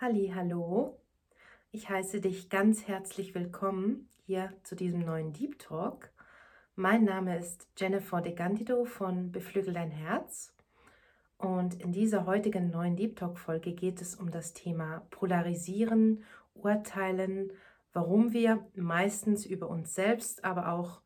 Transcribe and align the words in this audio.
Halli, 0.00 0.30
hallo. 0.32 0.96
Ich 1.72 1.90
heiße 1.90 2.20
dich 2.20 2.48
ganz 2.50 2.86
herzlich 2.86 3.34
willkommen 3.34 4.08
hier 4.26 4.52
zu 4.62 4.76
diesem 4.76 5.00
neuen 5.00 5.32
Deep 5.32 5.58
Talk. 5.58 6.12
Mein 6.76 7.02
Name 7.02 7.36
ist 7.36 7.66
Jennifer 7.76 8.20
De 8.20 8.32
Gandido 8.32 8.84
von 8.84 9.32
Beflügel 9.32 9.74
dein 9.74 9.90
Herz. 9.90 10.54
Und 11.36 11.82
in 11.82 11.90
dieser 11.90 12.26
heutigen 12.26 12.70
neuen 12.70 12.94
Deep 12.94 13.16
Talk 13.16 13.40
Folge 13.40 13.72
geht 13.72 14.00
es 14.00 14.14
um 14.14 14.30
das 14.30 14.52
Thema 14.52 15.04
Polarisieren, 15.10 16.22
Urteilen, 16.54 17.50
warum 17.92 18.32
wir 18.32 18.64
meistens 18.76 19.46
über 19.46 19.68
uns 19.68 19.96
selbst, 19.96 20.44
aber 20.44 20.70
auch 20.74 21.02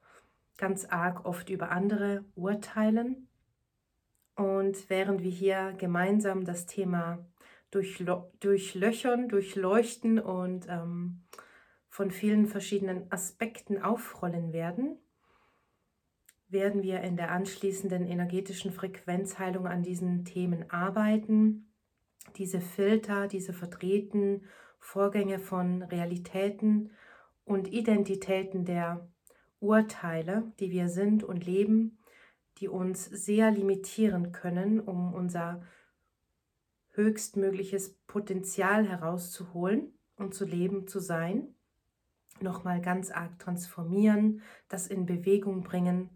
ganz 0.59 0.84
arg 0.84 1.24
oft 1.24 1.48
über 1.48 1.70
andere 1.70 2.27
urteilen. 2.34 3.27
Und 4.36 4.90
während 4.90 5.22
wir 5.22 5.30
hier 5.30 5.72
gemeinsam 5.79 6.45
das 6.45 6.66
Thema 6.66 7.24
durchlöchern, 7.73 9.29
durchleuchten 9.29 10.19
und 10.19 10.66
ähm, 10.69 11.24
von 11.88 12.10
vielen 12.10 12.47
verschiedenen 12.47 13.10
Aspekten 13.10 13.83
aufrollen 13.83 14.52
werden, 14.52 14.98
werden 16.48 16.83
wir 16.83 17.00
in 17.00 17.16
der 17.16 17.30
anschließenden 17.30 18.06
energetischen 18.06 18.73
Frequenzheilung 18.73 19.66
an 19.66 19.83
diesen 19.83 20.24
Themen 20.24 20.70
arbeiten, 20.70 21.73
diese 22.37 22.61
Filter, 22.61 23.27
diese 23.27 23.52
verdrehten 23.52 24.45
Vorgänge 24.78 25.39
von 25.39 25.83
Realitäten 25.83 26.91
und 27.45 27.73
Identitäten 27.73 28.64
der 28.64 29.09
Urteile, 29.61 30.52
die 30.61 30.70
wir 30.70 30.89
sind 30.89 31.25
und 31.25 31.47
leben, 31.47 31.98
die 32.59 32.69
uns 32.69 33.05
sehr 33.05 33.50
limitieren 33.50 34.33
können, 34.33 34.80
um 34.80 35.14
unser 35.14 35.62
höchstmögliches 36.92 37.95
Potenzial 38.06 38.87
herauszuholen 38.88 39.92
und 40.16 40.34
zu 40.34 40.45
leben, 40.45 40.87
zu 40.87 41.00
sein, 41.00 41.55
nochmal 42.41 42.80
ganz 42.80 43.11
arg 43.11 43.39
transformieren, 43.39 44.42
das 44.69 44.86
in 44.86 45.06
Bewegung 45.06 45.62
bringen, 45.62 46.11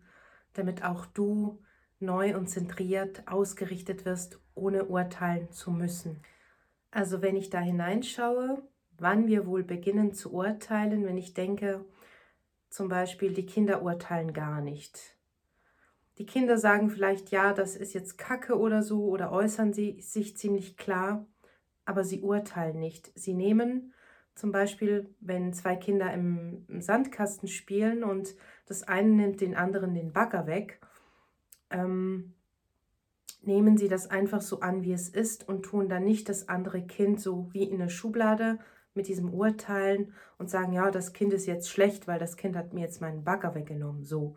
damit 0.53 0.84
auch 0.84 1.06
du 1.06 1.62
neu 1.98 2.36
und 2.36 2.48
zentriert 2.48 3.27
ausgerichtet 3.27 4.05
wirst, 4.05 4.41
ohne 4.55 4.86
urteilen 4.86 5.51
zu 5.51 5.70
müssen. 5.70 6.23
Also 6.91 7.23
wenn 7.23 7.36
ich 7.36 7.51
da 7.51 7.61
hineinschaue, 7.61 8.62
wann 8.98 9.27
wir 9.27 9.47
wohl 9.47 9.64
beginnen 9.64 10.12
zu 10.12 10.33
urteilen, 10.33 11.05
wenn 11.05 11.19
ich 11.19 11.34
denke, 11.34 11.84
zum 12.69 12.89
Beispiel, 12.89 13.33
die 13.33 13.47
Kinder 13.47 13.83
urteilen 13.83 14.33
gar 14.33 14.61
nicht. 14.61 15.16
Die 16.19 16.27
Kinder 16.27 16.56
sagen 16.59 16.91
vielleicht, 16.91 17.31
ja, 17.31 17.53
das 17.53 17.77
ist 17.77 17.92
jetzt 17.92 18.17
Kacke 18.17 18.59
oder 18.59 18.83
so 18.83 19.05
oder 19.05 19.33
äußern 19.33 19.72
sie 19.72 20.00
sich 20.00 20.36
ziemlich 20.36 20.77
klar, 20.77 21.27
aber 21.84 22.05
sie 22.05 22.23
urteilen 22.23 22.78
nicht. 22.78 23.12
Sie 23.14 23.34
nehmen 23.34 23.92
zum 24.34 24.53
Beispiel, 24.53 25.14
wenn 25.20 25.53
zwei 25.53 25.77
Kinder 25.77 26.12
im, 26.12 26.64
Sandkasten 26.81 27.48
spielen 27.48 28.05
und 28.05 28.34
das 28.67 28.83
eine 28.83 29.08
nimmt 29.08 29.41
den 29.41 29.56
anderen 29.56 29.95
den 29.95 30.12
Bagger 30.12 30.47
weg, 30.47 30.81
ähm, 31.70 32.34
nehmen 33.42 33.77
sie 33.77 33.89
das 33.89 34.11
einfach 34.11 34.42
so 34.42 34.61
an, 34.61 34.83
wie 34.83 34.92
es 34.92 35.08
ist 35.08 35.48
und 35.48 35.64
tun 35.64 35.89
dann 35.89 36.05
nicht 36.05 36.28
das 36.28 36.48
andere 36.48 36.83
Kind 36.83 37.20
so 37.20 37.48
wie 37.53 37.64
in 37.64 37.78
der 37.78 37.89
Schublade 37.89 38.58
mit 38.95 39.08
diesem 39.08 39.33
Urteilen 39.33 40.12
und 40.39 40.51
sagen, 40.51 40.73
ja, 40.73 40.91
das 40.91 41.12
Kind 41.12 41.33
ist 41.33 41.47
jetzt 41.47 41.70
schlecht, 41.70 42.08
weil 42.08 42.19
das 42.19 42.36
Kind 42.36 42.56
hat 42.56 42.73
mir 42.73 42.80
jetzt 42.80 43.01
meinen 43.01 43.25
Bagger 43.25 43.55
weggenommen, 43.55 44.05
so. 44.05 44.36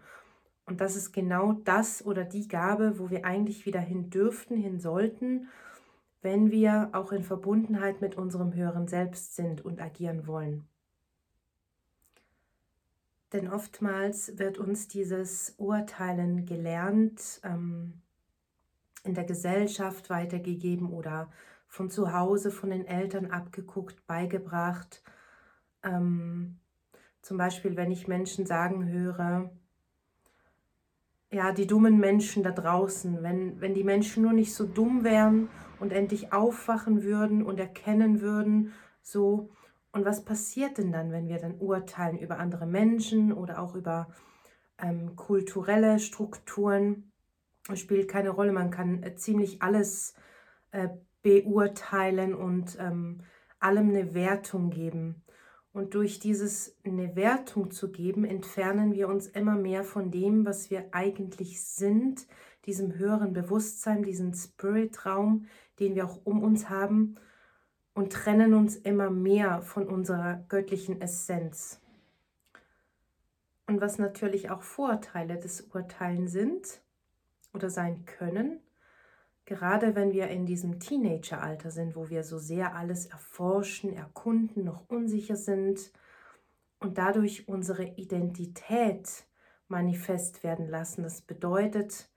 Und 0.70 0.82
das 0.82 0.96
ist 0.96 1.12
genau 1.12 1.54
das 1.54 2.06
oder 2.06 2.24
die 2.24 2.48
Gabe, 2.48 3.00
wo 3.00 3.10
wir 3.10 3.26
eigentlich 3.26 3.66
wieder 3.66 3.80
hin 3.80 4.12
dürften, 4.12 4.56
hin 4.56 4.80
sollten, 4.80 5.48
wenn 6.22 6.52
wir 6.52 6.90
auch 6.94 7.12
in 7.12 7.24
Verbundenheit 7.24 8.02
mit 8.02 8.16
unserem 8.16 8.54
höheren 8.54 8.88
Selbst 8.88 9.36
sind 9.36 9.66
und 9.66 9.82
agieren 9.82 10.28
wollen. 10.28 10.68
Denn 13.34 13.52
oftmals 13.52 14.38
wird 14.38 14.60
uns 14.60 14.88
dieses 14.88 15.56
Urteilen 15.58 16.46
gelernt, 16.46 17.42
ähm, 17.44 18.02
in 19.04 19.16
der 19.16 19.24
Gesellschaft 19.24 20.12
weitergegeben 20.12 20.92
oder 20.92 21.32
von 21.68 21.90
zu 21.90 22.14
Hause, 22.14 22.52
von 22.52 22.70
den 22.70 22.86
Eltern 22.86 23.32
abgeguckt, 23.32 24.06
beigebracht. 24.06 25.02
Ähm, 25.84 26.60
zum 27.22 27.38
Beispiel, 27.38 27.76
wenn 27.76 27.92
ich 27.92 28.08
Menschen 28.08 28.46
sagen 28.46 28.88
höre, 28.88 29.52
ja, 31.32 31.52
die 31.52 31.68
dummen 31.68 32.00
Menschen 32.00 32.44
da 32.44 32.52
draußen, 32.52 33.22
wenn, 33.22 33.62
wenn 33.62 33.74
die 33.74 33.84
Menschen 33.84 34.24
nur 34.24 34.34
nicht 34.34 34.54
so 34.54 34.66
dumm 34.66 35.04
wären 35.04 35.50
und 35.80 35.92
endlich 35.92 36.34
aufwachen 36.34 37.04
würden 37.04 37.44
und 37.44 37.60
erkennen 37.60 38.22
würden, 38.22 38.74
so, 39.02 39.50
und 39.92 40.06
was 40.06 40.24
passiert 40.24 40.78
denn 40.78 40.92
dann, 40.92 41.12
wenn 41.12 41.28
wir 41.28 41.40
dann 41.40 41.58
urteilen 41.60 42.20
über 42.20 42.38
andere 42.38 42.68
Menschen 42.68 43.34
oder 43.34 43.60
auch 43.60 43.76
über 43.76 44.08
ähm, 44.80 45.16
kulturelle 45.16 46.00
Strukturen? 46.00 47.12
Das 47.68 47.80
spielt 47.80 48.08
keine 48.08 48.30
Rolle, 48.30 48.52
man 48.52 48.72
kann 48.72 49.02
äh, 49.04 49.16
ziemlich 49.16 49.62
alles 49.62 50.14
äh, 50.72 50.90
beurteilen 51.22 52.36
und 52.36 52.78
ähm, 52.80 53.22
allem 53.60 53.90
eine 53.90 54.14
Wertung 54.14 54.70
geben. 54.70 55.24
Und 55.72 55.94
durch 55.94 56.20
dieses 56.20 56.76
eine 56.84 57.16
Wertung 57.16 57.72
zu 57.72 57.92
geben, 57.92 58.26
entfernen 58.26 58.94
wir 58.94 59.08
uns 59.08 59.28
immer 59.28 59.56
mehr 59.56 59.84
von 59.84 60.10
dem, 60.10 60.46
was 60.46 60.72
wir 60.72 60.88
eigentlich 60.92 61.62
sind, 61.62 62.26
diesem 62.66 62.98
höheren 62.98 63.34
Bewusstsein, 63.34 64.04
diesem 64.04 64.34
Spirit-Raum, 64.34 65.48
den 65.80 65.96
wir 65.96 66.06
auch 66.06 66.20
um 66.24 66.44
uns 66.44 66.70
haben, 66.70 67.16
und 67.94 68.14
trennen 68.14 68.54
uns 68.54 68.76
immer 68.76 69.10
mehr 69.10 69.62
von 69.62 69.88
unserer 69.88 70.44
göttlichen 70.48 71.02
Essenz. 71.02 71.82
Und 73.68 73.82
was 73.82 74.00
natürlich 74.00 74.50
auch 74.50 74.64
Vorteile 74.64 75.38
des 75.38 75.62
Urteilen 75.74 76.28
sind 76.28 76.82
oder 77.54 77.70
sein 77.70 78.06
können, 78.06 78.60
Gerade 79.50 79.96
wenn 79.96 80.14
wir 80.14 80.28
in 80.28 80.46
diesem 80.46 80.80
Teenageralter 80.80 81.72
sind, 81.72 81.96
wo 81.96 82.12
wir 82.12 82.24
so 82.24 82.38
sehr 82.38 82.76
alles 82.76 83.08
erforschen, 83.08 83.92
erkunden, 83.92 84.64
noch 84.64 84.88
unsicher 84.88 85.36
sind 85.36 85.92
und 86.80 87.00
dadurch 87.00 87.48
unsere 87.48 87.84
Identität 87.84 89.24
manifest 89.68 90.44
werden 90.44 90.68
lassen. 90.70 91.02
Das 91.02 91.22
bedeutet, 91.22 92.12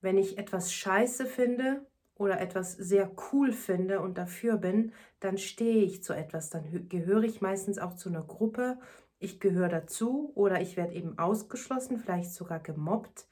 wenn 0.00 0.16
ich 0.16 0.38
etwas 0.38 0.72
scheiße 0.72 1.26
finde 1.26 1.84
oder 2.14 2.40
etwas 2.40 2.72
sehr 2.72 3.10
cool 3.30 3.52
finde 3.52 4.00
und 4.00 4.16
dafür 4.16 4.56
bin, 4.56 4.94
dann 5.20 5.36
stehe 5.36 5.84
ich 5.84 6.02
zu 6.02 6.14
etwas, 6.14 6.48
dann 6.48 6.88
gehöre 6.88 7.24
ich 7.24 7.42
meistens 7.42 7.78
auch 7.78 7.92
zu 7.92 8.08
einer 8.08 8.22
Gruppe, 8.22 8.78
ich 9.18 9.38
gehöre 9.38 9.68
dazu 9.68 10.32
oder 10.34 10.62
ich 10.62 10.78
werde 10.78 10.94
eben 10.94 11.18
ausgeschlossen, 11.18 11.98
vielleicht 11.98 12.32
sogar 12.32 12.58
gemobbt 12.58 13.26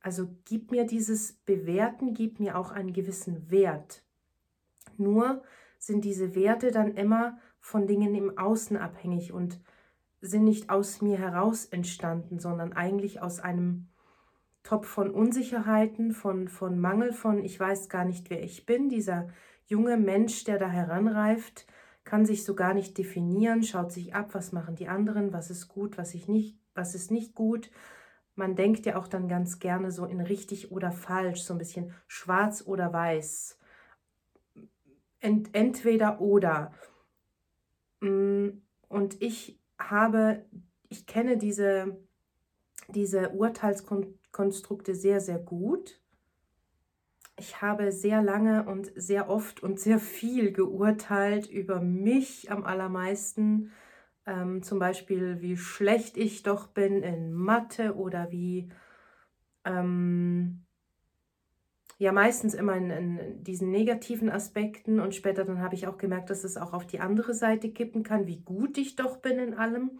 also 0.00 0.28
gib 0.44 0.70
mir 0.70 0.86
dieses 0.86 1.32
Bewerten, 1.44 2.14
gib 2.14 2.40
mir 2.40 2.56
auch 2.56 2.70
einen 2.70 2.92
gewissen 2.92 3.50
Wert. 3.50 4.04
Nur 4.96 5.42
sind 5.78 6.04
diese 6.04 6.34
Werte 6.34 6.70
dann 6.70 6.94
immer 6.94 7.38
von 7.60 7.86
Dingen 7.86 8.14
im 8.14 8.38
Außen 8.38 8.76
abhängig 8.76 9.32
und 9.32 9.60
sind 10.20 10.44
nicht 10.44 10.70
aus 10.70 11.00
mir 11.02 11.18
heraus 11.18 11.66
entstanden, 11.66 12.38
sondern 12.38 12.72
eigentlich 12.72 13.22
aus 13.22 13.40
einem 13.40 13.88
Topf 14.62 14.88
von 14.88 15.10
Unsicherheiten, 15.10 16.12
von, 16.12 16.48
von 16.48 16.78
Mangel, 16.78 17.12
von 17.12 17.44
ich 17.44 17.58
weiß 17.58 17.88
gar 17.88 18.04
nicht, 18.04 18.28
wer 18.30 18.42
ich 18.42 18.66
bin. 18.66 18.88
Dieser 18.88 19.28
junge 19.66 19.96
Mensch, 19.96 20.44
der 20.44 20.58
da 20.58 20.68
heranreift, 20.68 21.66
kann 22.04 22.26
sich 22.26 22.44
so 22.44 22.54
gar 22.54 22.74
nicht 22.74 22.98
definieren, 22.98 23.62
schaut 23.62 23.92
sich 23.92 24.14
ab, 24.14 24.30
was 24.32 24.52
machen 24.52 24.74
die 24.74 24.88
anderen, 24.88 25.32
was 25.32 25.50
ist 25.50 25.68
gut, 25.68 25.98
was, 25.98 26.14
ich 26.14 26.26
nicht, 26.26 26.58
was 26.74 26.94
ist 26.94 27.10
nicht 27.10 27.34
gut 27.34 27.70
man 28.38 28.54
denkt 28.54 28.86
ja 28.86 28.96
auch 28.96 29.08
dann 29.08 29.28
ganz 29.28 29.58
gerne 29.58 29.90
so 29.90 30.06
in 30.06 30.20
richtig 30.20 30.70
oder 30.70 30.92
falsch, 30.92 31.42
so 31.42 31.52
ein 31.54 31.58
bisschen 31.58 31.92
schwarz 32.06 32.62
oder 32.64 32.92
weiß. 32.92 33.58
Ent, 35.20 35.50
entweder 35.52 36.20
oder. 36.20 36.72
Mm, 38.00 38.50
und 38.88 39.20
ich 39.20 39.60
habe, 39.78 40.46
ich 40.88 41.06
kenne 41.06 41.36
diese, 41.36 41.98
diese 42.86 43.30
Urteilskonstrukte 43.30 44.94
sehr, 44.94 45.20
sehr 45.20 45.38
gut. 45.40 46.00
Ich 47.36 47.60
habe 47.60 47.90
sehr 47.90 48.22
lange 48.22 48.66
und 48.66 48.92
sehr 48.94 49.28
oft 49.28 49.62
und 49.62 49.80
sehr 49.80 49.98
viel 49.98 50.52
geurteilt 50.52 51.48
über 51.48 51.80
mich 51.80 52.50
am 52.52 52.64
allermeisten 52.64 53.72
ähm, 54.28 54.62
zum 54.62 54.78
Beispiel, 54.78 55.40
wie 55.40 55.56
schlecht 55.56 56.16
ich 56.16 56.42
doch 56.42 56.68
bin 56.68 57.02
in 57.02 57.32
Mathe 57.32 57.94
oder 57.94 58.30
wie, 58.30 58.68
ähm, 59.64 60.64
ja, 61.96 62.12
meistens 62.12 62.54
immer 62.54 62.76
in, 62.76 62.90
in, 62.90 63.42
diesen 63.42 63.70
negativen 63.70 64.30
Aspekten. 64.30 65.00
Und 65.00 65.14
später 65.14 65.44
dann 65.44 65.62
habe 65.62 65.74
ich 65.74 65.86
auch 65.86 65.98
gemerkt, 65.98 66.30
dass 66.30 66.44
es 66.44 66.56
auch 66.56 66.74
auf 66.74 66.86
die 66.86 67.00
andere 67.00 67.34
Seite 67.34 67.70
kippen 67.70 68.02
kann, 68.02 68.26
wie 68.26 68.40
gut 68.40 68.76
ich 68.78 68.96
doch 68.96 69.16
bin 69.16 69.38
in 69.38 69.54
allem. 69.54 69.98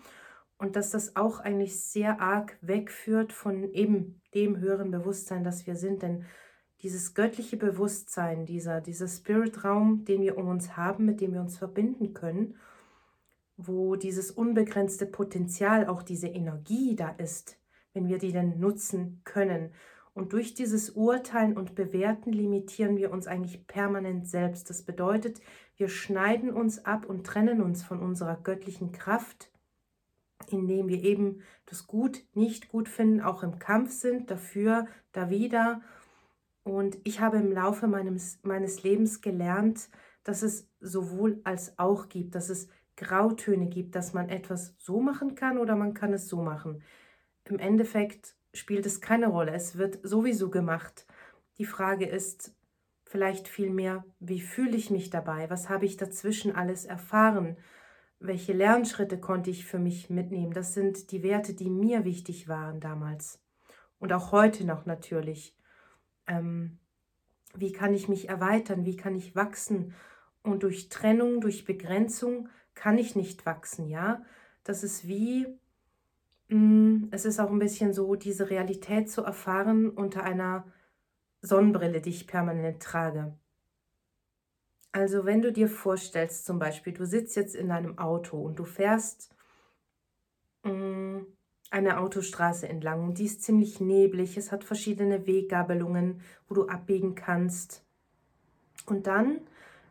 Und 0.59 0.77
dass 0.77 0.91
das 0.91 1.17
auch 1.17 1.41
eigentlich 1.41 1.81
sehr 1.81 2.21
arg 2.21 2.59
wegführt 2.61 3.33
von 3.33 3.73
eben 3.73 4.21
dem 4.35 4.59
höheren 4.59 4.91
Bewusstsein, 4.91 5.45
das 5.45 5.67
wir 5.67 5.77
sind, 5.77 6.03
denn 6.03 6.25
dieses 6.83 7.15
göttliche 7.15 7.57
Bewusstsein, 7.57 8.45
dieser, 8.45 8.81
dieser 8.81 9.09
Spirit-Raum, 9.09 10.05
den 10.05 10.21
wir 10.23 10.37
um 10.37 10.49
uns 10.49 10.77
haben, 10.77 11.07
mit 11.07 11.21
dem 11.21 11.33
wir 11.33 11.41
uns 11.41 11.59
verbinden 11.59 12.13
können, 12.13 12.57
wo 13.59 13.97
dieses 13.97 14.31
unbegrenzte 14.31 15.05
Potenzial, 15.05 15.87
auch 15.87 16.03
diese 16.03 16.29
Energie 16.29 16.97
da 16.97 17.11
ist, 17.11 17.59
wenn 17.93 18.09
wir 18.09 18.17
die 18.17 18.33
denn 18.33 18.59
nutzen 18.59 19.21
können. 19.25 19.73
Und 20.15 20.33
durch 20.33 20.55
dieses 20.55 20.91
Urteilen 20.91 21.57
und 21.57 21.75
Bewerten 21.75 22.33
limitieren 22.33 22.97
wir 22.97 23.13
uns 23.13 23.27
eigentlich 23.27 23.67
permanent 23.67 24.27
selbst. 24.27 24.71
Das 24.71 24.83
bedeutet, 24.83 25.41
wir 25.77 25.89
schneiden 25.89 26.51
uns 26.51 26.85
ab 26.87 27.05
und 27.05 27.27
trennen 27.27 27.61
uns 27.61 27.83
von 27.83 28.01
unserer 28.01 28.37
göttlichen 28.37 28.93
Kraft, 28.93 29.51
indem 30.51 30.89
wir 30.89 31.03
eben 31.05 31.43
das 31.67 31.87
Gut 31.87 32.25
nicht 32.35 32.69
gut 32.69 32.89
finden, 32.89 33.21
auch 33.21 33.43
im 33.43 33.59
Kampf 33.59 33.91
sind, 33.91 34.31
dafür, 34.31 34.87
da 35.13 35.29
wieder 35.29 35.83
und 36.69 36.99
ich 37.05 37.21
habe 37.21 37.39
im 37.39 37.51
Laufe 37.51 37.87
meines, 37.87 38.41
meines 38.43 38.83
Lebens 38.83 39.23
gelernt, 39.23 39.89
dass 40.23 40.43
es 40.43 40.69
sowohl 40.81 41.41
als 41.45 41.79
auch 41.79 42.11
gibt, 42.11 42.35
dass 42.35 42.51
es 42.51 42.69
Grautöne 42.99 43.67
gibt, 43.69 43.95
dass 43.95 44.13
man 44.13 44.29
etwas 44.29 44.75
so 44.79 45.01
machen 45.01 45.35
kann 45.35 45.59
oder 45.59 45.77
man 45.77 45.95
kann 45.95 46.13
es 46.13 46.29
so 46.29 46.43
machen. 46.43 46.83
Im 47.45 47.59
Endeffekt 47.59 48.35
spielt 48.53 48.85
es 48.87 49.01
keine 49.01 49.29
Rolle. 49.29 49.53
Es 49.53 49.79
wird 49.79 49.99
sowieso 50.03 50.51
gemacht. 50.51 51.07
Die 51.57 51.65
Frage 51.65 52.07
ist 52.07 52.55
vielleicht 53.05 53.49
vielmehr, 53.49 54.05
wie 54.21 54.41
fühle 54.41 54.77
ich 54.77 54.91
mich 54.91 55.11
dabei? 55.11 55.49
Was 55.49 55.69
habe 55.69 55.87
ich 55.87 55.97
dazwischen 55.97 56.55
alles 56.55 56.85
erfahren? 56.85 57.57
Welche 58.21 58.53
Lernschritte 58.53 59.19
konnte 59.19 59.51
ich 59.51 59.65
für 59.65 59.79
mich 59.79 60.11
mitnehmen? 60.11 60.53
Das 60.53 60.75
sind 60.75 61.11
die 61.13 61.23
Werte, 61.23 61.55
die 61.55 61.71
mir 61.71 62.05
wichtig 62.05 62.49
waren 62.49 62.81
damals. 62.81 63.41
Und 63.99 64.13
auch 64.13 64.33
heute 64.33 64.67
noch 64.67 64.87
natürlich 64.87 65.57
ähm, 66.27 66.79
wie 67.55 67.73
kann 67.73 67.95
ich 67.95 68.09
mich 68.09 68.29
erweitern, 68.29 68.85
wie 68.85 68.97
kann 68.97 69.15
ich 69.15 69.35
wachsen. 69.35 69.95
Und 70.43 70.63
durch 70.63 70.89
Trennung, 70.89 71.41
durch 71.41 71.65
Begrenzung 71.65 72.49
kann 72.79 72.97
ich 72.97 73.17
nicht 73.17 73.45
wachsen, 73.45 73.89
ja. 73.89 74.23
Das 74.63 74.85
ist 74.85 75.09
wie, 75.09 75.47
mm, 76.49 77.09
es 77.11 77.25
ist 77.25 77.41
auch 77.41 77.51
ein 77.51 77.59
bisschen 77.59 77.93
so, 77.93 78.15
diese 78.15 78.51
Realität 78.51 79.11
zu 79.11 79.23
erfahren 79.23 79.91
unter 79.91 80.23
einer 80.23 80.65
Sonnenbrille, 81.43 82.01
die 82.01 82.11
ich 82.11 82.29
permanent 82.29 82.81
trage. 82.81 83.37
Also 84.93 85.25
wenn 85.25 85.43
du 85.43 85.53
dir 85.53 85.69
vorstellst, 85.69 86.47
zum 86.47 86.61
Beispiel, 86.61 86.93
du 86.93 87.05
sitzt 87.05 87.35
jetzt 87.37 87.57
in 87.57 87.73
einem 87.73 87.99
Auto 87.99 88.41
und 88.41 88.59
du 88.61 88.65
fährst 88.65 89.35
mm, 90.63 91.19
eine 91.71 91.99
Autostraße 91.99 92.69
entlang 92.69 93.05
und 93.09 93.19
die 93.19 93.27
ist 93.27 93.43
ziemlich 93.43 93.81
neblig. 93.81 94.37
Es 94.37 94.53
hat 94.53 94.63
verschiedene 94.63 95.27
Weggabelungen, 95.27 96.21
wo 96.49 96.55
du 96.55 96.69
abbiegen 96.69 97.17
kannst. 97.17 97.85
Und 98.87 99.09
dann 99.09 99.41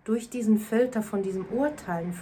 durch 0.05 0.29
diesen 0.29 0.57
Filter 0.57 1.01
von 1.01 1.21
diesem 1.21 1.45
Urteilen, 1.47 2.17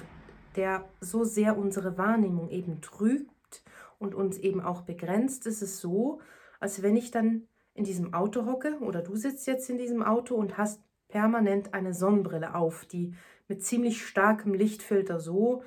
der 0.55 0.85
so 1.01 1.23
sehr 1.23 1.57
unsere 1.57 1.97
Wahrnehmung 1.97 2.49
eben 2.49 2.81
trübt 2.81 3.63
und 3.99 4.15
uns 4.15 4.37
eben 4.37 4.61
auch 4.61 4.81
begrenzt, 4.81 5.45
ist 5.47 5.61
es 5.61 5.79
so, 5.79 6.19
als 6.59 6.81
wenn 6.81 6.95
ich 6.95 7.11
dann 7.11 7.47
in 7.73 7.83
diesem 7.83 8.13
Auto 8.13 8.45
hocke 8.45 8.77
oder 8.79 9.01
du 9.01 9.15
sitzt 9.15 9.47
jetzt 9.47 9.69
in 9.69 9.77
diesem 9.77 10.01
Auto 10.01 10.35
und 10.35 10.57
hast 10.57 10.81
permanent 11.07 11.73
eine 11.73 11.93
Sonnenbrille 11.93 12.55
auf, 12.55 12.85
die 12.85 13.13
mit 13.47 13.63
ziemlich 13.63 14.05
starkem 14.05 14.53
Lichtfilter 14.53 15.19
so 15.19 15.63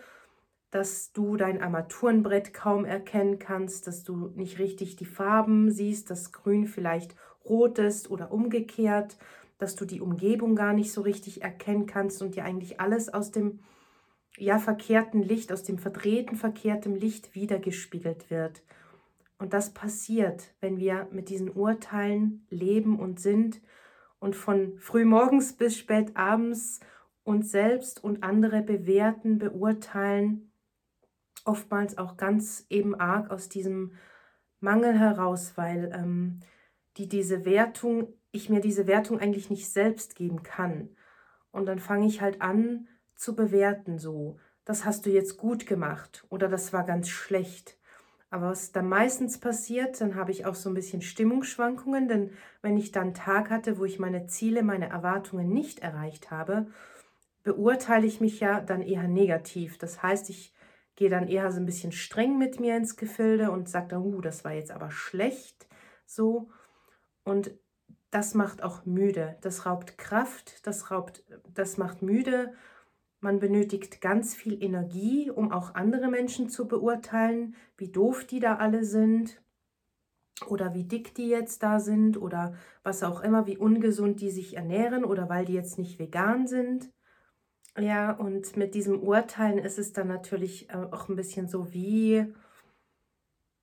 dass 0.71 1.13
du 1.13 1.37
dein 1.37 1.63
Armaturenbrett 1.63 2.53
kaum 2.53 2.85
erkennen 2.85 3.39
kannst, 3.39 3.87
dass 3.87 4.05
du 4.05 4.31
nicht 4.35 4.59
richtig 4.59 4.97
die 4.97 5.07
Farben 5.07 5.71
siehst, 5.71 6.11
dass 6.11 6.33
Grün 6.33 6.67
vielleicht 6.67 7.15
rot 7.45 7.79
ist 7.79 8.11
oder 8.11 8.33
umgekehrt, 8.33 9.17
dass 9.57 9.77
du 9.77 9.87
die 9.87 10.01
Umgebung 10.01 10.55
gar 10.55 10.75
nicht 10.75 10.93
so 10.93 11.01
richtig 11.01 11.43
erkennen 11.43 11.87
kannst 11.87 12.21
und 12.21 12.37
dir 12.37 12.45
eigentlich 12.45 12.81
alles 12.81 13.13
aus 13.13 13.31
dem 13.31 13.61
ja 14.39 14.59
verkehrten 14.59 15.23
Licht, 15.23 15.53
aus 15.53 15.63
dem 15.63 15.79
verdrehten 15.79 16.37
verkehrten 16.37 16.95
Licht 16.95 17.35
wiedergespiegelt 17.35 18.31
wird. 18.31 18.63
Und 19.39 19.53
das 19.53 19.73
passiert, 19.73 20.53
wenn 20.61 20.79
wir 20.79 21.09
mit 21.13 21.29
diesen 21.29 21.51
Urteilen 21.51 22.47
leben 22.51 22.99
und 22.99 23.21
sind 23.21 23.61
und 24.19 24.35
von 24.35 24.79
frühmorgens 24.79 25.53
bis 25.53 25.77
spät 25.79 26.17
abends 26.17 26.81
uns 27.23 27.51
selbst 27.51 28.03
und 28.03 28.25
andere 28.25 28.63
bewerten, 28.63 29.39
beurteilen 29.39 30.51
oftmals 31.45 31.99
auch 31.99 32.17
ganz 32.17 32.67
eben 32.69 32.95
arg 32.95 33.31
aus 33.31 33.49
diesem 33.49 33.93
Mangel 34.61 34.99
heraus, 34.99 35.53
weil 35.57 35.93
ähm, 35.95 36.41
die 36.97 37.09
diese 37.09 37.45
Wertung, 37.45 38.13
ich 38.33 38.51
mir 38.51 38.61
diese 38.61 38.87
Wertung 38.87 39.21
eigentlich 39.21 39.51
nicht 39.51 39.71
selbst 39.71 40.17
geben 40.17 40.43
kann. 40.43 40.91
Und 41.53 41.67
dann 41.67 41.79
fange 41.79 42.07
ich 42.07 42.21
halt 42.21 42.43
an 42.43 42.89
zu 43.19 43.35
bewerten, 43.35 43.99
so, 43.99 44.39
das 44.65 44.85
hast 44.85 45.05
du 45.05 45.11
jetzt 45.11 45.37
gut 45.37 45.67
gemacht 45.67 46.25
oder 46.31 46.49
das 46.49 46.73
war 46.73 46.85
ganz 46.85 47.09
schlecht. 47.09 47.77
Aber 48.31 48.51
was 48.51 48.73
dann 48.73 48.89
meistens 48.89 49.39
passiert, 49.39 50.01
dann 50.01 50.15
habe 50.15 50.31
ich 50.31 50.47
auch 50.47 50.55
so 50.55 50.71
ein 50.71 50.75
bisschen 50.75 51.03
Stimmungsschwankungen, 51.03 52.09
denn 52.09 52.31
wenn 52.63 52.77
ich 52.77 52.93
dann 52.93 53.15
Tag 53.15 53.51
hatte, 53.51 53.79
wo 53.79 53.85
ich 53.85 53.99
meine 53.99 54.27
Ziele, 54.27 54.63
meine 54.63 54.89
Erwartungen 54.89 55.49
nicht 55.49 55.81
erreicht 55.81 56.31
habe, 56.31 56.67
beurteile 57.43 58.07
ich 58.07 58.21
mich 58.21 58.41
ja 58.41 58.61
dann 58.61 58.83
eher 58.83 59.09
negativ. 59.09 59.79
Das 59.79 60.03
heißt, 60.03 60.29
ich 60.31 60.55
gehe 60.95 61.09
dann 61.09 61.29
eher 61.29 61.51
so 61.51 61.59
ein 61.59 61.67
bisschen 61.67 61.93
streng 61.93 62.39
mit 62.39 62.61
mir 62.61 62.77
ins 62.77 62.97
Gefilde 62.97 63.51
und 63.51 63.69
sage 63.69 63.89
dann, 63.89 64.03
uh, 64.03 64.21
das 64.21 64.45
war 64.45 64.53
jetzt 64.53 64.71
aber 64.71 64.91
schlecht, 64.91 65.67
so. 66.05 66.51
Und 67.25 67.53
das 68.11 68.35
macht 68.35 68.63
auch 68.63 68.85
müde, 68.85 69.39
das 69.41 69.67
raubt 69.67 69.97
Kraft, 69.99 70.67
das 70.67 70.91
raubt, 70.91 71.25
das 71.55 71.79
macht 71.79 72.03
müde. 72.03 72.53
Man 73.21 73.41
benötigt 73.41 74.01
ganz 74.01 74.35
viel 74.35 74.63
Energie, 74.63 75.31
um 75.31 75.51
auch 75.51 75.75
andere 75.75 76.09
Menschen 76.09 76.49
zu 76.49 76.69
beurteilen, 76.69 77.57
wie 77.77 77.89
doof 77.89 78.25
die 78.25 78.39
da 78.39 78.57
alle 78.57 78.85
sind 78.85 79.43
oder 80.47 80.73
wie 80.75 80.85
dick 80.85 81.15
die 81.15 81.29
jetzt 81.29 81.65
da 81.65 81.81
sind 81.81 82.17
oder 82.17 82.55
was 82.85 83.03
auch 83.03 83.21
immer, 83.23 83.47
wie 83.47 83.57
ungesund 83.57 84.21
die 84.21 84.31
sich 84.31 84.57
ernähren 84.57 85.05
oder 85.05 85.29
weil 85.29 85.45
die 85.45 85.55
jetzt 85.55 85.79
nicht 85.79 85.99
vegan 85.99 86.47
sind. 86.47 86.91
Ja, 87.77 88.13
und 88.13 88.57
mit 88.57 88.75
diesem 88.75 89.01
Urteilen 89.03 89.59
ist 89.59 89.79
es 89.79 89.93
dann 89.93 90.09
natürlich 90.09 90.71
äh, 90.71 90.75
auch 90.75 91.09
ein 91.09 91.17
bisschen 91.17 91.49
so 91.49 91.73
wie 91.73 92.33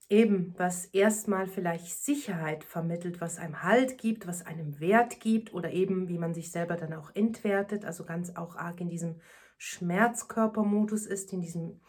eben, 0.10 0.54
was 0.58 0.86
erstmal 0.86 1.48
vielleicht 1.48 1.88
Sicherheit 1.88 2.64
vermittelt, 2.64 3.20
was 3.22 3.38
einem 3.38 3.64
Halt 3.64 3.98
gibt, 3.98 4.28
was 4.28 4.46
einem 4.46 4.80
Wert 4.80 5.20
gibt 5.20 5.54
oder 5.54 5.72
eben, 5.72 6.08
wie 6.08 6.18
man 6.18 6.34
sich 6.34 6.52
selber 6.52 6.76
dann 6.76 6.94
auch 6.94 7.14
entwertet, 7.16 7.86
also 7.86 8.06
ganz 8.06 8.36
auch 8.36 8.56
arg 8.56 8.80
in 8.82 8.90
diesem 8.90 9.16
Schmerzkörpermodus 9.58 11.06
ist, 11.06 11.34
in 11.34 11.42
diesem 11.42 11.80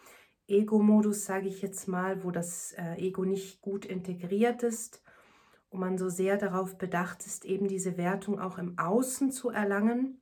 Ego-Modus, 0.47 1.25
sage 1.25 1.47
ich 1.47 1.61
jetzt 1.61 1.87
mal, 1.87 2.23
wo 2.23 2.31
das 2.31 2.73
äh, 2.73 2.95
Ego 2.95 3.25
nicht 3.25 3.61
gut 3.61 3.85
integriert 3.85 4.63
ist 4.63 5.03
und 5.69 5.79
man 5.79 5.97
so 5.97 6.09
sehr 6.09 6.37
darauf 6.37 6.77
bedacht 6.77 7.25
ist, 7.25 7.45
eben 7.45 7.67
diese 7.67 7.97
Wertung 7.97 8.39
auch 8.39 8.57
im 8.57 8.77
Außen 8.79 9.31
zu 9.31 9.49
erlangen, 9.49 10.21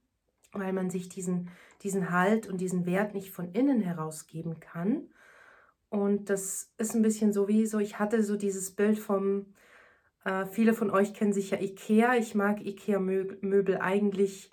weil 0.52 0.74
man 0.74 0.90
sich 0.90 1.10
diesen 1.10 1.50
diesen 1.86 2.12
Halt 2.12 2.48
und 2.48 2.60
diesen 2.60 2.86
Wert 2.86 3.14
nicht 3.14 3.30
von 3.30 3.52
innen 3.52 3.80
herausgeben 3.80 4.60
kann. 4.60 5.10
Und 5.90 6.30
das 6.30 6.74
ist 6.78 6.96
ein 6.96 7.04
bisschen 7.04 7.32
so 7.32 7.48
wie 7.48 7.66
so, 7.68 7.80
ich 7.80 8.00
hatte 8.00 8.24
so 8.24 8.36
dieses 8.36 8.72
Bild 8.72 9.00
vom, 9.00 9.54
äh, 10.24 10.46
viele 10.48 10.74
von 10.74 10.90
euch 10.90 11.14
kennen 11.14 11.32
sich 11.32 11.52
ja 11.52 11.60
Ikea. 11.60 12.16
Ich 12.16 12.36
mag 12.36 12.66
Ikea-Möbel 12.66 13.78
eigentlich 13.78 14.52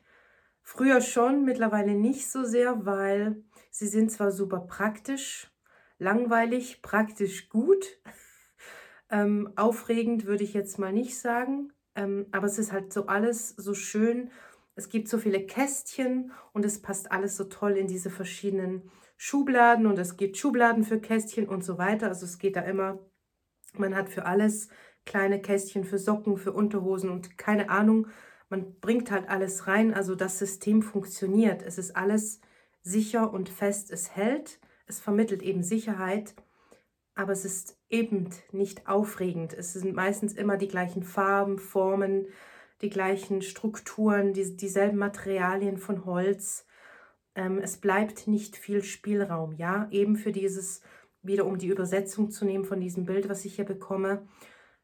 früher 0.62 1.00
schon, 1.00 1.45
mittlerweile 1.45 1.95
nicht 1.95 2.31
so 2.31 2.45
sehr, 2.45 2.87
weil 2.87 3.45
sie 3.71 3.88
sind 3.88 4.11
zwar 4.11 4.31
super 4.31 4.61
praktisch, 4.61 5.50
langweilig, 5.99 6.83
praktisch 6.83 7.49
gut. 7.49 8.00
ähm, 9.11 9.52
aufregend 9.57 10.26
würde 10.26 10.45
ich 10.45 10.54
jetzt 10.54 10.78
mal 10.78 10.92
nicht 10.92 11.19
sagen, 11.19 11.73
ähm, 11.95 12.26
aber 12.33 12.47
es 12.47 12.59
ist 12.59 12.73
halt 12.73 12.92
so 12.92 13.07
alles 13.07 13.50
so 13.50 13.75
schön 13.75 14.31
es 14.75 14.88
gibt 14.88 15.09
so 15.09 15.19
viele 15.19 15.45
Kästchen 15.45 16.33
und 16.52 16.64
es 16.64 16.81
passt 16.81 17.12
alles 17.12 17.37
so 17.37 17.45
toll 17.45 17.76
in 17.76 17.88
diese 17.88 18.11
verschiedenen 18.11 18.90
Schubladen 19.16 19.87
und 19.87 19.99
es 19.99 20.16
gibt 20.16 20.38
Schubladen 20.38 20.85
für 20.85 20.99
Kästchen 20.99 21.47
und 21.49 21.62
so 21.62 21.78
weiter. 21.78 22.09
Also 22.09 22.25
es 22.25 22.38
geht 22.38 22.57
da 22.57 22.62
immer, 22.62 22.99
man 23.75 23.95
hat 23.95 24.09
für 24.09 24.25
alles 24.25 24.69
kleine 25.04 25.40
Kästchen 25.40 25.85
für 25.85 25.99
Socken, 25.99 26.38
für 26.38 26.52
Unterhosen 26.52 27.11
und 27.11 27.37
keine 27.37 27.69
Ahnung. 27.69 28.07
Man 28.52 28.78
bringt 28.80 29.11
halt 29.11 29.30
alles 29.30 29.66
rein. 29.66 29.94
Also 29.94 30.14
das 30.14 30.38
System 30.38 30.82
funktioniert. 30.82 31.62
Es 31.62 31.78
ist 31.78 31.97
alles 31.97 32.42
sicher 32.82 33.32
und 33.32 33.49
fest. 33.49 33.90
Es 33.90 34.14
hält. 34.14 34.61
Es 34.87 35.00
vermittelt 35.00 35.42
eben 35.42 35.62
Sicherheit. 35.62 36.35
Aber 37.14 37.32
es 37.32 37.47
ist 37.47 37.78
eben 37.88 38.28
nicht 38.52 38.88
aufregend. 38.88 39.54
Es 39.54 39.73
sind 39.73 39.94
meistens 39.94 40.35
immer 40.35 40.59
die 40.59 40.68
gleichen 40.68 41.02
Farben, 41.02 41.59
Formen, 41.59 42.26
die 42.82 42.90
gleichen 42.90 43.40
Strukturen, 43.40 44.35
die, 44.35 44.54
dieselben 44.54 44.99
Materialien 44.99 45.78
von 45.78 46.04
Holz. 46.04 46.66
Ähm, 47.35 47.59
es 47.59 47.78
bleibt 47.78 48.28
nicht 48.28 48.59
viel 48.59 48.82
Spielraum, 48.82 49.54
ja, 49.54 49.88
eben 49.90 50.16
für 50.16 50.30
dieses, 50.30 50.82
wieder 51.23 51.47
um 51.47 51.56
die 51.56 51.68
Übersetzung 51.68 52.30
zu 52.30 52.44
nehmen 52.44 52.66
von 52.66 52.80
diesem 52.80 53.06
Bild, 53.06 53.30
was 53.30 53.47
ich 53.47 53.56
hier 53.56 53.64
bekomme, 53.64 54.26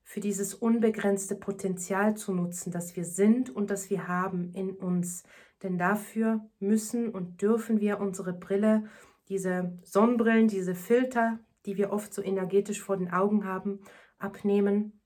für 0.08 0.20
dieses 0.20 0.54
unbegrenzte 0.54 1.34
Potenzial 1.34 2.16
zu 2.16 2.32
nutzen, 2.32 2.72
das 2.72 2.96
wir 2.96 3.04
sind 3.04 3.54
und 3.54 3.68
das 3.68 3.90
wir 3.90 4.08
haben 4.08 4.54
in 4.54 4.70
uns. 4.70 5.22
Denn 5.62 5.76
dafür 5.76 6.48
müssen 6.60 7.10
und 7.10 7.42
dürfen 7.42 7.78
wir 7.78 8.00
unsere 8.00 8.32
Brille, 8.32 8.84
diese 9.28 9.78
Sonnenbrillen, 9.84 10.48
diese 10.48 10.74
Filter, 10.74 11.40
die 11.66 11.76
wir 11.76 11.92
oft 11.92 12.14
so 12.14 12.22
energetisch 12.22 12.80
vor 12.80 12.96
den 12.96 13.12
Augen 13.12 13.44
haben, 13.44 13.80
abnehmen 14.16 14.98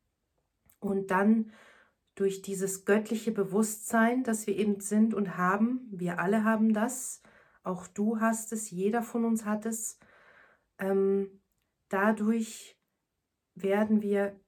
und 0.78 1.10
dann 1.10 1.50
durch 2.14 2.40
dieses 2.40 2.84
göttliche 2.84 3.32
Bewusstsein, 3.32 4.22
das 4.22 4.46
wir 4.46 4.56
eben 4.56 4.78
sind 4.78 5.14
und 5.14 5.36
haben, 5.36 5.88
wir 5.90 6.20
alle 6.20 6.44
haben 6.44 6.72
das, 6.72 7.22
auch 7.64 7.88
du 7.88 8.20
hast 8.20 8.52
es, 8.52 8.70
jeder 8.70 9.02
von 9.02 9.24
uns 9.24 9.44
hat 9.46 9.66
es, 9.66 9.98
ähm, 10.78 11.42
dadurch 11.88 12.78
werden 13.56 14.00
wir 14.00 14.40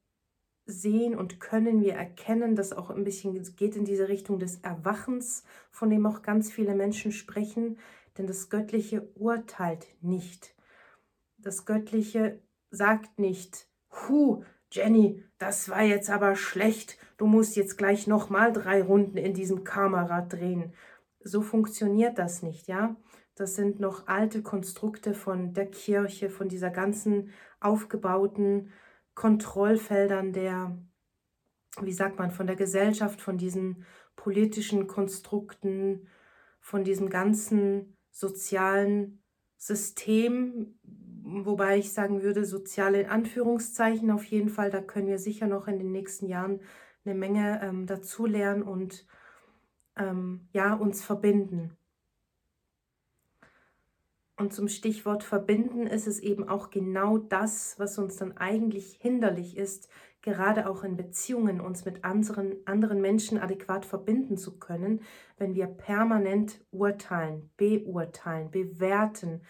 sehen 0.66 1.14
und 1.14 1.40
können 1.40 1.82
wir 1.82 1.94
erkennen, 1.94 2.56
dass 2.56 2.72
auch 2.72 2.90
ein 2.90 3.04
bisschen 3.04 3.40
geht 3.56 3.76
in 3.76 3.84
diese 3.84 4.08
Richtung 4.08 4.38
des 4.38 4.60
Erwachens, 4.60 5.44
von 5.70 5.90
dem 5.90 6.06
auch 6.06 6.22
ganz 6.22 6.50
viele 6.50 6.74
Menschen 6.74 7.12
sprechen, 7.12 7.78
denn 8.16 8.26
das 8.26 8.48
Göttliche 8.48 9.08
urteilt 9.14 9.86
nicht. 10.00 10.54
Das 11.38 11.66
Göttliche 11.66 12.40
sagt 12.70 13.18
nicht, 13.18 13.68
Hu, 13.90 14.44
Jenny, 14.70 15.22
das 15.38 15.68
war 15.68 15.82
jetzt 15.82 16.10
aber 16.10 16.34
schlecht, 16.34 16.98
du 17.16 17.26
musst 17.26 17.56
jetzt 17.56 17.76
gleich 17.76 18.06
nochmal 18.06 18.52
drei 18.52 18.82
Runden 18.82 19.18
in 19.18 19.34
diesem 19.34 19.62
Kamerad 19.64 20.32
drehen. 20.32 20.72
So 21.20 21.42
funktioniert 21.42 22.18
das 22.18 22.42
nicht, 22.42 22.66
ja? 22.66 22.96
Das 23.36 23.56
sind 23.56 23.80
noch 23.80 24.06
alte 24.06 24.42
Konstrukte 24.42 25.12
von 25.12 25.54
der 25.54 25.66
Kirche, 25.66 26.30
von 26.30 26.48
dieser 26.48 26.70
ganzen 26.70 27.30
aufgebauten 27.60 28.70
Kontrollfeldern 29.14 30.32
der, 30.32 30.76
wie 31.80 31.92
sagt 31.92 32.18
man, 32.18 32.30
von 32.30 32.46
der 32.46 32.56
Gesellschaft, 32.56 33.20
von 33.20 33.38
diesen 33.38 33.84
politischen 34.16 34.86
Konstrukten, 34.86 36.08
von 36.60 36.84
diesem 36.84 37.10
ganzen 37.10 37.96
sozialen 38.10 39.22
System, 39.56 40.78
wobei 40.82 41.78
ich 41.78 41.92
sagen 41.92 42.22
würde, 42.22 42.44
soziale 42.44 43.02
in 43.02 43.08
Anführungszeichen 43.08 44.10
auf 44.10 44.24
jeden 44.24 44.48
Fall, 44.48 44.70
da 44.70 44.80
können 44.80 45.08
wir 45.08 45.18
sicher 45.18 45.46
noch 45.46 45.68
in 45.68 45.78
den 45.78 45.92
nächsten 45.92 46.26
Jahren 46.26 46.60
eine 47.04 47.14
Menge 47.14 47.60
ähm, 47.62 47.86
dazulernen 47.86 48.62
und 48.62 49.06
ähm, 49.96 50.48
ja, 50.52 50.74
uns 50.74 51.04
verbinden. 51.04 51.76
Und 54.44 54.52
zum 54.52 54.68
Stichwort 54.68 55.24
verbinden 55.24 55.86
ist 55.86 56.06
es 56.06 56.20
eben 56.20 56.46
auch 56.46 56.68
genau 56.68 57.16
das, 57.16 57.78
was 57.78 57.96
uns 57.96 58.16
dann 58.16 58.36
eigentlich 58.36 58.98
hinderlich 59.00 59.56
ist, 59.56 59.88
gerade 60.20 60.68
auch 60.68 60.84
in 60.84 60.98
Beziehungen 60.98 61.62
uns 61.62 61.86
mit 61.86 62.04
anderen, 62.04 62.56
anderen 62.66 63.00
Menschen 63.00 63.38
adäquat 63.38 63.86
verbinden 63.86 64.36
zu 64.36 64.58
können, 64.58 65.00
wenn 65.38 65.54
wir 65.54 65.66
permanent 65.66 66.62
urteilen, 66.72 67.48
beurteilen, 67.56 68.50
bewerten. 68.50 69.40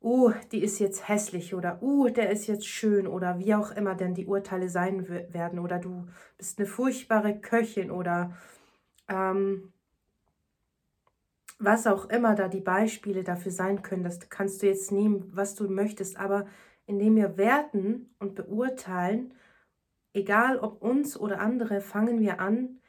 Oh, 0.00 0.32
die 0.52 0.62
ist 0.62 0.78
jetzt 0.78 1.06
hässlich 1.06 1.54
oder 1.54 1.82
oh, 1.82 2.08
der 2.08 2.30
ist 2.30 2.46
jetzt 2.46 2.66
schön 2.66 3.06
oder 3.06 3.38
wie 3.38 3.54
auch 3.54 3.72
immer 3.72 3.94
denn 3.94 4.14
die 4.14 4.24
Urteile 4.24 4.70
sein 4.70 5.06
werden 5.06 5.58
oder 5.58 5.78
du 5.78 6.06
bist 6.38 6.58
eine 6.58 6.66
furchtbare 6.66 7.38
Köchin 7.40 7.90
oder 7.90 8.32
ähm, 9.06 9.74
was 11.58 11.86
auch 11.86 12.06
immer 12.06 12.34
da 12.34 12.48
die 12.48 12.60
Beispiele 12.60 13.24
dafür 13.24 13.52
sein 13.52 13.82
können, 13.82 14.04
das 14.04 14.28
kannst 14.28 14.62
du 14.62 14.66
jetzt 14.66 14.92
nehmen, 14.92 15.30
was 15.32 15.54
du 15.54 15.68
möchtest, 15.68 16.18
aber 16.18 16.46
indem 16.86 17.16
wir 17.16 17.36
werten 17.36 18.14
und 18.18 18.34
beurteilen, 18.34 19.34
egal 20.12 20.58
ob 20.58 20.82
uns 20.82 21.18
oder 21.18 21.40
andere, 21.40 21.80
fangen 21.80 22.20
wir 22.20 22.40
an, 22.40 22.80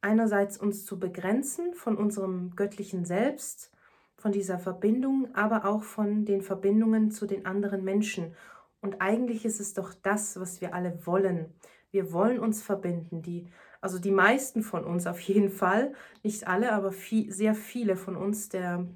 einerseits 0.00 0.56
uns 0.58 0.84
zu 0.84 0.98
begrenzen 0.98 1.74
von 1.74 1.96
unserem 1.96 2.54
göttlichen 2.56 3.04
Selbst, 3.04 3.70
von 4.16 4.32
dieser 4.32 4.58
Verbindung, 4.58 5.34
aber 5.34 5.64
auch 5.64 5.82
von 5.82 6.24
den 6.24 6.42
Verbindungen 6.42 7.10
zu 7.10 7.26
den 7.26 7.44
anderen 7.44 7.82
Menschen. 7.82 8.34
Und 8.80 9.00
eigentlich 9.00 9.44
ist 9.44 9.60
es 9.60 9.74
doch 9.74 9.94
das, 9.94 10.38
was 10.40 10.60
wir 10.60 10.74
alle 10.74 11.06
wollen. 11.06 11.52
Wir 11.90 12.12
wollen 12.12 12.38
uns 12.38 12.62
verbinden. 12.62 13.22
Die 13.22 13.48
also 13.82 13.98
die 13.98 14.12
meisten 14.12 14.62
von 14.62 14.84
uns 14.84 15.06
auf 15.06 15.20
jeden 15.20 15.50
Fall, 15.50 15.92
nicht 16.22 16.46
alle, 16.46 16.72
aber 16.72 16.92
viel, 16.92 17.30
sehr 17.32 17.54
viele 17.54 17.96
von 17.96 18.16
uns, 18.16 18.48
der 18.48 18.86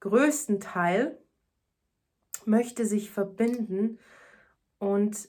größten 0.00 0.60
Teil, 0.60 1.18
möchte 2.44 2.84
sich 2.86 3.10
verbinden 3.10 3.98
und 4.78 5.28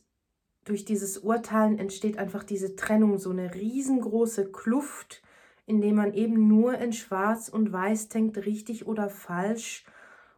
durch 0.66 0.84
dieses 0.84 1.18
Urteilen 1.18 1.80
entsteht 1.80 2.18
einfach 2.18 2.44
diese 2.44 2.75
Trennung, 2.75 3.18
so 3.18 3.30
eine 3.30 3.54
riesengroße 3.54 4.52
Kluft, 4.52 5.22
in 5.66 5.80
dem 5.80 5.96
man 5.96 6.13
eben 6.13 6.48
nur 6.48 6.78
in 6.78 6.92
Schwarz 6.92 7.48
und 7.50 7.72
Weiß 7.72 8.10
denkt, 8.10 8.38
richtig 8.46 8.86
oder 8.86 9.10
falsch. 9.10 9.86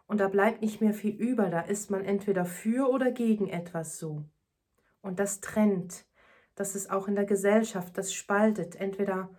Und 0.07 0.19
da 0.19 0.27
bleibt 0.27 0.61
nicht 0.61 0.81
mehr 0.81 0.93
viel 0.93 1.15
über. 1.15 1.49
Da 1.49 1.61
ist 1.61 1.89
man 1.89 2.03
entweder 2.03 2.45
für 2.45 2.89
oder 2.89 3.11
gegen 3.11 3.47
etwas 3.47 3.97
so. 3.97 4.23
Und 5.01 5.19
das 5.19 5.39
trennt 5.39 6.05
dass 6.55 6.75
es 6.75 6.89
auch 6.89 7.07
in 7.07 7.15
der 7.15 7.25
Gesellschaft 7.25 7.97
das 7.97 8.13
spaltet. 8.13 8.75
Entweder 8.75 9.29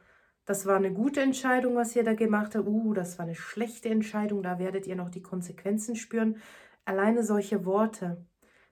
das 0.46 0.64
war 0.64 0.76
eine 0.76 0.92
gute 0.92 1.20
Entscheidung, 1.20 1.74
was 1.74 1.96
ihr 1.96 2.04
da 2.04 2.14
gemacht 2.14 2.54
habt, 2.54 2.68
uh, 2.68 2.94
das 2.94 3.18
war 3.18 3.26
eine 3.26 3.34
schlechte 3.34 3.88
Entscheidung, 3.88 4.42
da 4.42 4.58
werdet 4.60 4.86
ihr 4.86 4.94
noch 4.94 5.10
die 5.10 5.22
Konsequenzen 5.22 5.96
spüren. 5.96 6.40
Alleine 6.84 7.24
solche 7.24 7.64
Worte, 7.64 8.24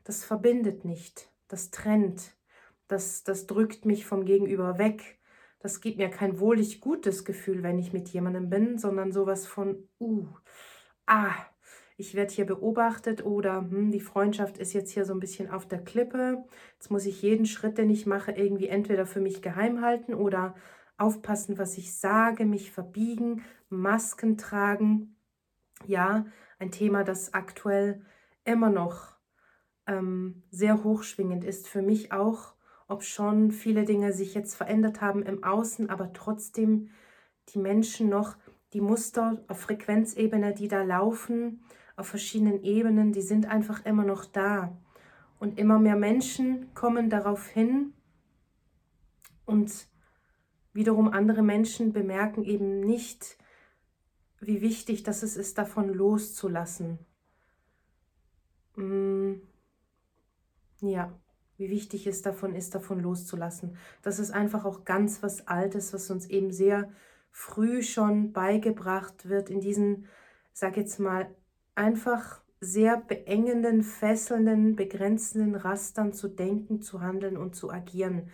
das 0.05 0.25
verbindet 0.25 0.85
nicht, 0.85 1.33
das 1.49 1.71
trennt, 1.71 2.37
das, 2.87 3.25
das 3.25 3.47
drückt 3.47 3.85
mich 3.87 4.07
vom 4.07 4.25
Gegenüber 4.25 4.79
weg. 4.79 5.19
Das 5.59 5.81
gibt 5.81 5.99
mir 5.99 6.11
kein 6.11 6.39
wohlig 6.39 6.81
gutes 6.81 7.25
Gefühl, 7.25 7.63
wenn 7.63 7.79
ich 7.79 7.93
mit 7.93 8.11
jemandem 8.11 8.51
bin, 8.51 8.79
sondern 8.79 9.13
sowas 9.13 9.47
von, 9.47 9.89
uh, 9.99 10.29
ah, 11.07 11.35
ich 11.97 12.15
werde 12.15 12.33
hier 12.33 12.47
beobachtet 12.47 13.25
oder 13.25 13.61
hm, 13.61 13.91
die 13.91 14.01
Freundschaft 14.01 14.59
ist 14.59 14.73
jetzt 14.73 14.91
hier 14.91 15.05
so 15.05 15.13
ein 15.13 15.21
bisschen 15.21 15.51
auf 15.51 15.67
der 15.67 15.83
Klippe. 15.83 16.45
Jetzt 16.75 16.91
muss 16.91 17.07
ich 17.07 17.23
jeden 17.23 17.47
Schritt, 17.47 17.79
den 17.79 17.91
ich 17.91 18.07
mache, 18.07 18.33
irgendwie 18.33 18.69
entweder 18.69 19.07
für 19.07 19.21
mich 19.21 19.43
geheim 19.43 19.81
halten 19.81 20.15
oder 20.15 20.55
aufpassen, 20.97 21.59
was 21.59 21.79
ich 21.79 21.97
sage, 21.97 22.45
mich 22.45 22.71
verbiegen, 22.71 23.43
Masken 23.69 24.37
tragen. 24.37 25.17
Ja, 25.87 26.27
ein 26.59 26.71
Thema, 26.71 27.05
das 27.05 27.35
aktuell 27.35 28.03
immer 28.45 28.71
noch 28.71 29.17
ähm, 29.87 30.43
sehr 30.51 30.83
hochschwingend 30.83 31.45
ist. 31.45 31.69
Für 31.69 31.83
mich 31.83 32.13
auch, 32.13 32.55
ob 32.89 33.03
schon 33.03 33.51
viele 33.51 33.85
Dinge 33.85 34.13
sich 34.13 34.35
jetzt 34.35 34.55
verändert 34.55 35.01
haben 35.01 35.23
im 35.23 35.45
Außen, 35.45 35.91
aber 35.91 36.13
trotzdem 36.13 36.91
die 37.51 37.59
Menschen 37.59 38.09
noch 38.09 38.37
die 38.73 38.81
Muster 38.81 39.45
auf 39.49 39.61
Frequenzebene, 39.61 40.55
die 40.55 40.69
da 40.69 40.83
laufen, 40.83 41.63
auf 41.97 42.09
verschiedenen 42.09 42.63
Ebenen, 42.63 43.13
die 43.13 43.23
sind 43.23 43.47
einfach 43.47 43.85
immer 43.85 44.05
noch 44.05 44.25
da. 44.25 44.77
Und 45.39 45.59
immer 45.59 45.79
mehr 45.79 45.97
Menschen 45.97 46.73
kommen 46.75 47.11
darauf 47.11 47.47
hin 47.47 47.93
und 49.45 49.89
wiederum 50.73 51.09
andere 51.09 51.43
Menschen 51.43 51.93
bemerken 51.93 52.45
eben 52.45 52.81
nicht, 52.81 53.39
wie 54.41 54.61
wichtig 54.61 55.03
das 55.03 55.23
ist, 55.23 55.59
davon 55.59 55.89
loszulassen. 55.89 56.99
Mm, 58.77 59.35
ja, 60.81 61.13
wie 61.57 61.71
wichtig 61.71 62.07
es 62.07 62.23
davon 62.23 62.55
ist, 62.55 62.75
davon 62.75 63.01
loszulassen. 63.01 63.77
Das 64.03 64.19
ist 64.19 64.33
einfach 64.33 64.65
auch 64.65 64.85
ganz 64.85 65.23
was 65.23 65.47
Altes, 65.47 65.93
was 65.93 66.11
uns 66.11 66.27
eben 66.27 66.51
sehr 66.51 66.91
früh 67.31 67.83
schon 67.83 68.33
beigebracht 68.33 69.29
wird 69.29 69.51
in 69.51 69.61
diesen, 69.61 70.07
sag 70.53 70.77
jetzt 70.77 70.99
mal, 70.99 71.35
einfach 71.75 72.41
sehr 72.61 72.97
beengenden, 72.97 73.83
fesselnden, 73.83 74.77
begrenzenden 74.77 75.55
Rastern 75.55 76.13
zu 76.13 76.29
denken, 76.29 76.81
zu 76.81 77.01
handeln 77.01 77.37
und 77.37 77.55
zu 77.55 77.71
agieren. 77.71 78.31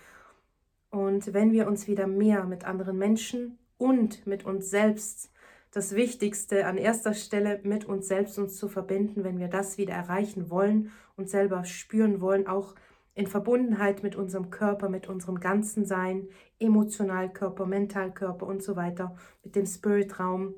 Und 0.90 1.32
wenn 1.32 1.52
wir 1.52 1.66
uns 1.66 1.86
wieder 1.88 2.06
mehr 2.06 2.44
mit 2.44 2.64
anderen 2.64 2.98
Menschen 2.98 3.58
und 3.78 4.26
mit 4.26 4.44
uns 4.44 4.70
selbst, 4.70 5.30
das 5.72 5.94
Wichtigste 5.94 6.66
an 6.66 6.76
erster 6.76 7.14
Stelle 7.14 7.60
mit 7.62 7.84
uns 7.84 8.08
selbst 8.08 8.38
uns 8.38 8.56
zu 8.56 8.68
verbinden, 8.68 9.22
wenn 9.22 9.38
wir 9.38 9.48
das 9.48 9.78
wieder 9.78 9.94
erreichen 9.94 10.50
wollen 10.50 10.90
und 11.16 11.30
selber 11.30 11.64
spüren 11.64 12.20
wollen, 12.20 12.48
auch 12.48 12.74
in 13.14 13.26
Verbundenheit 13.26 14.02
mit 14.02 14.16
unserem 14.16 14.50
Körper, 14.50 14.88
mit 14.88 15.08
unserem 15.08 15.38
ganzen 15.38 15.84
Sein, 15.84 16.28
Emotionalkörper, 16.58 17.66
Mentalkörper 17.66 18.46
und 18.46 18.62
so 18.62 18.76
weiter, 18.76 19.16
mit 19.44 19.54
dem 19.54 19.66
Spiritraum, 19.66 20.54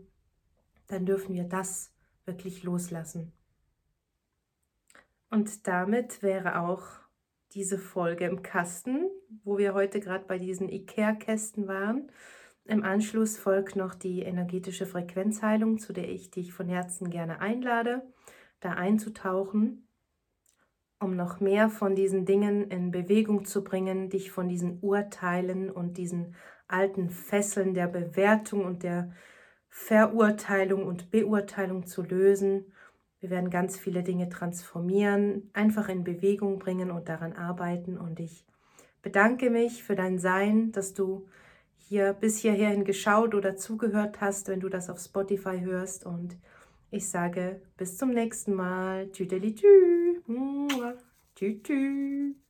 dann 0.86 1.04
dürfen 1.04 1.34
wir 1.34 1.44
das 1.44 1.92
wirklich 2.24 2.62
loslassen. 2.62 3.32
Und 5.30 5.66
damit 5.66 6.22
wäre 6.22 6.60
auch 6.60 6.84
diese 7.52 7.78
Folge 7.78 8.26
im 8.26 8.42
Kasten, 8.42 9.08
wo 9.44 9.58
wir 9.58 9.74
heute 9.74 10.00
gerade 10.00 10.24
bei 10.26 10.38
diesen 10.38 10.68
IKEA-Kästen 10.68 11.68
waren. 11.68 12.10
Im 12.64 12.82
Anschluss 12.84 13.38
folgt 13.38 13.76
noch 13.76 13.94
die 13.94 14.22
energetische 14.22 14.86
Frequenzheilung, 14.86 15.78
zu 15.78 15.92
der 15.92 16.08
ich 16.08 16.30
dich 16.30 16.52
von 16.52 16.68
Herzen 16.68 17.10
gerne 17.10 17.40
einlade, 17.40 18.02
da 18.60 18.72
einzutauchen. 18.72 19.88
um 21.02 21.16
noch 21.16 21.40
mehr 21.40 21.68
von 21.68 21.94
diesen 21.96 22.24
Dingen 22.24 22.70
in 22.70 22.92
Bewegung 22.92 23.44
zu 23.44 23.64
bringen, 23.64 24.08
dich 24.08 24.30
von 24.30 24.48
diesen 24.48 24.78
Urteilen 24.80 25.70
und 25.70 25.98
diesen 25.98 26.36
alten 26.68 27.10
Fesseln 27.10 27.74
der 27.74 27.88
Bewertung 27.88 28.64
und 28.64 28.84
der 28.84 29.12
Verurteilung 29.74 30.84
und 30.86 31.10
Beurteilung 31.10 31.86
zu 31.86 32.02
lösen. 32.02 32.66
Wir 33.20 33.30
werden 33.30 33.48
ganz 33.48 33.78
viele 33.78 34.02
Dinge 34.02 34.28
transformieren, 34.28 35.50
einfach 35.54 35.88
in 35.88 36.04
Bewegung 36.04 36.58
bringen 36.58 36.90
und 36.90 37.08
daran 37.08 37.32
arbeiten. 37.32 37.96
Und 37.96 38.20
ich 38.20 38.44
bedanke 39.00 39.48
mich 39.48 39.82
für 39.82 39.96
dein 39.96 40.18
Sein, 40.18 40.72
dass 40.72 40.92
du 40.92 41.26
hier 41.78 42.12
bis 42.12 42.36
hierhin 42.36 42.84
geschaut 42.84 43.34
oder 43.34 43.56
zugehört 43.56 44.20
hast, 44.20 44.48
wenn 44.48 44.60
du 44.60 44.68
das 44.68 44.90
auf 44.90 45.00
Spotify 45.00 45.60
hörst. 45.60 46.04
Und 46.04 46.36
ich 46.90 47.08
sage 47.08 47.62
bis 47.78 47.96
zum 47.96 48.10
nächsten 48.10 48.52
Mal. 48.52 49.08
Tüdelitü. 49.08 50.20
Tschüss. 51.34 52.41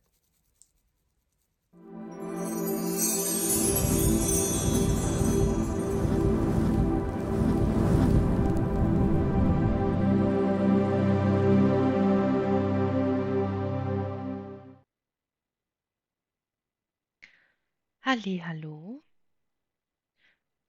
Hallo, 18.15 19.03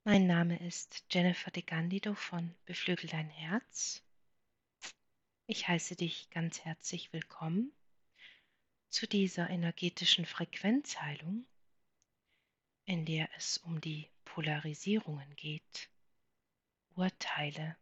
mein 0.03 0.25
Name 0.25 0.57
ist 0.65 1.05
Jennifer 1.11 1.51
de 1.51 1.61
Gandido 1.61 2.15
von 2.15 2.55
Beflügel 2.65 3.07
dein 3.07 3.29
Herz. 3.29 4.03
Ich 5.45 5.67
heiße 5.67 5.95
dich 5.95 6.31
ganz 6.31 6.61
herzlich 6.61 7.13
willkommen 7.13 7.71
zu 8.89 9.05
dieser 9.05 9.47
energetischen 9.51 10.25
Frequenzheilung, 10.25 11.45
in 12.85 13.05
der 13.05 13.29
es 13.37 13.59
um 13.59 13.79
die 13.79 14.09
Polarisierungen 14.23 15.35
geht, 15.35 15.91
Urteile, 16.95 17.77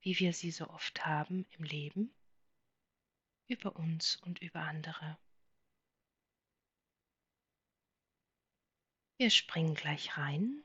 wie 0.00 0.18
wir 0.18 0.32
sie 0.32 0.50
so 0.50 0.70
oft 0.70 1.04
haben 1.04 1.44
im 1.58 1.64
Leben, 1.64 2.10
über 3.48 3.76
uns 3.76 4.16
und 4.16 4.40
über 4.40 4.60
andere. 4.60 5.18
Wir 9.22 9.30
springen 9.30 9.76
gleich 9.76 10.18
rein. 10.18 10.64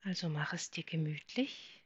Also 0.00 0.30
mach 0.30 0.54
es 0.54 0.70
dir 0.70 0.84
gemütlich. 0.84 1.84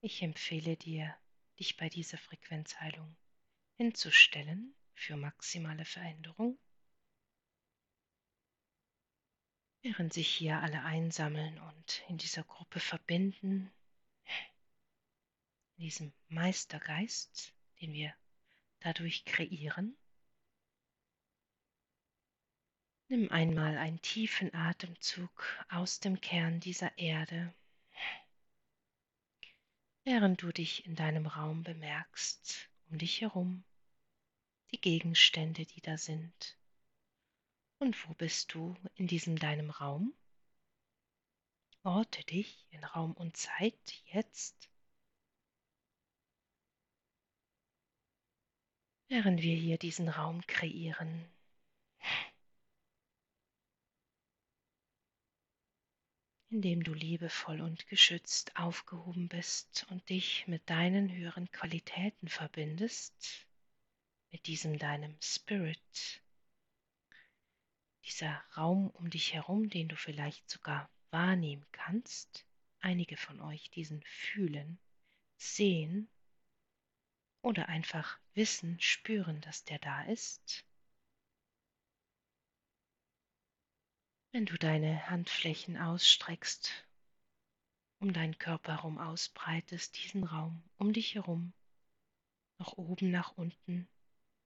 Ich 0.00 0.20
empfehle 0.22 0.76
dir, 0.76 1.16
dich 1.60 1.76
bei 1.76 1.88
dieser 1.88 2.18
Frequenzheilung 2.18 3.16
hinzustellen 3.76 4.74
für 4.94 5.14
maximale 5.14 5.84
Veränderung. 5.84 6.58
Während 9.82 10.12
sich 10.12 10.28
hier 10.28 10.58
alle 10.58 10.82
einsammeln 10.82 11.56
und 11.60 12.02
in 12.08 12.18
dieser 12.18 12.42
Gruppe 12.42 12.80
verbinden, 12.80 13.70
in 15.76 15.84
diesem 15.84 16.12
Meistergeist, 16.26 17.54
den 17.80 17.92
wir 17.92 18.12
dadurch 18.80 19.24
kreieren, 19.24 19.96
Nimm 23.10 23.30
einmal 23.30 23.78
einen 23.78 24.02
tiefen 24.02 24.54
Atemzug 24.54 25.64
aus 25.70 25.98
dem 25.98 26.20
Kern 26.20 26.60
dieser 26.60 26.98
Erde, 26.98 27.54
während 30.04 30.42
du 30.42 30.52
dich 30.52 30.84
in 30.84 30.94
deinem 30.94 31.26
Raum 31.26 31.62
bemerkst, 31.62 32.68
um 32.90 32.98
dich 32.98 33.22
herum, 33.22 33.64
die 34.72 34.80
Gegenstände, 34.80 35.64
die 35.64 35.80
da 35.80 35.96
sind. 35.96 36.58
Und 37.78 38.06
wo 38.06 38.12
bist 38.12 38.52
du 38.52 38.76
in 38.96 39.06
diesem 39.06 39.38
deinem 39.38 39.70
Raum? 39.70 40.12
Orte 41.84 42.22
dich 42.24 42.66
in 42.72 42.84
Raum 42.84 43.14
und 43.14 43.38
Zeit 43.38 44.02
jetzt. 44.12 44.68
Während 49.08 49.40
wir 49.40 49.56
hier 49.56 49.78
diesen 49.78 50.10
Raum 50.10 50.46
kreieren, 50.46 51.24
in 56.50 56.62
dem 56.62 56.82
du 56.82 56.94
liebevoll 56.94 57.60
und 57.60 57.86
geschützt 57.88 58.56
aufgehoben 58.56 59.28
bist 59.28 59.86
und 59.90 60.08
dich 60.08 60.46
mit 60.46 60.68
deinen 60.70 61.12
höheren 61.12 61.50
Qualitäten 61.50 62.28
verbindest, 62.28 63.46
mit 64.30 64.46
diesem 64.46 64.78
deinem 64.78 65.16
Spirit, 65.22 66.22
dieser 68.04 68.42
Raum 68.56 68.88
um 68.90 69.10
dich 69.10 69.34
herum, 69.34 69.68
den 69.68 69.88
du 69.88 69.96
vielleicht 69.96 70.48
sogar 70.48 70.90
wahrnehmen 71.10 71.66
kannst, 71.72 72.46
einige 72.80 73.16
von 73.16 73.40
euch 73.40 73.70
diesen 73.70 74.02
fühlen, 74.04 74.78
sehen 75.36 76.08
oder 77.42 77.68
einfach 77.68 78.18
wissen, 78.34 78.80
spüren, 78.80 79.40
dass 79.42 79.64
der 79.64 79.78
da 79.78 80.02
ist. 80.04 80.64
Wenn 84.30 84.44
du 84.44 84.58
deine 84.58 85.08
Handflächen 85.08 85.78
ausstreckst, 85.78 86.86
um 87.98 88.12
deinen 88.12 88.36
Körper 88.36 88.76
herum 88.76 88.98
ausbreitest, 88.98 89.96
diesen 89.96 90.22
Raum 90.22 90.62
um 90.76 90.92
dich 90.92 91.14
herum, 91.14 91.54
nach 92.58 92.74
oben, 92.74 93.10
nach 93.10 93.38
unten, 93.38 93.88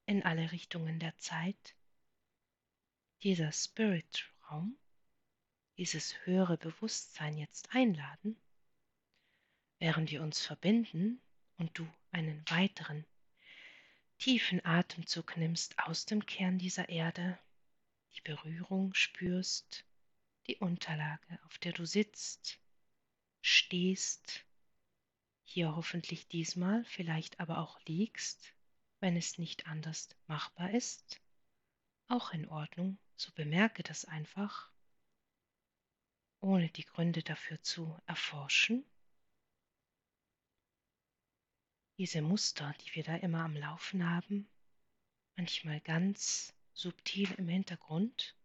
in 0.07 0.23
alle 0.23 0.53
Richtungen 0.53 1.01
der 1.01 1.19
Zeit, 1.19 1.75
dieser 3.25 3.51
Spirit-Raum, 3.51 4.79
dieses 5.79 6.15
höhere 6.27 6.59
Bewusstsein 6.59 7.37
jetzt 7.37 7.75
einladen, 7.75 8.41
während 9.81 10.13
wir 10.13 10.23
uns 10.23 10.47
verbinden 10.47 11.21
und 11.57 11.77
du 11.77 11.93
einen 12.13 12.45
weiteren 12.51 13.05
tiefen 14.19 14.65
Atemzug 14.65 15.37
nimmst 15.37 15.77
aus 15.81 16.07
dem 16.07 16.25
Kern 16.25 16.59
dieser 16.59 16.89
Erde 16.89 17.37
die 18.15 18.21
Berührung 18.21 18.95
spürst, 18.95 19.85
die 20.47 20.57
Unterlage, 20.57 21.39
auf 21.45 21.59
der 21.59 21.73
du 21.73 21.87
sitzt, 21.87 22.61
stehst, 23.41 24.45
hier 25.43 25.75
hoffentlich 25.77 26.29
diesmal, 26.29 26.85
vielleicht 26.85 27.41
aber 27.41 27.59
auch 27.59 27.81
liegst, 27.87 28.55
wenn 29.01 29.17
es 29.17 29.39
nicht 29.39 29.67
anders 29.67 30.09
machbar 30.27 30.71
ist, 30.71 31.21
auch 32.09 32.33
in 32.33 32.49
Ordnung, 32.49 32.99
so 33.17 33.33
bemerke 33.33 33.83
das 33.83 34.05
einfach, 34.05 34.71
ohne 36.41 36.69
die 36.71 36.85
Gründe 36.85 37.23
dafür 37.23 37.61
zu 37.63 37.99
erforschen. 38.07 38.85
Diese 41.99 42.23
Muster, 42.23 42.75
die 42.81 42.95
wir 42.95 43.05
da 43.05 43.17
immer 43.17 43.45
am 43.45 43.55
Laufen 43.55 44.09
haben, 44.09 44.49
manchmal 45.37 45.81
ganz 45.81 46.55
subtil 46.73 47.31
im 47.33 47.49
Hintergrund. 47.49 48.37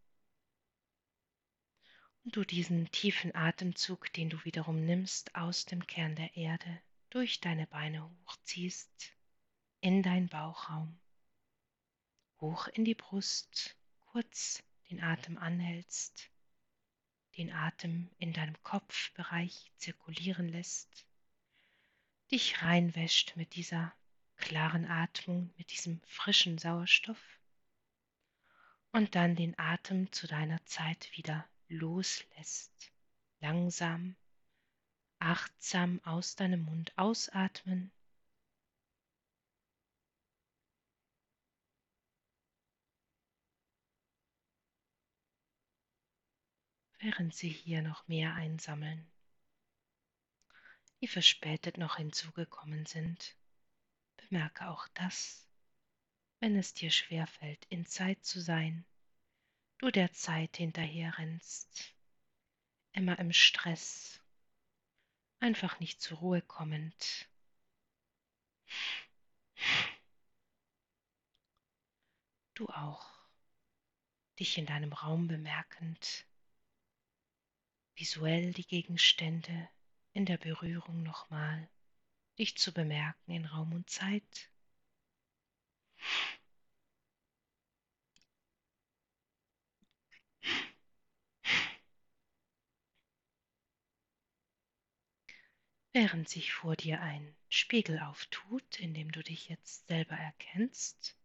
Und 2.24 2.36
du 2.36 2.44
diesen 2.44 2.90
tiefen 2.90 3.34
Atemzug, 3.34 4.12
den 4.12 4.30
du 4.30 4.44
wiederum 4.44 4.84
nimmst 4.84 5.34
aus 5.34 5.64
dem 5.64 5.86
Kern 5.86 6.14
der 6.14 6.36
Erde, 6.36 6.82
durch 7.10 7.40
deine 7.40 7.66
Beine 7.66 8.10
hochziehst, 8.26 9.14
in 9.80 10.02
deinen 10.02 10.28
Bauchraum, 10.28 10.98
hoch 12.40 12.68
in 12.68 12.84
die 12.84 12.94
Brust, 12.94 13.76
kurz 14.06 14.62
den 14.90 15.02
Atem 15.02 15.38
anhältst, 15.38 16.30
den 17.36 17.52
Atem 17.52 18.10
in 18.18 18.32
deinem 18.32 18.60
Kopfbereich 18.62 19.72
zirkulieren 19.76 20.48
lässt, 20.48 21.06
dich 22.30 22.62
reinwäscht 22.62 23.36
mit 23.36 23.54
dieser 23.54 23.94
klaren 24.36 24.84
Atmung, 24.84 25.52
mit 25.56 25.70
diesem 25.72 26.00
frischen 26.06 26.58
Sauerstoff 26.58 27.37
und 28.92 29.14
dann 29.14 29.36
den 29.36 29.58
Atem 29.58 30.10
zu 30.12 30.26
deiner 30.26 30.64
Zeit 30.66 31.10
wieder 31.16 31.46
loslässt. 31.68 32.92
Langsam, 33.40 34.16
achtsam 35.18 36.00
aus 36.04 36.36
deinem 36.36 36.62
Mund 36.62 36.92
ausatmen. 36.96 37.92
Während 47.00 47.32
sie 47.34 47.48
hier 47.48 47.82
noch 47.82 48.08
mehr 48.08 48.34
einsammeln, 48.34 49.08
die 51.00 51.06
verspätet 51.06 51.78
noch 51.78 51.96
hinzugekommen 51.96 52.86
sind, 52.86 53.36
bemerke 54.16 54.68
auch 54.68 54.88
das 54.94 55.47
wenn 56.40 56.56
es 56.56 56.74
dir 56.74 56.90
schwerfällt, 56.90 57.66
in 57.68 57.86
Zeit 57.86 58.24
zu 58.24 58.40
sein, 58.40 58.84
du 59.78 59.90
der 59.90 60.12
Zeit 60.12 60.56
hinterherrennst, 60.56 61.94
immer 62.92 63.18
im 63.18 63.32
Stress, 63.32 64.20
einfach 65.40 65.80
nicht 65.80 66.00
zur 66.00 66.18
Ruhe 66.18 66.42
kommend. 66.42 67.28
Du 72.54 72.68
auch, 72.68 73.28
dich 74.38 74.58
in 74.58 74.66
deinem 74.66 74.92
Raum 74.92 75.28
bemerkend, 75.28 76.26
visuell 77.94 78.52
die 78.52 78.66
Gegenstände 78.66 79.68
in 80.12 80.24
der 80.24 80.38
Berührung 80.38 81.02
nochmal, 81.02 81.68
dich 82.38 82.56
zu 82.56 82.72
bemerken 82.72 83.32
in 83.32 83.44
Raum 83.44 83.72
und 83.72 83.90
Zeit. 83.90 84.50
Während 95.92 96.28
sich 96.28 96.52
vor 96.52 96.76
dir 96.76 97.00
ein 97.00 97.34
Spiegel 97.48 97.98
auftut, 97.98 98.78
in 98.78 98.94
dem 98.94 99.10
du 99.10 99.22
dich 99.22 99.48
jetzt 99.48 99.88
selber 99.88 100.14
erkennst, 100.14 101.16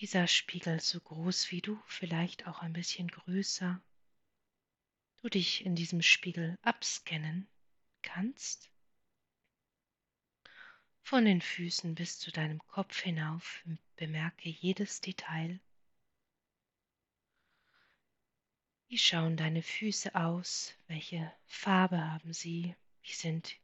dieser 0.00 0.26
Spiegel 0.26 0.80
so 0.80 1.00
groß 1.00 1.50
wie 1.50 1.60
du, 1.60 1.78
vielleicht 1.86 2.46
auch 2.46 2.60
ein 2.60 2.72
bisschen 2.72 3.08
größer, 3.08 3.82
du 5.22 5.28
dich 5.28 5.66
in 5.66 5.74
diesem 5.74 6.00
Spiegel 6.00 6.56
abscannen 6.62 7.48
kannst. 8.02 8.70
Von 11.08 11.24
den 11.24 11.40
Füßen 11.40 11.94
bis 11.94 12.18
zu 12.18 12.32
deinem 12.32 12.58
Kopf 12.66 13.00
hinauf 13.00 13.64
bemerke 13.94 14.48
jedes 14.48 15.00
Detail. 15.00 15.60
Wie 18.88 18.98
schauen 18.98 19.36
deine 19.36 19.62
Füße 19.62 20.16
aus? 20.16 20.74
Welche 20.88 21.32
Farbe 21.44 22.10
haben 22.10 22.32
sie? 22.32 22.74
Wie 23.02 23.12
sind 23.12 23.54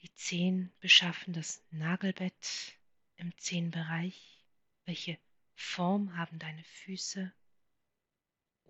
die 0.00 0.12
Zehen 0.14 0.72
beschaffen? 0.80 1.32
Das 1.32 1.62
Nagelbett 1.70 2.76
im 3.14 3.32
Zehenbereich? 3.38 4.44
Welche 4.84 5.20
Form 5.54 6.16
haben 6.16 6.40
deine 6.40 6.64
Füße? 6.64 7.32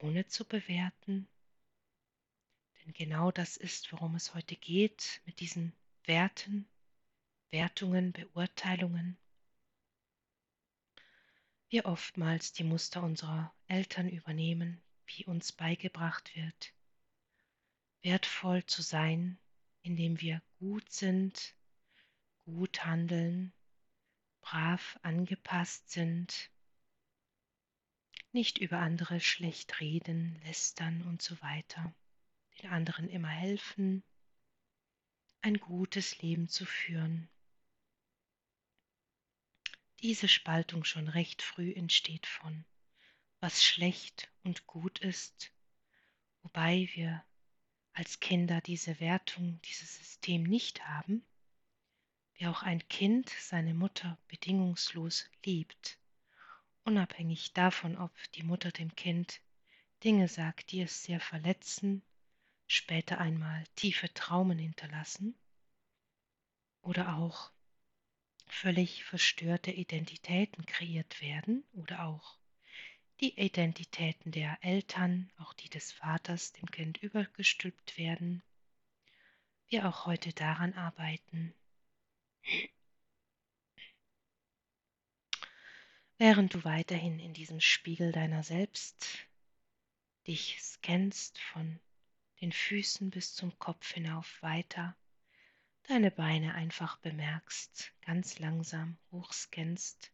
Ohne 0.03 0.27
zu 0.27 0.45
bewerten. 0.45 1.27
Denn 2.85 2.93
genau 2.93 3.31
das 3.31 3.57
ist, 3.57 3.95
worum 3.95 4.15
es 4.15 4.35
heute 4.35 4.57
geht, 4.57 5.23
mit 5.25 5.41
diesen 5.41 5.73
Werten, 6.05 6.69
Wertungen, 7.51 8.13
Beurteilungen. 8.13 9.17
Wir 11.69 11.87
oftmals 11.87 12.53
die 12.53 12.65
Muster 12.65 13.03
unserer 13.03 13.55
Eltern 13.67 14.09
übernehmen, 14.09 14.83
wie 15.07 15.25
uns 15.25 15.53
beigebracht 15.53 16.35
wird, 16.35 16.75
wertvoll 18.03 18.65
zu 18.67 18.83
sein, 18.83 19.39
indem 19.83 20.21
wir 20.21 20.43
gut 20.59 20.91
sind, 20.91 21.55
gut 22.45 22.85
handeln, 22.85 23.53
brav 24.41 24.99
angepasst 25.03 25.91
sind, 25.91 26.51
nicht 28.33 28.59
über 28.59 28.79
andere 28.79 29.21
schlecht 29.21 29.81
reden, 29.81 30.41
lästern 30.45 31.03
und 31.03 31.23
so 31.23 31.41
weiter, 31.41 31.95
den 32.61 32.71
anderen 32.71 33.09
immer 33.09 33.29
helfen, 33.29 34.03
ein 35.41 35.59
gutes 35.59 36.21
Leben 36.21 36.49
zu 36.49 36.67
führen. 36.67 37.29
Diese 40.07 40.29
Spaltung 40.29 40.85
schon 40.85 41.09
recht 41.09 41.43
früh 41.43 41.73
entsteht 41.73 42.29
von, 42.29 42.65
was 43.41 43.65
schlecht 43.65 44.31
und 44.45 44.69
gut 44.69 45.01
ist, 45.01 45.51
wobei 46.43 46.89
wir 46.95 47.25
als 47.93 48.21
Kinder 48.21 48.61
diese 48.61 49.01
Wertung, 49.01 49.61
dieses 49.63 49.97
System 49.97 50.45
nicht 50.45 50.87
haben, 50.87 51.27
wie 52.35 52.47
auch 52.47 52.63
ein 52.63 52.87
Kind 52.87 53.31
seine 53.31 53.75
Mutter 53.75 54.17
bedingungslos 54.29 55.29
liebt, 55.45 55.99
unabhängig 56.85 57.53
davon, 57.53 57.99
ob 57.99 58.13
die 58.35 58.45
Mutter 58.45 58.71
dem 58.71 58.95
Kind 58.95 59.41
Dinge 60.05 60.29
sagt, 60.29 60.71
die 60.71 60.83
es 60.83 61.03
sehr 61.03 61.19
verletzen, 61.19 62.01
später 62.69 63.19
einmal 63.19 63.65
tiefe 63.75 64.15
Traumen 64.15 64.61
hinterlassen 64.61 65.37
oder 66.83 67.17
auch 67.17 67.51
völlig 68.47 69.05
verstörte 69.05 69.71
Identitäten 69.71 70.67
kreiert 70.67 71.21
werden 71.21 71.65
oder 71.73 72.05
auch 72.05 72.39
die 73.21 73.39
Identitäten 73.39 74.31
der 74.31 74.59
Eltern, 74.61 75.31
auch 75.39 75.55
die 75.55 75.69
des 75.69 75.93
Vaters, 75.93 76.53
dem 76.53 76.71
Kind 76.71 77.03
übergestülpt 77.03 77.97
werden, 77.97 78.43
wir 79.69 79.89
auch 79.89 80.07
heute 80.07 80.33
daran 80.33 80.75
arbeiten. 80.75 81.55
Während 86.19 86.55
du 86.55 86.65
weiterhin 86.65 87.19
in 87.19 87.35
diesem 87.35 87.61
Spiegel 87.61 88.13
deiner 88.13 88.43
selbst 88.43 89.27
dich 90.27 90.59
scannst 90.63 91.39
von 91.39 91.79
den 92.41 92.53
Füßen 92.53 93.11
bis 93.11 93.35
zum 93.35 93.59
Kopf 93.59 93.93
hinauf 93.93 94.41
weiter, 94.43 94.97
deine 95.89 96.11
Beine 96.11 96.55
einfach 96.55 96.97
bemerkst, 96.99 97.93
ganz 98.03 98.39
langsam 98.41 98.99
hochscannst, 99.13 100.13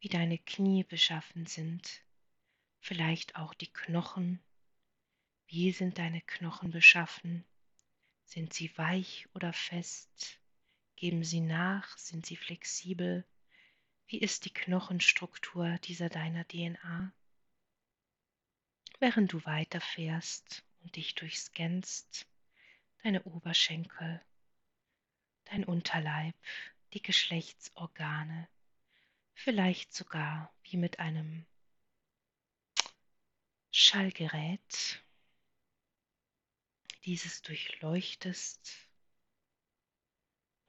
wie 0.00 0.08
deine 0.08 0.38
Knie 0.38 0.82
beschaffen 0.82 1.46
sind, 1.46 2.02
vielleicht 2.80 3.36
auch 3.36 3.54
die 3.54 3.72
Knochen. 3.72 4.42
Wie 5.46 5.70
sind 5.70 5.98
deine 5.98 6.22
Knochen 6.22 6.72
beschaffen? 6.72 7.44
Sind 8.24 8.52
sie 8.52 8.76
weich 8.76 9.28
oder 9.32 9.52
fest? 9.52 10.40
Geben 10.96 11.22
sie 11.22 11.40
nach? 11.40 11.96
Sind 11.98 12.26
sie 12.26 12.36
flexibel? 12.36 13.24
Wie 14.08 14.18
ist 14.18 14.44
die 14.44 14.52
Knochenstruktur 14.52 15.78
dieser 15.84 16.08
deiner 16.08 16.46
DNA? 16.48 17.12
Während 18.98 19.32
du 19.32 19.44
weiterfährst 19.44 20.64
und 20.80 20.96
dich 20.96 21.14
durchscannst, 21.14 22.26
deine 23.04 23.22
Oberschenkel, 23.22 24.20
dein 25.46 25.64
Unterleib, 25.64 26.34
die 26.92 27.02
Geschlechtsorgane, 27.02 28.48
vielleicht 29.34 29.92
sogar 29.94 30.52
wie 30.62 30.76
mit 30.76 30.98
einem 30.98 31.46
Schallgerät 33.70 35.02
dieses 37.04 37.42
durchleuchtest 37.42 38.88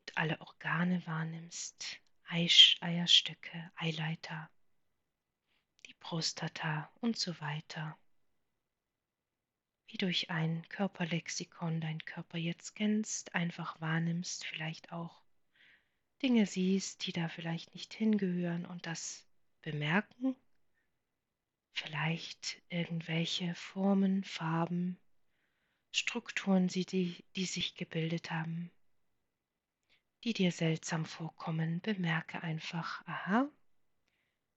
und 0.02 0.18
alle 0.18 0.40
Organe 0.42 1.06
wahrnimmst, 1.08 2.00
Eierstöcke, 2.30 3.72
Eileiter, 3.76 4.50
die 5.86 5.94
Prostata 5.96 6.92
und 7.00 7.18
so 7.18 7.40
weiter. 7.40 7.98
Wie 9.88 9.98
durch 9.98 10.30
ein 10.30 10.68
Körperlexikon 10.70 11.80
dein 11.80 12.00
Körper 12.04 12.38
jetzt 12.38 12.76
kennst, 12.76 13.34
einfach 13.34 13.80
wahrnimmst, 13.80 14.46
vielleicht 14.46 14.92
auch 14.92 15.24
Dinge 16.22 16.46
siehst, 16.46 17.06
die 17.06 17.12
da 17.14 17.30
vielleicht 17.30 17.74
nicht 17.74 17.94
hingehören 17.94 18.66
und 18.66 18.86
das 18.86 19.26
bemerken. 19.62 20.36
Vielleicht 21.74 22.62
irgendwelche 22.70 23.54
Formen, 23.56 24.24
Farben, 24.24 25.00
Strukturen, 25.92 26.68
die, 26.68 27.24
die 27.36 27.46
sich 27.46 27.76
gebildet 27.76 28.32
haben, 28.32 28.72
die 30.24 30.34
dir 30.34 30.52
seltsam 30.52 31.06
vorkommen, 31.06 31.80
bemerke 31.82 32.42
einfach, 32.42 33.06
aha, 33.06 33.50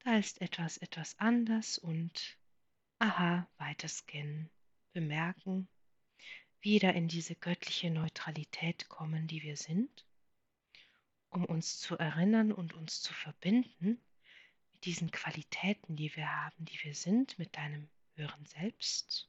da 0.05 0.17
ist 0.17 0.41
etwas 0.41 0.79
etwas 0.79 1.19
anders 1.19 1.79
und 1.79 2.39
aha, 2.99 3.47
weiter 3.59 3.89
scannen, 3.89 4.51
bemerken, 4.93 5.69
wieder 6.61 6.95
in 6.95 7.09
diese 7.09 7.35
göttliche 7.35 7.91
Neutralität 7.91 8.89
kommen, 8.89 9.27
die 9.27 9.43
wir 9.43 9.57
sind, 9.57 10.07
um 11.31 11.45
uns 11.45 11.79
zu 11.79 11.97
erinnern 11.97 12.53
und 12.53 12.75
uns 12.75 13.01
zu 13.01 13.15
verbinden 13.15 14.01
diesen 14.85 15.11
Qualitäten, 15.11 15.97
die 15.97 16.15
wir 16.17 16.29
haben, 16.29 16.65
die 16.65 16.79
wir 16.83 16.95
sind, 16.95 17.39
mit 17.39 17.57
deinem 17.57 17.89
höheren 18.15 18.47
Selbst, 18.47 19.29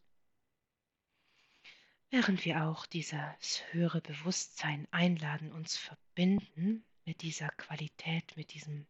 während 2.09 2.45
wir 2.45 2.63
auch 2.65 2.85
dieses 2.85 3.63
höhere 3.71 4.01
Bewusstsein 4.01 4.87
einladen, 4.91 5.51
uns 5.51 5.77
verbinden 5.77 6.85
mit 7.05 7.21
dieser 7.21 7.49
Qualität, 7.49 8.35
mit 8.37 8.53
diesem 8.53 8.87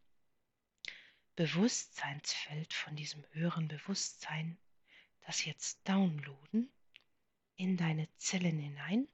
Bewusstseinsfeld 1.34 2.72
von 2.74 2.94
diesem 2.94 3.24
höheren 3.32 3.68
Bewusstsein, 3.68 4.58
das 5.22 5.44
jetzt 5.44 5.80
downloaden 5.88 6.70
in 7.56 7.76
deine 7.76 8.08
Zellen 8.16 8.58
hinein, 8.58 9.08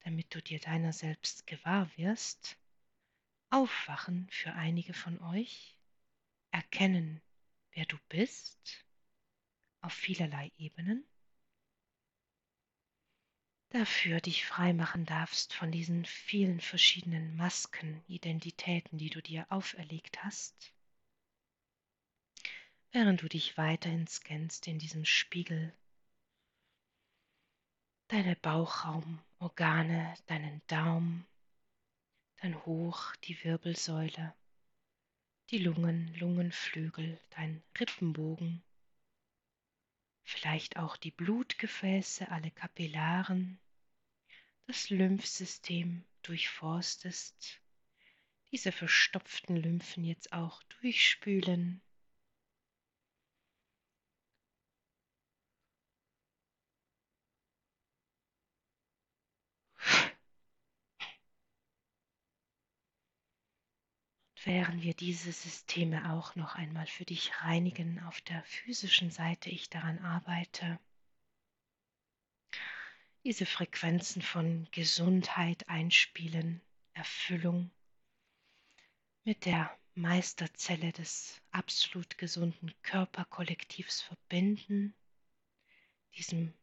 damit 0.00 0.34
du 0.34 0.42
dir 0.42 0.60
deiner 0.60 0.92
selbst 0.92 1.46
gewahr 1.46 1.90
wirst, 1.96 2.58
aufwachen 3.50 4.28
für 4.30 4.52
einige 4.52 4.94
von 4.94 5.20
euch, 5.20 5.78
erkennen, 6.50 7.20
wer 7.72 7.86
du 7.86 7.96
bist, 8.08 8.84
auf 9.80 9.92
vielerlei 9.92 10.50
Ebenen, 10.56 11.06
dafür 13.70 14.20
dich 14.20 14.44
frei 14.44 14.72
machen 14.72 15.04
darfst 15.06 15.52
von 15.54 15.70
diesen 15.70 16.04
vielen 16.04 16.60
verschiedenen 16.60 17.36
Masken, 17.36 18.02
Identitäten, 18.08 18.98
die 18.98 19.10
du 19.10 19.20
dir 19.20 19.46
auferlegt 19.50 20.24
hast, 20.24 20.75
während 22.96 23.20
du 23.20 23.28
dich 23.28 23.58
weiterhin 23.58 24.06
scannst 24.06 24.66
in 24.66 24.78
diesem 24.78 25.04
Spiegel, 25.04 25.70
deine 28.08 28.36
Bauchraumorgane, 28.36 30.14
deinen 30.24 30.62
Daumen, 30.66 31.26
dann 32.40 32.64
hoch 32.64 33.14
die 33.16 33.44
Wirbelsäule, 33.44 34.34
die 35.50 35.58
Lungen, 35.58 36.14
Lungenflügel, 36.14 37.20
dein 37.28 37.62
Rippenbogen, 37.78 38.62
vielleicht 40.22 40.78
auch 40.78 40.96
die 40.96 41.10
Blutgefäße, 41.10 42.30
alle 42.30 42.50
Kapillaren, 42.50 43.60
das 44.68 44.88
Lymphsystem 44.88 46.06
durchforstest, 46.22 47.60
diese 48.52 48.72
verstopften 48.72 49.58
Lymphen 49.58 50.02
jetzt 50.02 50.32
auch 50.32 50.62
durchspülen. 50.80 51.82
Während 64.46 64.84
wir 64.84 64.94
diese 64.94 65.32
Systeme 65.32 66.12
auch 66.12 66.36
noch 66.36 66.54
einmal 66.54 66.86
für 66.86 67.04
dich 67.04 67.32
reinigen, 67.42 68.00
auf 68.04 68.20
der 68.20 68.44
physischen 68.44 69.10
Seite. 69.10 69.50
Ich 69.50 69.70
daran 69.70 69.98
arbeite, 69.98 70.78
diese 73.24 73.44
Frequenzen 73.44 74.22
von 74.22 74.68
Gesundheit 74.70 75.68
einspielen, 75.68 76.62
Erfüllung 76.94 77.72
mit 79.24 79.46
der 79.46 79.76
Meisterzelle 79.96 80.92
des 80.92 81.42
absolut 81.50 82.16
gesunden 82.16 82.72
Körperkollektivs 82.82 84.02
verbinden, 84.02 84.94
diesem 86.14 86.54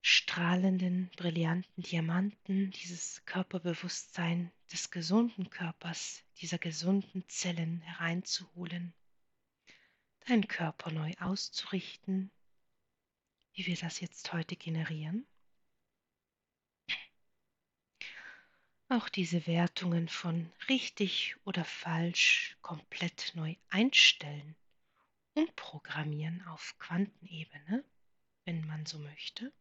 strahlenden, 0.00 1.10
brillanten 1.16 1.82
Diamanten, 1.82 2.70
dieses 2.70 3.22
Körperbewusstsein 3.26 4.50
des 4.72 4.90
gesunden 4.90 5.50
Körpers, 5.50 6.22
dieser 6.40 6.58
gesunden 6.58 7.28
Zellen 7.28 7.80
hereinzuholen, 7.80 8.94
deinen 10.26 10.46
Körper 10.46 10.90
neu 10.90 11.12
auszurichten, 11.18 12.30
wie 13.54 13.66
wir 13.66 13.76
das 13.76 14.00
jetzt 14.00 14.32
heute 14.32 14.56
generieren. 14.56 15.26
Auch 18.90 19.08
diese 19.08 19.46
Wertungen 19.46 20.08
von 20.08 20.50
richtig 20.68 21.36
oder 21.44 21.64
falsch 21.64 22.56
komplett 22.62 23.32
neu 23.34 23.54
einstellen 23.68 24.56
und 25.34 25.54
programmieren 25.56 26.42
auf 26.46 26.74
Quantenebene, 26.78 27.84
wenn 28.44 28.66
man 28.66 28.86
so 28.86 28.98
möchte. 28.98 29.52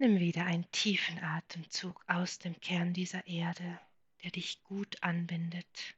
Nimm 0.00 0.20
wieder 0.20 0.44
einen 0.44 0.70
tiefen 0.70 1.18
Atemzug 1.18 2.04
aus 2.06 2.38
dem 2.38 2.60
Kern 2.60 2.94
dieser 2.94 3.26
Erde, 3.26 3.80
der 4.22 4.30
dich 4.30 4.62
gut 4.62 5.02
anbindet 5.02 5.96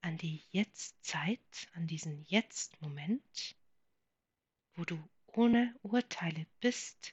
an 0.00 0.16
die 0.16 0.42
Jetztzeit, 0.52 1.68
an 1.74 1.86
diesen 1.86 2.24
Jetzt-Moment, 2.28 3.54
wo 4.74 4.86
du 4.86 4.98
ohne 5.26 5.78
Urteile 5.82 6.46
bist, 6.60 7.12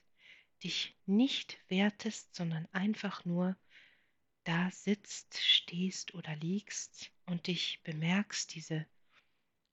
dich 0.62 0.96
nicht 1.04 1.58
wertest, 1.68 2.34
sondern 2.34 2.66
einfach 2.72 3.26
nur 3.26 3.54
da 4.44 4.70
sitzt, 4.70 5.36
stehst 5.36 6.14
oder 6.14 6.34
liegst 6.36 7.10
und 7.26 7.48
dich 7.48 7.82
bemerkst, 7.82 8.54
diese 8.54 8.86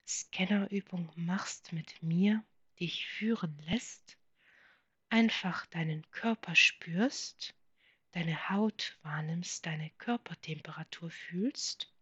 Scannerübung 0.05 1.13
machst 1.15 1.71
mit 1.71 2.03
mir, 2.03 2.43
dich 2.77 3.07
führen 3.07 3.57
lässt 3.67 4.17
einfach 5.11 5.65
deinen 5.67 6.09
Körper 6.11 6.55
spürst, 6.55 7.53
deine 8.11 8.49
Haut 8.49 8.97
wahrnimmst, 9.03 9.65
deine 9.65 9.89
Körpertemperatur 9.97 11.11
fühlst. 11.11 11.93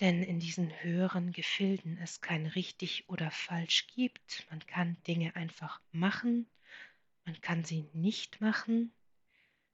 Denn 0.00 0.24
in 0.24 0.40
diesen 0.40 0.70
höheren 0.82 1.30
Gefilden 1.30 1.96
es 1.98 2.20
kein 2.20 2.46
richtig 2.46 3.08
oder 3.08 3.30
falsch 3.30 3.86
gibt. 3.86 4.44
Man 4.50 4.66
kann 4.66 5.00
Dinge 5.04 5.36
einfach 5.36 5.80
machen, 5.92 6.48
man 7.24 7.40
kann 7.40 7.64
sie 7.64 7.88
nicht 7.92 8.40
machen. 8.40 8.92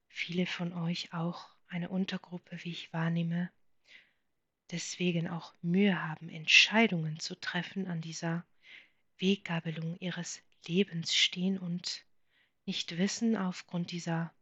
Viele 0.09 0.45
von 0.45 0.75
euch 0.75 1.15
auch 1.15 1.49
eine 1.67 1.89
Untergruppe, 1.89 2.59
wie 2.63 2.73
ich 2.73 2.93
wahrnehme, 2.93 3.51
deswegen 4.71 5.29
auch 5.29 5.55
Mühe 5.63 6.03
haben, 6.03 6.29
Entscheidungen 6.29 7.19
zu 7.19 7.41
treffen 7.41 7.87
an 7.87 8.03
dieser 8.03 8.45
Weggabelung 9.21 9.99
ihres 9.99 10.43
Lebens 10.67 11.15
stehen 11.15 11.59
und 11.59 12.05
nicht 12.65 12.99
wissen 12.99 13.37
aufgrund 13.37 13.91
dieser 13.93 14.33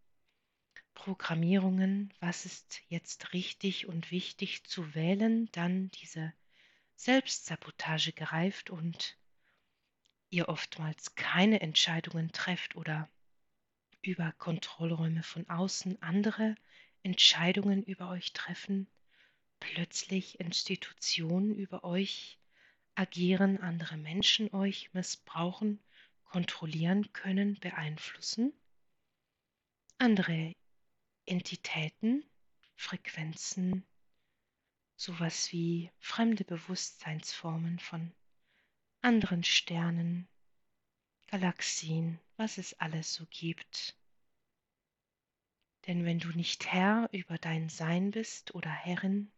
Programmierungen, 0.95 2.13
was 2.21 2.45
ist 2.45 2.81
jetzt 2.89 3.33
richtig 3.33 3.87
und 3.87 4.11
wichtig 4.11 4.65
zu 4.65 4.95
wählen, 4.95 5.49
dann 5.53 5.91
diese 5.91 6.33
Selbstsabotage 6.97 8.13
greift 8.13 8.71
und 8.71 9.17
ihr 10.31 10.49
oftmals 10.49 11.15
keine 11.15 11.61
Entscheidungen 11.61 12.33
trefft 12.33 12.77
oder 12.77 13.09
über 14.03 14.33
Kontrollräume 14.33 15.23
von 15.23 15.49
außen 15.49 16.03
andere 16.03 16.57
Entscheidungen 17.03 17.83
über 17.85 18.11
euch 18.11 18.33
treffen, 18.33 18.89
plötzlich 19.61 20.41
Institutionen 20.41 21.57
über 21.57 21.85
euch 21.85 22.38
agieren 22.99 23.61
andere 23.61 23.97
Menschen 23.97 24.53
euch 24.53 24.93
missbrauchen, 24.93 25.81
kontrollieren 26.25 27.13
können, 27.13 27.55
beeinflussen? 27.61 28.53
Andere 29.99 30.57
Entitäten, 31.25 32.25
Frequenzen, 32.75 33.85
sowas 34.97 35.53
wie 35.53 35.93
fremde 36.01 36.43
Bewusstseinsformen 36.43 37.79
von 37.79 38.13
anderen 39.01 39.45
Sternen, 39.45 40.27
Galaxien, 41.29 42.19
was 42.37 42.59
es 42.59 42.75
alles 42.81 43.15
so 43.15 43.27
gibt. 43.31 43.97
Denn 45.87 46.05
wenn 46.05 46.19
du 46.19 46.31
nicht 46.31 46.67
Herr 46.73 47.09
über 47.13 47.39
dein 47.39 47.69
Sein 47.69 48.11
bist 48.11 48.57
oder 48.57 48.71
Herrin, 48.71 49.31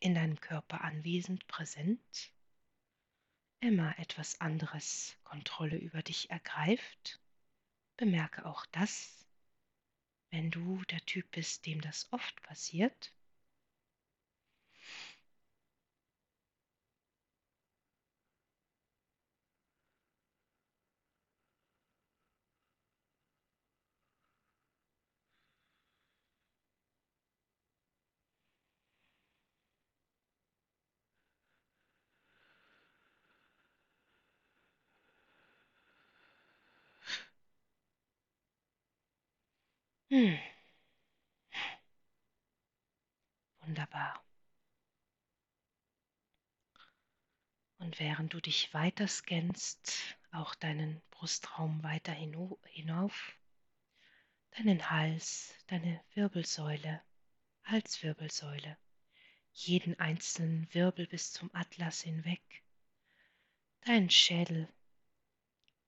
in 0.00 0.16
deinem 0.16 0.40
Körper 0.40 0.80
anwesend, 0.82 1.46
präsent, 1.46 2.32
immer 3.60 3.98
etwas 3.98 4.40
anderes 4.40 5.16
Kontrolle 5.24 5.76
über 5.76 6.02
dich 6.02 6.30
ergreift, 6.30 7.20
bemerke 7.96 8.46
auch 8.46 8.66
das, 8.66 9.26
wenn 10.30 10.50
du 10.50 10.82
der 10.84 11.04
Typ 11.06 11.30
bist, 11.30 11.66
dem 11.66 11.80
das 11.80 12.12
oft 12.12 12.40
passiert. 12.42 13.12
Hm. 40.18 40.36
Wunderbar. 43.60 44.20
Und 47.78 48.00
während 48.00 48.34
du 48.34 48.40
dich 48.40 48.74
weiter 48.74 49.06
scannst, 49.06 50.18
auch 50.32 50.56
deinen 50.56 51.00
Brustraum 51.10 51.84
weiter 51.84 52.10
hinauf, 52.10 53.38
deinen 54.56 54.90
Hals, 54.90 55.54
deine 55.68 56.02
Wirbelsäule, 56.14 57.00
Halswirbelsäule, 57.62 58.76
jeden 59.52 60.00
einzelnen 60.00 60.66
Wirbel 60.74 61.06
bis 61.06 61.32
zum 61.32 61.48
Atlas 61.54 62.00
hinweg, 62.00 62.42
deinen 63.82 64.10
Schädel 64.10 64.68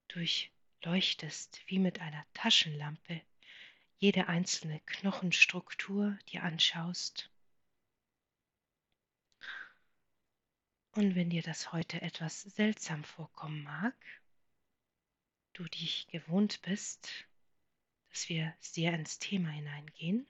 durch 0.06 0.52
leuchtest 0.84 1.62
wie 1.66 1.80
mit 1.80 1.98
einer 2.00 2.24
Taschenlampe 2.32 3.22
jede 4.00 4.28
einzelne 4.28 4.80
Knochenstruktur 4.86 6.18
dir 6.32 6.42
anschaust. 6.42 7.30
Und 10.92 11.14
wenn 11.14 11.28
dir 11.28 11.42
das 11.42 11.70
heute 11.70 12.00
etwas 12.00 12.42
seltsam 12.42 13.04
vorkommen 13.04 13.62
mag, 13.62 13.94
du 15.52 15.64
dich 15.64 16.08
gewohnt 16.08 16.62
bist, 16.62 17.28
dass 18.08 18.28
wir 18.30 18.56
sehr 18.58 18.94
ins 18.94 19.18
Thema 19.18 19.50
hineingehen, 19.50 20.26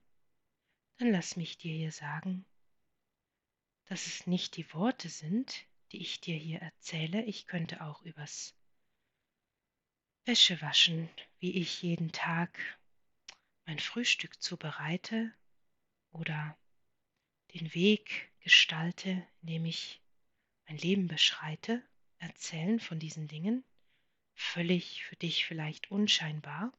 dann 0.98 1.12
lass 1.12 1.36
mich 1.36 1.56
dir 1.56 1.72
hier 1.72 1.92
sagen, 1.92 2.44
dass 3.84 4.06
es 4.06 4.26
nicht 4.26 4.56
die 4.56 4.74
Worte 4.74 5.08
sind, 5.08 5.64
die 5.92 5.98
ich 5.98 6.20
dir 6.20 6.36
hier 6.36 6.58
erzähle. 6.58 7.22
Ich 7.22 7.46
könnte 7.46 7.82
auch 7.82 8.02
übers 8.02 8.54
Wäsche 10.26 10.60
waschen, 10.60 11.08
wie 11.38 11.52
ich 11.52 11.82
jeden 11.82 12.10
Tag 12.10 12.79
mein 13.70 13.78
Frühstück 13.78 14.42
zubereite 14.42 15.32
oder 16.10 16.58
den 17.54 17.72
Weg 17.72 18.32
gestalte, 18.40 19.24
indem 19.42 19.64
ich 19.64 20.02
mein 20.66 20.76
Leben 20.76 21.06
beschreite, 21.06 21.80
erzählen 22.18 22.80
von 22.80 22.98
diesen 22.98 23.28
Dingen, 23.28 23.64
völlig 24.34 25.04
für 25.04 25.14
dich 25.14 25.46
vielleicht 25.46 25.88
unscheinbar. 25.92 26.72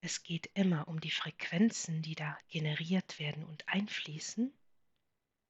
Es 0.00 0.22
geht 0.22 0.46
immer 0.54 0.88
um 0.88 0.98
die 0.98 1.10
Frequenzen, 1.10 2.00
die 2.00 2.14
da 2.14 2.38
generiert 2.48 3.18
werden 3.18 3.44
und 3.44 3.68
einfließen. 3.68 4.50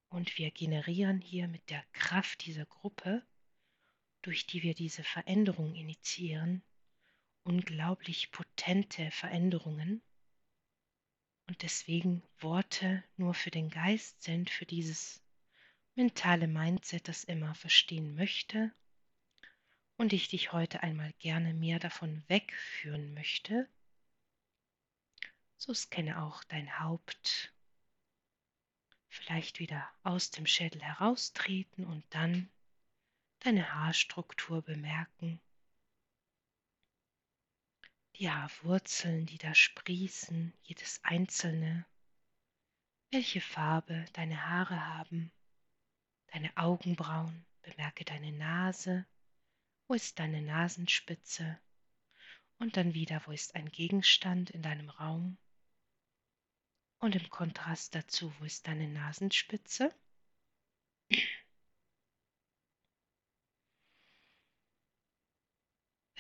Und 0.08 0.38
wir 0.38 0.50
generieren 0.50 1.20
hier 1.20 1.46
mit 1.46 1.70
der 1.70 1.84
Kraft 1.92 2.46
dieser 2.46 2.66
Gruppe, 2.66 3.24
durch 4.22 4.48
die 4.48 4.64
wir 4.64 4.74
diese 4.74 5.04
Veränderung 5.04 5.72
initiieren, 5.76 6.64
unglaublich 7.44 8.30
potente 8.30 9.10
Veränderungen. 9.10 10.02
Und 11.48 11.62
deswegen 11.62 12.22
Worte 12.38 13.02
nur 13.16 13.34
für 13.34 13.50
den 13.50 13.68
Geist 13.68 14.22
sind, 14.22 14.48
für 14.48 14.66
dieses 14.66 15.22
mentale 15.94 16.46
Mindset, 16.46 17.08
das 17.08 17.24
immer 17.24 17.54
verstehen 17.54 18.14
möchte. 18.14 18.72
Und 19.96 20.12
ich 20.12 20.28
dich 20.28 20.52
heute 20.52 20.82
einmal 20.82 21.12
gerne 21.18 21.52
mehr 21.54 21.78
davon 21.78 22.24
wegführen 22.28 23.14
möchte, 23.14 23.68
so 25.56 25.72
scanne 25.74 26.22
auch 26.22 26.42
dein 26.44 26.80
Haupt. 26.80 27.52
Vielleicht 29.08 29.60
wieder 29.60 29.88
aus 30.02 30.30
dem 30.30 30.46
Schädel 30.46 30.82
heraustreten 30.82 31.84
und 31.84 32.04
dann 32.10 32.48
deine 33.40 33.74
Haarstruktur 33.74 34.62
bemerken. 34.62 35.40
Die 38.22 38.30
Haarwurzeln, 38.30 39.26
die 39.26 39.36
da 39.36 39.52
sprießen, 39.52 40.54
jedes 40.62 41.00
einzelne. 41.02 41.84
Welche 43.10 43.40
Farbe 43.40 44.04
deine 44.12 44.46
Haare 44.46 44.94
haben. 44.94 45.32
Deine 46.28 46.56
Augenbrauen, 46.56 47.44
bemerke 47.62 48.04
deine 48.04 48.30
Nase. 48.30 49.06
Wo 49.88 49.94
ist 49.94 50.20
deine 50.20 50.40
Nasenspitze? 50.40 51.58
Und 52.60 52.76
dann 52.76 52.94
wieder, 52.94 53.20
wo 53.26 53.32
ist 53.32 53.56
ein 53.56 53.72
Gegenstand 53.72 54.50
in 54.50 54.62
deinem 54.62 54.88
Raum? 54.88 55.36
Und 57.00 57.16
im 57.16 57.28
Kontrast 57.28 57.96
dazu, 57.96 58.32
wo 58.38 58.44
ist 58.44 58.68
deine 58.68 58.86
Nasenspitze? 58.86 59.92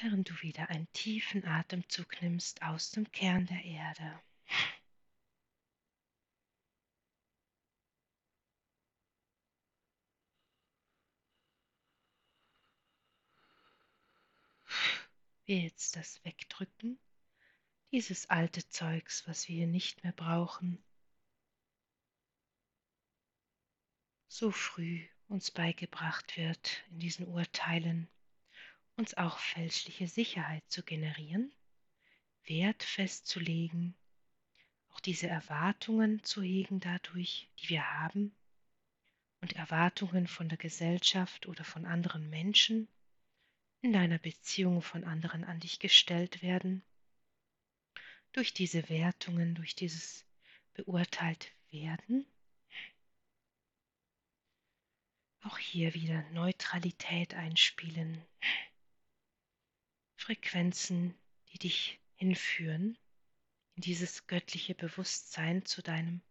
Während 0.02 0.28
du 0.28 0.42
wieder 0.42 0.68
einen 0.68 0.92
tiefen 0.92 1.46
Atemzug 1.46 2.20
nimmst 2.22 2.60
aus 2.62 2.90
dem 2.90 3.08
Kern 3.12 3.46
der 3.46 3.62
Erde. 3.62 4.20
Wir 15.44 15.60
jetzt 15.60 15.94
das 15.94 16.24
wegdrücken? 16.24 16.98
Dieses 17.92 18.28
alte 18.28 18.68
Zeugs, 18.68 19.28
was 19.28 19.46
wir 19.46 19.54
hier 19.54 19.66
nicht 19.68 20.02
mehr 20.02 20.12
brauchen, 20.12 20.82
so 24.26 24.50
früh 24.50 25.06
uns 25.28 25.52
beigebracht 25.52 26.36
wird 26.36 26.82
in 26.90 26.98
diesen 26.98 27.28
Urteilen, 27.28 28.08
uns 28.96 29.14
auch 29.14 29.38
fälschliche 29.38 30.06
Sicherheit 30.06 30.62
zu 30.68 30.82
generieren, 30.82 31.52
Wert 32.44 32.82
festzulegen, 32.82 33.94
auch 34.90 35.00
diese 35.00 35.28
Erwartungen 35.28 36.22
zu 36.24 36.42
hegen 36.42 36.80
dadurch, 36.80 37.48
die 37.58 37.70
wir 37.70 38.00
haben, 38.00 38.34
und 39.40 39.54
Erwartungen 39.54 40.28
von 40.28 40.48
der 40.48 40.58
Gesellschaft 40.58 41.46
oder 41.46 41.64
von 41.64 41.84
anderen 41.84 42.30
Menschen 42.30 42.88
in 43.80 43.92
deiner 43.92 44.18
Beziehung 44.18 44.82
von 44.82 45.04
anderen 45.04 45.42
an 45.44 45.58
dich 45.58 45.80
gestellt 45.80 46.42
werden, 46.42 46.84
durch 48.32 48.54
diese 48.54 48.88
Wertungen, 48.88 49.54
durch 49.54 49.74
dieses 49.74 50.24
beurteilt 50.74 51.52
werden. 51.70 52.24
Auch 55.42 55.58
hier 55.58 55.92
wieder 55.94 56.22
Neutralität 56.30 57.34
einspielen. 57.34 58.22
Frequenzen, 60.22 61.14
die 61.52 61.58
dich 61.58 62.00
hinführen 62.14 62.96
in 63.74 63.82
dieses 63.82 64.26
göttliche 64.26 64.74
Bewusstsein 64.74 65.64
zu 65.64 65.82
deinem 65.82 66.22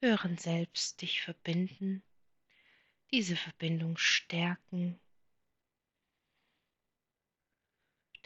höheren 0.00 0.36
Selbst, 0.38 1.00
dich 1.00 1.22
verbinden, 1.22 2.02
diese 3.10 3.36
Verbindung 3.36 3.96
stärken. 3.96 5.00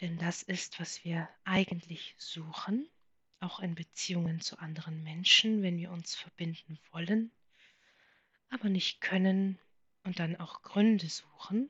Denn 0.01 0.17
das 0.17 0.43
ist, 0.43 0.79
was 0.79 1.03
wir 1.03 1.29
eigentlich 1.43 2.15
suchen 2.17 2.89
auch 3.39 3.59
in 3.59 3.75
Beziehungen 3.75 4.41
zu 4.41 4.59
anderen 4.59 5.03
Menschen, 5.03 5.61
wenn 5.61 5.77
wir 5.77 5.91
uns 5.91 6.15
verbinden 6.15 6.77
wollen, 6.91 7.31
aber 8.49 8.69
nicht 8.69 9.01
können 9.01 9.59
und 10.03 10.19
dann 10.19 10.35
auch 10.35 10.61
Gründe 10.61 11.07
suchen. 11.07 11.69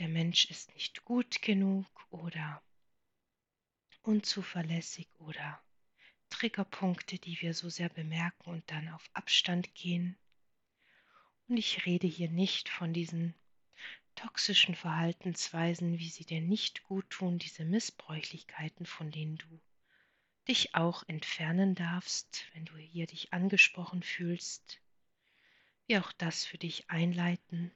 Der 0.00 0.08
Mensch 0.08 0.46
ist 0.46 0.72
nicht 0.72 1.04
gut 1.04 1.42
genug 1.42 1.86
oder 2.08 2.62
unzuverlässig 4.00 5.06
oder 5.18 5.62
Triggerpunkte, 6.30 7.18
die 7.18 7.38
wir 7.42 7.52
so 7.52 7.68
sehr 7.68 7.90
bemerken 7.90 8.48
und 8.48 8.70
dann 8.70 8.88
auf 8.88 9.10
Abstand 9.12 9.74
gehen. 9.74 10.16
Und 11.48 11.58
ich 11.58 11.84
rede 11.84 12.06
hier 12.06 12.30
nicht 12.30 12.70
von 12.70 12.94
diesen 12.94 13.34
toxischen 14.14 14.74
Verhaltensweisen, 14.74 15.98
wie 15.98 16.08
sie 16.08 16.24
dir 16.24 16.40
nicht 16.40 16.82
gut 16.84 17.10
tun, 17.10 17.38
diese 17.38 17.66
Missbräuchlichkeiten, 17.66 18.86
von 18.86 19.10
denen 19.10 19.36
du 19.36 19.60
dich 20.48 20.74
auch 20.74 21.06
entfernen 21.08 21.74
darfst, 21.74 22.46
wenn 22.54 22.64
du 22.64 22.74
hier 22.78 23.06
dich 23.06 23.34
angesprochen 23.34 24.02
fühlst, 24.02 24.80
wie 25.88 25.98
auch 25.98 26.12
das 26.12 26.46
für 26.46 26.56
dich 26.56 26.88
einleiten. 26.88 27.70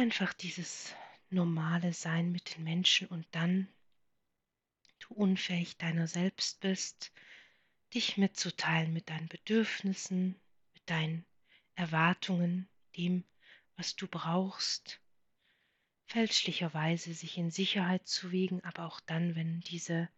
Einfach 0.00 0.32
dieses 0.32 0.94
normale 1.28 1.92
Sein 1.92 2.32
mit 2.32 2.56
den 2.56 2.64
Menschen 2.64 3.06
und 3.08 3.26
dann 3.32 3.68
du 5.00 5.12
unfähig 5.12 5.76
deiner 5.76 6.06
selbst 6.06 6.60
bist, 6.60 7.12
dich 7.92 8.16
mitzuteilen 8.16 8.94
mit 8.94 9.10
deinen 9.10 9.28
Bedürfnissen, 9.28 10.40
mit 10.72 10.88
deinen 10.88 11.26
Erwartungen, 11.74 12.66
dem, 12.96 13.24
was 13.76 13.94
du 13.94 14.08
brauchst, 14.08 15.02
fälschlicherweise 16.06 17.12
sich 17.12 17.36
in 17.36 17.50
Sicherheit 17.50 18.08
zu 18.08 18.32
wiegen, 18.32 18.64
aber 18.64 18.86
auch 18.86 19.00
dann, 19.00 19.34
wenn 19.34 19.60
diese, 19.60 20.08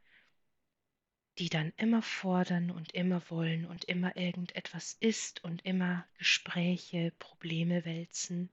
die 1.38 1.48
dann 1.48 1.72
immer 1.76 2.02
fordern 2.02 2.70
und 2.70 2.92
immer 2.92 3.20
wollen 3.30 3.66
und 3.66 3.86
immer 3.86 4.16
irgendetwas 4.16 4.96
ist 5.00 5.42
und 5.42 5.64
immer 5.66 6.06
Gespräche, 6.18 7.12
Probleme 7.18 7.84
wälzen, 7.84 8.48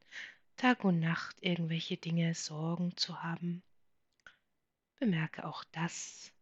Tag 0.59 0.83
und 0.83 0.99
Nacht 0.99 1.37
irgendwelche 1.39 1.95
Dinge, 1.95 2.35
Sorgen 2.35 2.97
zu 2.97 3.23
haben, 3.23 3.63
bemerke 4.99 5.47
auch 5.47 5.63
das. 5.71 6.33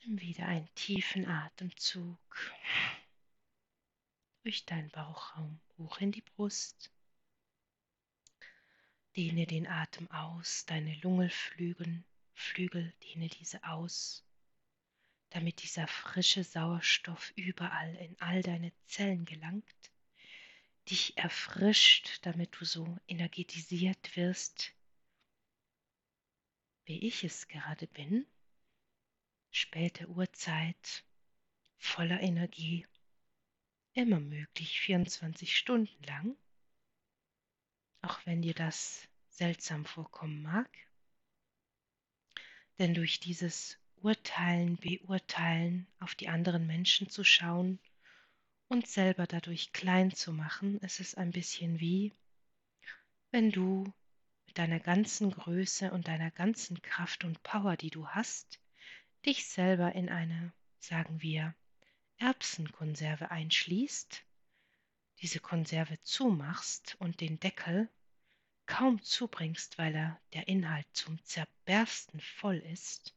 Nimm 0.00 0.20
wieder 0.20 0.46
einen 0.46 0.68
tiefen 0.74 1.28
Atemzug 1.28 2.18
durch 4.42 4.66
deinen 4.66 4.90
Bauchraum 4.90 5.60
hoch 5.78 5.98
in 6.00 6.10
die 6.10 6.22
Brust. 6.22 6.93
Dehne 9.16 9.46
den 9.46 9.68
Atem 9.68 10.10
aus, 10.10 10.66
deine 10.66 10.94
Lungenflügel, 10.96 12.02
Flügel, 12.32 12.92
dehne 13.04 13.28
diese 13.28 13.62
aus, 13.62 14.24
damit 15.30 15.62
dieser 15.62 15.86
frische 15.86 16.42
Sauerstoff 16.42 17.32
überall 17.36 17.94
in 17.96 18.20
all 18.20 18.42
deine 18.42 18.72
Zellen 18.86 19.24
gelangt, 19.24 19.92
dich 20.90 21.16
erfrischt, 21.16 22.18
damit 22.22 22.56
du 22.58 22.64
so 22.64 22.98
energetisiert 23.06 24.16
wirst, 24.16 24.74
wie 26.84 26.98
ich 27.06 27.24
es 27.24 27.48
gerade 27.48 27.86
bin, 27.86 28.26
späte 29.50 30.08
Uhrzeit, 30.08 31.04
voller 31.78 32.20
Energie, 32.20 32.86
immer 33.92 34.18
möglich 34.18 34.80
24 34.80 35.56
Stunden 35.56 36.02
lang, 36.04 36.36
auch 38.04 38.18
wenn 38.26 38.42
dir 38.42 38.54
das 38.54 39.08
seltsam 39.30 39.84
vorkommen 39.84 40.42
mag. 40.42 40.68
Denn 42.78 42.94
durch 42.94 43.20
dieses 43.20 43.78
Urteilen, 43.96 44.76
Beurteilen, 44.76 45.86
auf 46.00 46.14
die 46.14 46.28
anderen 46.28 46.66
Menschen 46.66 47.08
zu 47.08 47.24
schauen 47.24 47.78
und 48.68 48.86
selber 48.86 49.26
dadurch 49.26 49.72
klein 49.72 50.12
zu 50.14 50.32
machen, 50.32 50.78
ist 50.80 51.00
es 51.00 51.14
ein 51.14 51.30
bisschen 51.30 51.80
wie, 51.80 52.12
wenn 53.30 53.50
du 53.50 53.92
mit 54.46 54.58
deiner 54.58 54.80
ganzen 54.80 55.30
Größe 55.30 55.90
und 55.90 56.08
deiner 56.08 56.30
ganzen 56.30 56.82
Kraft 56.82 57.24
und 57.24 57.42
Power, 57.42 57.76
die 57.76 57.90
du 57.90 58.08
hast, 58.08 58.60
dich 59.24 59.46
selber 59.46 59.92
in 59.94 60.08
eine, 60.08 60.52
sagen 60.78 61.22
wir, 61.22 61.54
Erbsenkonserve 62.18 63.30
einschließt, 63.30 64.23
diese 65.20 65.40
Konserve 65.40 66.00
zumachst 66.02 66.96
und 66.98 67.20
den 67.20 67.38
Deckel 67.40 67.88
kaum 68.66 69.02
zubringst, 69.02 69.78
weil 69.78 69.94
er 69.94 70.20
der 70.32 70.48
Inhalt 70.48 70.86
zum 70.92 71.22
Zerbersten 71.24 72.20
voll 72.20 72.56
ist. 72.56 73.14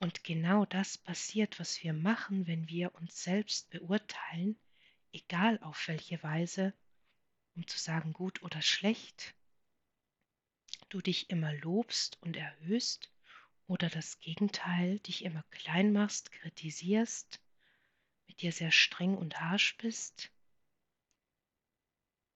Und 0.00 0.22
genau 0.22 0.64
das 0.66 0.98
passiert, 0.98 1.58
was 1.58 1.82
wir 1.82 1.92
machen, 1.92 2.46
wenn 2.46 2.68
wir 2.68 2.94
uns 2.94 3.22
selbst 3.22 3.70
beurteilen, 3.70 4.58
egal 5.12 5.58
auf 5.62 5.88
welche 5.88 6.22
Weise, 6.22 6.74
um 7.54 7.66
zu 7.66 7.78
sagen 7.78 8.12
gut 8.12 8.42
oder 8.42 8.60
schlecht, 8.60 9.34
du 10.90 11.00
dich 11.00 11.30
immer 11.30 11.52
lobst 11.54 12.20
und 12.20 12.36
erhöhst 12.36 13.10
oder 13.66 13.88
das 13.88 14.20
Gegenteil, 14.20 14.98
dich 15.00 15.24
immer 15.24 15.44
klein 15.50 15.92
machst, 15.92 16.32
kritisierst, 16.32 17.40
mit 18.26 18.42
dir 18.42 18.52
sehr 18.52 18.72
streng 18.72 19.16
und 19.16 19.40
harsch 19.40 19.76
bist 19.78 20.33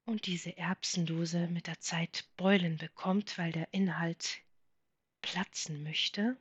und 0.08 0.24
diese 0.24 0.56
Erbsendose 0.56 1.48
mit 1.48 1.66
der 1.66 1.80
Zeit 1.80 2.24
Beulen 2.38 2.78
bekommt, 2.78 3.36
weil 3.36 3.52
der 3.52 3.74
Inhalt 3.74 4.40
platzen 5.20 5.82
möchte, 5.82 6.38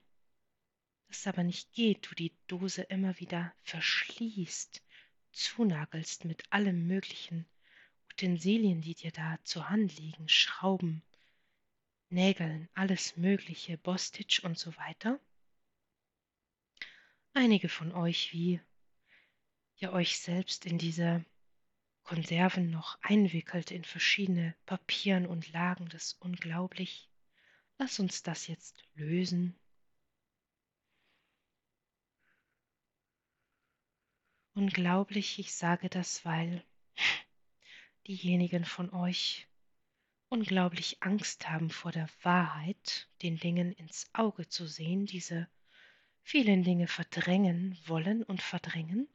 das 1.09 1.27
aber 1.27 1.43
nicht 1.43 1.73
geht, 1.73 2.09
du 2.09 2.15
die 2.15 2.31
Dose 2.47 2.83
immer 2.83 3.19
wieder 3.19 3.53
verschließt, 3.63 4.81
zunagelst 5.33 6.23
mit 6.23 6.49
allem 6.49 6.87
möglichen 6.87 7.45
Utensilien, 8.09 8.81
die 8.81 8.95
dir 8.95 9.11
da 9.11 9.37
zur 9.43 9.69
Hand 9.69 9.97
liegen, 9.97 10.29
Schrauben, 10.29 11.03
Nägeln, 12.07 12.69
alles 12.73 13.17
Mögliche, 13.17 13.77
Bostitch 13.77 14.45
und 14.45 14.57
so 14.57 14.77
weiter. 14.77 15.19
Einige 17.33 17.67
von 17.67 17.91
euch, 17.91 18.31
wie 18.31 18.61
ihr 19.75 19.91
euch 19.91 20.19
selbst 20.19 20.65
in 20.65 20.77
diese 20.77 21.25
Konserven 22.07 22.69
noch 22.69 22.97
einwickelt 23.01 23.69
in 23.69 23.83
verschiedene 23.83 24.55
Papieren 24.65 25.27
und 25.27 25.51
Lagen, 25.51 25.89
das 25.89 26.05
ist 26.05 26.21
unglaublich. 26.21 27.09
Lass 27.79 27.99
uns 27.99 28.23
das 28.23 28.47
jetzt 28.47 28.81
lösen. 28.95 29.59
Unglaublich, 34.53 35.37
ich 35.37 35.53
sage 35.53 35.89
das, 35.89 36.23
weil 36.23 36.63
diejenigen 38.07 38.63
von 38.63 38.89
euch 38.93 39.45
unglaublich 40.29 41.03
Angst 41.03 41.49
haben 41.49 41.69
vor 41.69 41.91
der 41.91 42.07
Wahrheit, 42.23 43.09
den 43.21 43.37
Dingen 43.37 43.73
ins 43.73 44.09
Auge 44.13 44.47
zu 44.47 44.65
sehen, 44.65 45.07
diese 45.07 45.49
vielen 46.23 46.63
Dinge 46.63 46.87
verdrängen 46.87 47.77
wollen 47.85 48.23
und 48.23 48.41
verdrängen. 48.41 49.09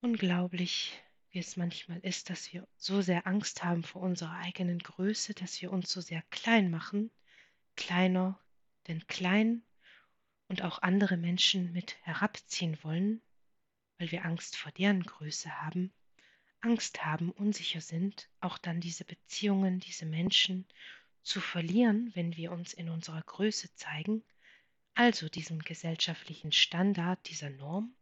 Unglaublich, 0.00 1.00
wie 1.30 1.38
es 1.38 1.56
manchmal 1.56 1.98
ist, 2.00 2.30
dass 2.30 2.52
wir 2.52 2.66
so 2.76 3.02
sehr 3.02 3.26
Angst 3.26 3.64
haben 3.64 3.82
vor 3.82 4.02
unserer 4.02 4.36
eigenen 4.36 4.78
Größe, 4.78 5.34
dass 5.34 5.60
wir 5.60 5.72
uns 5.72 5.90
so 5.90 6.00
sehr 6.00 6.22
klein 6.30 6.70
machen, 6.70 7.10
kleiner 7.76 8.38
denn 8.88 9.06
klein 9.06 9.62
und 10.48 10.62
auch 10.62 10.82
andere 10.82 11.16
Menschen 11.16 11.72
mit 11.72 11.96
herabziehen 12.02 12.78
wollen, 12.82 13.22
weil 13.98 14.10
wir 14.10 14.24
Angst 14.24 14.56
vor 14.56 14.72
deren 14.72 15.02
Größe 15.02 15.60
haben 15.60 15.92
Angst 16.62 17.04
haben, 17.04 17.30
unsicher 17.32 17.80
sind, 17.80 18.28
auch 18.40 18.58
dann 18.58 18.80
diese 18.80 19.04
Beziehungen, 19.04 19.80
diese 19.80 20.04
Menschen 20.04 20.66
zu 21.22 21.40
verlieren, 21.40 22.10
wenn 22.14 22.36
wir 22.36 22.52
uns 22.52 22.74
in 22.74 22.90
unserer 22.90 23.22
Größe 23.22 23.74
zeigen, 23.74 24.22
also 24.94 25.28
diesem 25.28 25.60
gesellschaftlichen 25.60 26.52
Standard, 26.52 27.28
dieser 27.28 27.48
Norm, 27.48 27.94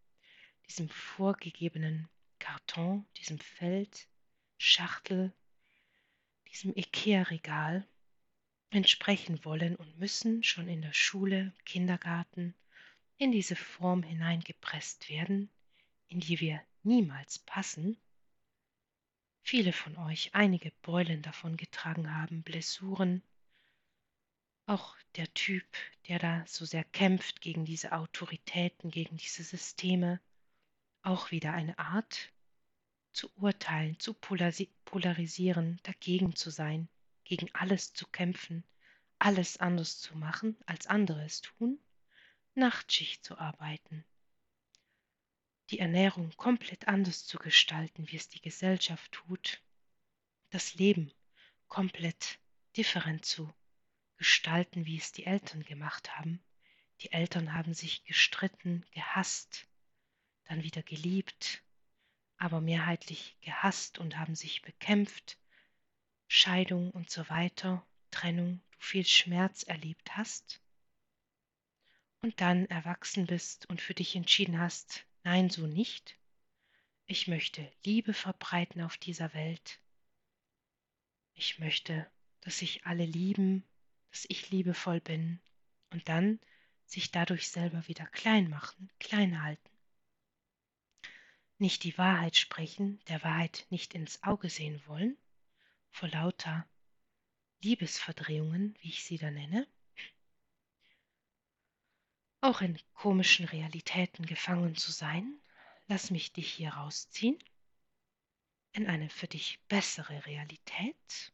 diesem 0.68 0.88
vorgegebenen 0.88 2.08
Karton, 2.38 3.06
diesem 3.16 3.38
Feld, 3.38 4.06
Schachtel, 4.58 5.32
diesem 6.50 6.76
Ikea-Regal 6.76 7.86
entsprechen 8.70 9.44
wollen 9.44 9.76
und 9.76 9.98
müssen 9.98 10.42
schon 10.42 10.68
in 10.68 10.82
der 10.82 10.92
Schule, 10.92 11.52
Kindergarten 11.64 12.54
in 13.16 13.32
diese 13.32 13.56
Form 13.56 14.02
hineingepresst 14.02 15.08
werden, 15.08 15.50
in 16.08 16.20
die 16.20 16.40
wir 16.40 16.62
niemals 16.82 17.38
passen, 17.40 17.96
viele 19.42 19.72
von 19.72 19.96
euch 19.96 20.34
einige 20.34 20.70
Beulen 20.82 21.22
davon 21.22 21.56
getragen 21.56 22.14
haben, 22.14 22.42
Blessuren. 22.42 23.22
Auch 24.66 24.94
der 25.16 25.32
Typ, 25.32 25.64
der 26.06 26.18
da 26.18 26.44
so 26.46 26.64
sehr 26.64 26.84
kämpft 26.84 27.40
gegen 27.40 27.64
diese 27.64 27.92
Autoritäten, 27.92 28.90
gegen 28.90 29.16
diese 29.16 29.42
Systeme, 29.42 30.20
auch 31.02 31.30
wieder 31.30 31.52
eine 31.52 31.78
Art 31.78 32.32
zu 33.12 33.30
urteilen, 33.36 33.98
zu 33.98 34.14
polarisieren, 34.14 35.80
dagegen 35.82 36.36
zu 36.36 36.50
sein, 36.50 36.88
gegen 37.24 37.52
alles 37.54 37.92
zu 37.92 38.06
kämpfen, 38.06 38.64
alles 39.18 39.56
anders 39.56 39.98
zu 40.00 40.16
machen, 40.16 40.56
als 40.66 40.86
andere 40.86 41.24
es 41.24 41.40
tun, 41.40 41.78
Nachtschicht 42.54 43.24
zu 43.24 43.38
arbeiten, 43.38 44.04
die 45.70 45.78
Ernährung 45.78 46.30
komplett 46.36 46.88
anders 46.88 47.26
zu 47.26 47.38
gestalten, 47.38 48.08
wie 48.10 48.16
es 48.16 48.28
die 48.28 48.40
Gesellschaft 48.40 49.12
tut, 49.12 49.62
das 50.50 50.74
Leben 50.74 51.12
komplett 51.68 52.38
different 52.76 53.24
zu 53.24 53.52
gestalten, 54.16 54.86
wie 54.86 54.96
es 54.96 55.12
die 55.12 55.26
Eltern 55.26 55.62
gemacht 55.62 56.16
haben. 56.16 56.42
Die 57.00 57.12
Eltern 57.12 57.54
haben 57.54 57.74
sich 57.74 58.04
gestritten, 58.04 58.84
gehasst, 58.90 59.67
dann 60.48 60.62
wieder 60.62 60.82
geliebt, 60.82 61.62
aber 62.36 62.60
mehrheitlich 62.60 63.36
gehasst 63.40 63.98
und 63.98 64.18
haben 64.18 64.34
sich 64.34 64.62
bekämpft, 64.62 65.38
Scheidung 66.26 66.90
und 66.90 67.10
so 67.10 67.28
weiter, 67.28 67.86
Trennung, 68.10 68.60
du 68.72 68.78
viel 68.80 69.06
Schmerz 69.06 69.62
erlebt 69.62 70.16
hast 70.16 70.60
und 72.20 72.40
dann 72.40 72.66
erwachsen 72.66 73.26
bist 73.26 73.68
und 73.70 73.80
für 73.80 73.94
dich 73.94 74.16
entschieden 74.16 74.58
hast, 74.58 75.06
Nein, 75.24 75.50
so 75.50 75.66
nicht. 75.66 76.16
Ich 77.04 77.28
möchte 77.28 77.70
Liebe 77.84 78.14
verbreiten 78.14 78.80
auf 78.80 78.96
dieser 78.96 79.34
Welt. 79.34 79.78
Ich 81.34 81.58
möchte, 81.58 82.10
dass 82.40 82.60
sich 82.60 82.86
alle 82.86 83.04
lieben, 83.04 83.62
dass 84.10 84.24
ich 84.30 84.50
liebevoll 84.50 85.00
bin 85.00 85.38
und 85.90 86.08
dann 86.08 86.40
sich 86.86 87.10
dadurch 87.10 87.50
selber 87.50 87.86
wieder 87.88 88.06
klein 88.06 88.48
machen, 88.48 88.90
klein 88.98 89.42
halten. 89.42 89.77
Nicht 91.58 91.82
die 91.84 91.98
Wahrheit 91.98 92.36
sprechen, 92.36 93.00
der 93.08 93.22
Wahrheit 93.22 93.66
nicht 93.70 93.94
ins 93.94 94.22
Auge 94.22 94.48
sehen 94.48 94.80
wollen, 94.86 95.16
vor 95.90 96.08
lauter 96.08 96.66
Liebesverdrehungen, 97.60 98.76
wie 98.80 98.88
ich 98.88 99.04
sie 99.04 99.18
da 99.18 99.30
nenne, 99.30 99.66
auch 102.40 102.60
in 102.60 102.78
komischen 102.94 103.46
Realitäten 103.46 104.24
gefangen 104.24 104.76
zu 104.76 104.92
sein, 104.92 105.40
lass 105.88 106.10
mich 106.10 106.32
dich 106.32 106.52
hier 106.52 106.70
rausziehen. 106.70 107.42
In 108.72 108.86
eine 108.86 109.10
für 109.10 109.26
dich 109.26 109.58
bessere 109.68 110.24
Realität. 110.26 111.32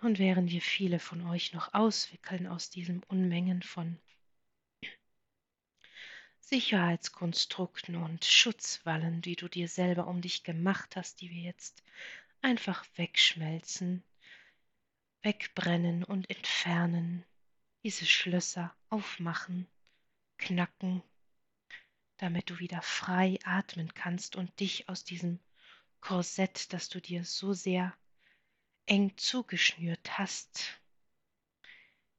Und 0.00 0.18
während 0.18 0.50
wir 0.50 0.60
viele 0.60 0.98
von 0.98 1.24
euch 1.28 1.52
noch 1.52 1.74
auswickeln 1.74 2.48
aus 2.48 2.70
diesem 2.70 3.04
Unmengen 3.04 3.62
von 3.62 4.00
Sicherheitskonstrukten 6.40 7.94
und 7.94 8.24
Schutzwallen, 8.24 9.22
die 9.22 9.36
du 9.36 9.46
dir 9.46 9.68
selber 9.68 10.08
um 10.08 10.22
dich 10.22 10.42
gemacht 10.42 10.96
hast, 10.96 11.20
die 11.20 11.30
wir 11.30 11.40
jetzt 11.40 11.84
einfach 12.40 12.84
wegschmelzen, 12.96 14.02
wegbrennen 15.22 16.02
und 16.02 16.28
entfernen, 16.28 17.24
diese 17.84 18.06
Schlösser 18.06 18.74
aufmachen, 18.88 19.68
knacken, 20.38 21.00
damit 22.16 22.50
du 22.50 22.58
wieder 22.58 22.82
frei 22.82 23.38
atmen 23.44 23.94
kannst 23.94 24.34
und 24.34 24.58
dich 24.58 24.88
aus 24.88 25.04
diesem 25.04 25.38
Korsett, 26.00 26.72
das 26.72 26.88
du 26.88 27.00
dir 27.00 27.24
so 27.24 27.52
sehr 27.52 27.96
eng 28.86 29.16
zugeschnürt 29.16 30.18
hast, 30.18 30.80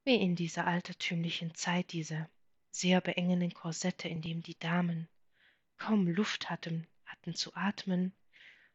wie 0.03 0.15
in 0.15 0.35
dieser 0.35 0.67
altertümlichen 0.67 1.55
Zeit 1.55 1.91
diese 1.91 2.29
sehr 2.71 3.01
beengenden 3.01 3.53
Korsette, 3.53 4.07
in 4.07 4.21
dem 4.21 4.41
die 4.41 4.57
Damen 4.57 5.07
kaum 5.77 6.07
Luft 6.07 6.49
hatten, 6.49 6.87
hatten 7.05 7.35
zu 7.35 7.53
atmen, 7.55 8.13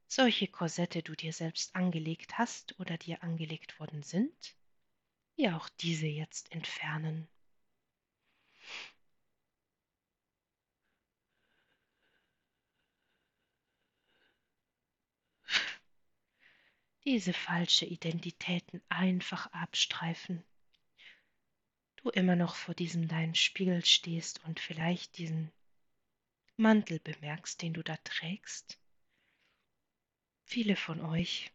solche 0.06 0.48
Korsette 0.48 1.02
du 1.02 1.14
dir 1.14 1.32
selbst 1.32 1.74
angelegt 1.74 2.38
hast 2.38 2.78
oder 2.80 2.96
dir 2.96 3.22
angelegt 3.22 3.78
worden 3.78 4.02
sind, 4.02 4.56
wie 5.36 5.50
auch 5.50 5.68
diese 5.80 6.06
jetzt 6.06 6.52
entfernen. 6.52 7.28
Diese 17.04 17.32
falsche 17.32 17.86
Identitäten 17.86 18.82
einfach 18.88 19.46
abstreifen. 19.52 20.44
Du 21.96 22.10
immer 22.10 22.36
noch 22.36 22.54
vor 22.54 22.74
diesem 22.74 23.08
deinen 23.08 23.34
Spiegel 23.34 23.84
stehst 23.84 24.44
und 24.44 24.60
vielleicht 24.60 25.18
diesen 25.18 25.50
Mantel 26.56 27.00
bemerkst, 27.00 27.62
den 27.62 27.74
du 27.74 27.82
da 27.82 27.96
trägst 27.98 28.78
viele 30.48 30.76
von 30.76 31.02
euch 31.02 31.52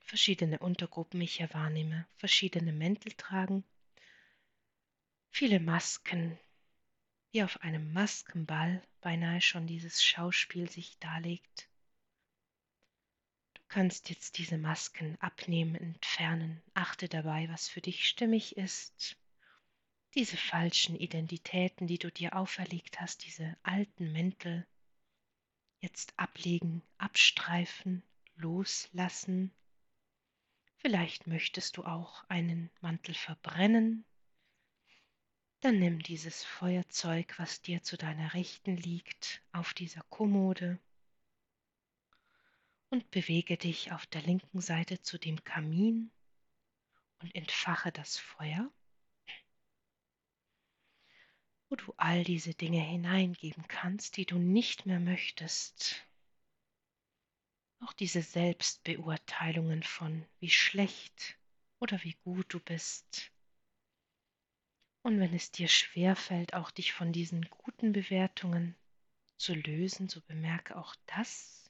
verschiedene 0.00 0.58
Untergruppen 0.58 1.20
ich 1.20 1.36
hier 1.36 1.52
wahrnehme, 1.52 2.06
verschiedene 2.16 2.72
Mäntel 2.72 3.12
tragen, 3.12 3.62
viele 5.30 5.60
Masken, 5.60 6.38
wie 7.30 7.42
auf 7.42 7.60
einem 7.60 7.92
Maskenball 7.92 8.82
beinahe 9.02 9.42
schon 9.42 9.66
dieses 9.66 10.02
Schauspiel 10.02 10.70
sich 10.70 10.98
darlegt. 10.98 11.67
Kannst 13.68 14.08
jetzt 14.08 14.38
diese 14.38 14.56
Masken 14.56 15.20
abnehmen, 15.20 15.74
entfernen, 15.74 16.62
achte 16.72 17.06
dabei, 17.06 17.48
was 17.50 17.68
für 17.68 17.82
dich 17.82 18.08
stimmig 18.08 18.56
ist. 18.56 19.18
Diese 20.14 20.38
falschen 20.38 20.96
Identitäten, 20.96 21.86
die 21.86 21.98
du 21.98 22.10
dir 22.10 22.34
auferlegt 22.34 22.98
hast, 22.98 23.26
diese 23.26 23.56
alten 23.62 24.10
Mäntel, 24.10 24.66
jetzt 25.80 26.18
ablegen, 26.18 26.82
abstreifen, 26.96 28.02
loslassen. 28.36 29.52
Vielleicht 30.78 31.26
möchtest 31.26 31.76
du 31.76 31.84
auch 31.84 32.24
einen 32.28 32.70
Mantel 32.80 33.14
verbrennen. 33.14 34.06
Dann 35.60 35.78
nimm 35.78 35.98
dieses 36.02 36.42
Feuerzeug, 36.42 37.38
was 37.38 37.60
dir 37.60 37.82
zu 37.82 37.98
deiner 37.98 38.32
Rechten 38.32 38.76
liegt, 38.76 39.42
auf 39.52 39.74
dieser 39.74 40.02
Kommode 40.08 40.80
und 42.90 43.10
bewege 43.10 43.56
dich 43.56 43.92
auf 43.92 44.06
der 44.06 44.22
linken 44.22 44.60
Seite 44.60 45.00
zu 45.02 45.18
dem 45.18 45.42
Kamin 45.44 46.10
und 47.20 47.34
entfache 47.34 47.92
das 47.92 48.16
Feuer 48.16 48.70
wo 51.68 51.76
du 51.76 51.92
all 51.96 52.24
diese 52.24 52.54
Dinge 52.54 52.80
hineingeben 52.80 53.66
kannst, 53.68 54.16
die 54.16 54.24
du 54.26 54.38
nicht 54.38 54.86
mehr 54.86 55.00
möchtest. 55.00 56.06
Auch 57.80 57.92
diese 57.92 58.22
Selbstbeurteilungen 58.22 59.82
von 59.82 60.24
wie 60.40 60.50
schlecht 60.50 61.38
oder 61.78 62.02
wie 62.02 62.14
gut 62.24 62.52
du 62.52 62.60
bist. 62.60 63.30
Und 65.02 65.20
wenn 65.20 65.34
es 65.34 65.50
dir 65.50 65.68
schwerfällt, 65.68 66.54
auch 66.54 66.70
dich 66.70 66.92
von 66.92 67.12
diesen 67.12 67.42
guten 67.50 67.92
Bewertungen 67.92 68.74
zu 69.36 69.54
lösen, 69.54 70.08
so 70.08 70.20
bemerke 70.22 70.76
auch 70.76 70.96
das, 71.06 71.67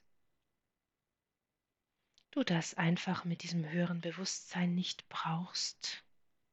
du 2.31 2.43
das 2.43 2.73
einfach 2.75 3.25
mit 3.25 3.43
diesem 3.43 3.69
höheren 3.69 4.01
Bewusstsein 4.01 4.75
nicht 4.75 5.07
brauchst, 5.09 6.03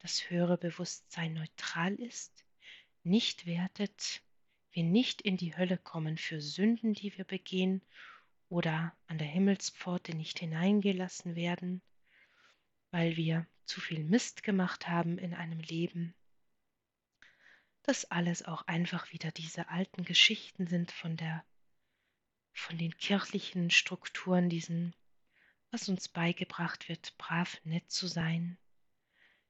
das 0.01 0.31
höhere 0.31 0.59
Bewusstsein 0.59 1.35
neutral 1.35 1.95
ist 1.95 2.47
nicht 3.07 3.47
wertet, 3.47 4.21
wir 4.73 4.83
nicht 4.83 5.23
in 5.23 5.37
die 5.37 5.57
Hölle 5.57 5.79
kommen 5.79 6.19
für 6.19 6.41
Sünden, 6.41 6.93
die 6.93 7.17
wir 7.17 7.25
begehen 7.25 7.81
oder 8.49 8.95
an 9.07 9.19
der 9.19 9.29
Himmelspforte 9.29 10.15
nicht 10.15 10.41
hineingelassen 10.41 11.37
werden, 11.37 11.81
weil 12.91 13.17
wir 13.17 13.47
zu 13.65 13.81
viel 13.81 14.03
Mist 14.03 14.43
gemacht 14.43 14.89
haben 14.89 15.19
in 15.19 15.35
einem 15.35 15.61
Leben. 15.61 16.15
Das 17.85 18.05
alles 18.07 18.45
auch 18.45 18.67
einfach 18.67 19.13
wieder 19.13 19.31
diese 19.31 19.69
alten 19.69 20.05
Geschichten 20.05 20.67
sind 20.67 20.91
von 20.91 21.17
der 21.17 21.45
von 22.53 22.77
den 22.77 22.97
kirchlichen 22.97 23.71
Strukturen, 23.71 24.49
diesen 24.49 24.97
was 25.77 25.91
uns 25.91 26.09
beigebracht 26.09 26.89
wird, 26.89 27.19
brav 27.19 27.61
nett 27.65 27.91
zu 27.91 28.07
sein, 28.07 28.57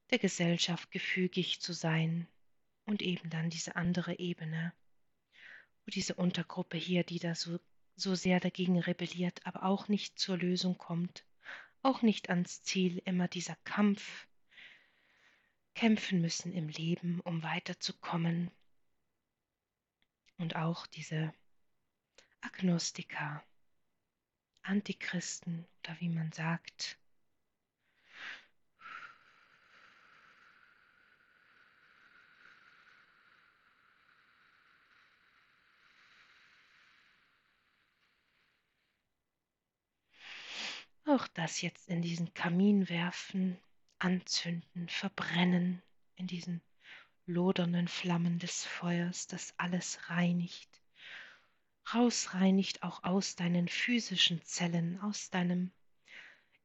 der 0.09 0.19
Gesellschaft 0.19 0.91
gefügig 0.91 1.61
zu 1.61 1.71
sein, 1.71 2.27
und 2.83 3.01
eben 3.01 3.29
dann 3.29 3.49
diese 3.49 3.77
andere 3.77 4.19
Ebene, 4.19 4.73
wo 5.85 5.91
diese 5.91 6.15
Untergruppe 6.15 6.75
hier, 6.75 7.05
die 7.05 7.19
da 7.19 7.33
so, 7.33 7.61
so 7.95 8.13
sehr 8.13 8.41
dagegen 8.41 8.77
rebelliert, 8.77 9.45
aber 9.45 9.63
auch 9.63 9.87
nicht 9.87 10.19
zur 10.19 10.37
Lösung 10.37 10.77
kommt, 10.77 11.23
auch 11.81 12.01
nicht 12.01 12.29
ans 12.29 12.61
Ziel, 12.61 13.01
immer 13.05 13.29
dieser 13.29 13.55
Kampf, 13.63 14.27
kämpfen 15.75 16.19
müssen 16.19 16.51
im 16.51 16.67
Leben, 16.67 17.21
um 17.21 17.41
weiterzukommen. 17.41 18.51
Und 20.37 20.57
auch 20.57 20.87
diese 20.87 21.33
Agnostiker, 22.41 23.41
Antichristen 24.61 25.65
oder 25.87 25.99
wie 26.01 26.09
man 26.09 26.31
sagt, 26.31 26.97
Auch 41.09 41.25
das 41.29 41.61
jetzt 41.61 41.87
in 41.87 42.01
diesen 42.01 42.33
Kamin 42.33 42.89
werfen, 42.89 43.57
anzünden, 43.97 44.89
verbrennen, 44.89 45.81
in 46.17 46.27
diesen 46.27 46.61
lodernden 47.25 47.87
Flammen 47.87 48.39
des 48.39 48.65
Feuers, 48.65 49.25
das 49.27 49.53
alles 49.57 50.09
reinigt, 50.09 50.69
rausreinigt 51.93 52.83
auch 52.83 53.05
aus 53.05 53.37
deinen 53.37 53.69
physischen 53.69 54.43
Zellen, 54.43 54.99
aus 54.99 55.29
deinem 55.29 55.71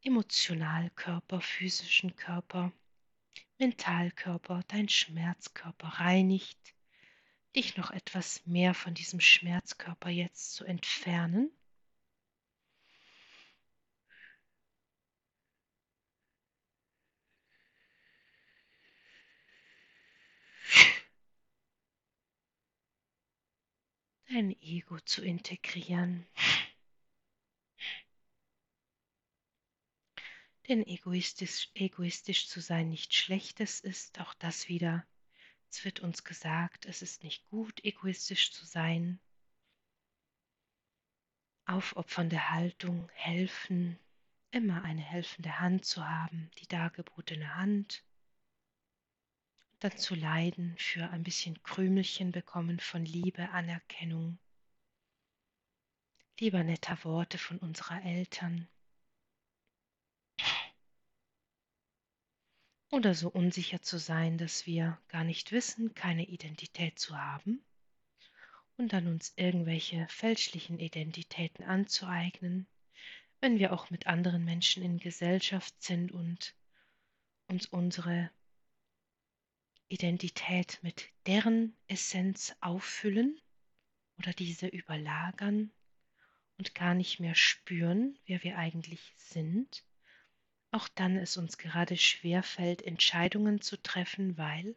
Emotionalkörper, 0.02 1.40
physischen 1.40 2.16
Körper, 2.16 2.72
Mentalkörper, 3.58 4.62
dein 4.68 4.88
Schmerzkörper 4.88 5.88
reinigt, 5.88 6.58
dich 7.54 7.76
noch 7.76 7.90
etwas 7.90 8.44
mehr 8.46 8.74
von 8.74 8.94
diesem 8.94 9.20
Schmerzkörper 9.20 10.10
jetzt 10.10 10.54
zu 10.54 10.64
entfernen 10.64 11.50
dein 24.32 24.56
Ego 24.62 24.98
zu 25.00 25.22
integrieren. 25.22 26.26
Denn 30.68 30.86
egoistisch, 30.86 31.70
egoistisch 31.74 32.48
zu 32.48 32.60
sein 32.60 32.88
nicht 32.88 33.14
schlechtes 33.14 33.80
ist, 33.80 34.20
auch 34.20 34.34
das 34.34 34.68
wieder. 34.68 35.04
Es 35.70 35.84
wird 35.84 36.00
uns 36.00 36.22
gesagt, 36.24 36.86
es 36.86 37.02
ist 37.02 37.24
nicht 37.24 37.48
gut, 37.48 37.84
egoistisch 37.84 38.52
zu 38.52 38.64
sein. 38.64 39.18
Aufopfernde 41.64 42.50
Haltung, 42.50 43.08
helfen, 43.14 43.98
immer 44.50 44.84
eine 44.84 45.02
helfende 45.02 45.58
Hand 45.58 45.84
zu 45.84 46.06
haben, 46.06 46.50
die 46.58 46.68
dargebotene 46.68 47.56
Hand 47.56 48.04
dann 49.82 49.96
zu 49.98 50.14
leiden 50.14 50.76
für 50.78 51.10
ein 51.10 51.24
bisschen 51.24 51.60
Krümelchen 51.64 52.30
bekommen 52.30 52.78
von 52.78 53.04
Liebe, 53.04 53.50
Anerkennung, 53.50 54.38
lieber 56.38 56.62
netter 56.62 57.02
Worte 57.02 57.36
von 57.36 57.58
unserer 57.58 58.00
Eltern. 58.04 58.68
Oder 62.92 63.14
so 63.14 63.30
unsicher 63.30 63.80
zu 63.80 63.98
sein, 63.98 64.36
dass 64.36 64.66
wir 64.66 64.98
gar 65.08 65.24
nicht 65.24 65.50
wissen, 65.50 65.94
keine 65.94 66.26
Identität 66.26 66.98
zu 66.98 67.16
haben 67.16 67.64
und 68.76 68.92
dann 68.92 69.06
uns 69.06 69.32
irgendwelche 69.36 70.06
fälschlichen 70.10 70.78
Identitäten 70.78 71.64
anzueignen, 71.64 72.66
wenn 73.40 73.58
wir 73.58 73.72
auch 73.72 73.88
mit 73.88 74.06
anderen 74.06 74.44
Menschen 74.44 74.82
in 74.82 74.98
Gesellschaft 74.98 75.74
sind 75.82 76.12
und 76.12 76.54
uns 77.48 77.64
unsere 77.64 78.30
Identität 79.88 80.78
mit 80.82 81.08
deren 81.26 81.74
Essenz 81.88 82.54
auffüllen 82.60 83.40
oder 84.18 84.34
diese 84.34 84.66
überlagern 84.66 85.72
und 86.58 86.74
gar 86.74 86.92
nicht 86.92 87.20
mehr 87.20 87.34
spüren, 87.34 88.18
wer 88.26 88.42
wir 88.42 88.58
eigentlich 88.58 89.14
sind, 89.16 89.82
auch 90.72 90.88
dann 90.88 91.16
es 91.16 91.36
uns 91.36 91.58
gerade 91.58 91.96
schwer 91.96 92.42
fällt, 92.42 92.82
Entscheidungen 92.82 93.60
zu 93.60 93.80
treffen, 93.80 94.36
weil 94.38 94.74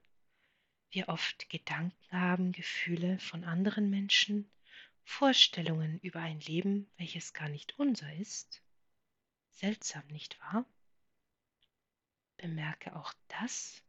wir 0.91 1.09
oft 1.09 1.49
Gedanken 1.49 2.11
haben, 2.11 2.51
Gefühle 2.51 3.17
von 3.19 3.43
anderen 3.43 3.89
Menschen, 3.89 4.49
Vorstellungen 5.03 5.99
über 5.99 6.19
ein 6.19 6.39
Leben, 6.41 6.89
welches 6.97 7.33
gar 7.33 7.49
nicht 7.49 7.79
unser 7.79 8.13
ist. 8.15 8.61
Seltsam, 9.51 10.05
nicht 10.07 10.39
wahr? 10.41 10.65
Bemerke 12.37 12.95
auch 12.95 13.13
das 13.27 13.84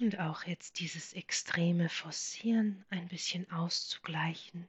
Und 0.00 0.20
auch 0.20 0.44
jetzt 0.44 0.78
dieses 0.78 1.12
extreme 1.12 1.88
Forcieren 1.88 2.84
ein 2.88 3.08
bisschen 3.08 3.50
auszugleichen, 3.50 4.68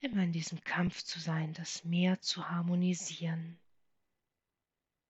immer 0.00 0.22
in 0.22 0.32
diesem 0.32 0.64
Kampf 0.64 1.02
zu 1.02 1.20
sein, 1.20 1.52
das 1.52 1.84
Meer 1.84 2.20
zu 2.22 2.48
harmonisieren, 2.48 3.58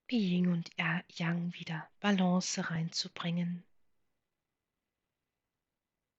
wie 0.09 0.19
Yin 0.19 0.49
und 0.49 0.71
Yang 1.09 1.55
wieder 1.55 1.89
Balance 2.01 2.71
reinzubringen, 2.71 3.63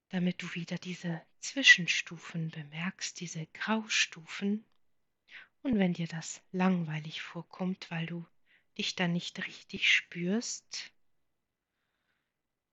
damit 0.10 0.42
du 0.42 0.56
wieder 0.56 0.78
diese 0.78 1.22
Zwischenstufen 1.42 2.50
bemerkst, 2.50 3.20
diese 3.20 3.46
Graustufen. 3.48 4.64
Und 5.64 5.78
wenn 5.78 5.92
dir 5.92 6.08
das 6.08 6.42
langweilig 6.54 7.22
vorkommt, 7.22 7.92
weil 7.92 8.06
du 8.06 8.26
dich 8.78 8.96
dann 8.96 9.12
nicht 9.12 9.46
richtig 9.46 9.92
spürst, 9.92 10.95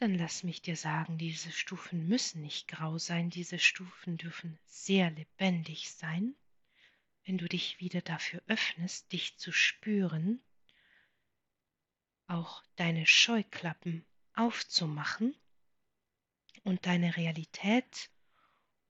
dann 0.03 0.19
lass 0.19 0.43
mich 0.43 0.61
dir 0.61 0.75
sagen, 0.75 1.17
diese 1.17 1.53
Stufen 1.53 2.09
müssen 2.09 2.43
nicht 2.43 2.67
grau 2.67 2.99
sein, 2.99 3.31
diese 3.31 3.61
Stufen 3.61 4.17
dürfen 4.17 4.59
sehr 4.67 5.13
lebendig 5.13 5.93
sein, 5.93 6.35
wenn 7.25 7.39
du 7.39 7.49
dich 7.49 7.79
wieder 7.79 8.01
dafür 8.01 8.43
öffnest, 8.49 9.13
dich 9.13 9.37
zu 9.37 9.53
spüren, 9.53 10.43
auch 12.27 12.65
deine 12.75 13.07
Scheuklappen 13.07 14.05
aufzumachen 14.35 15.37
und 16.65 16.85
deine 16.85 17.17
Realität 17.17 18.11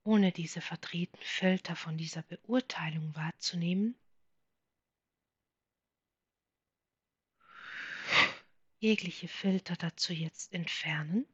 ohne 0.03 0.31
diese 0.31 0.61
verdrehten 0.61 1.21
Filter 1.21 1.75
von 1.75 1.95
dieser 1.95 2.23
Beurteilung 2.23 3.15
wahrzunehmen, 3.15 3.95
jegliche 8.83 9.29
Filter 9.29 9.77
dazu 9.77 10.11
jetzt 10.11 10.53
entfernen. 10.53 11.25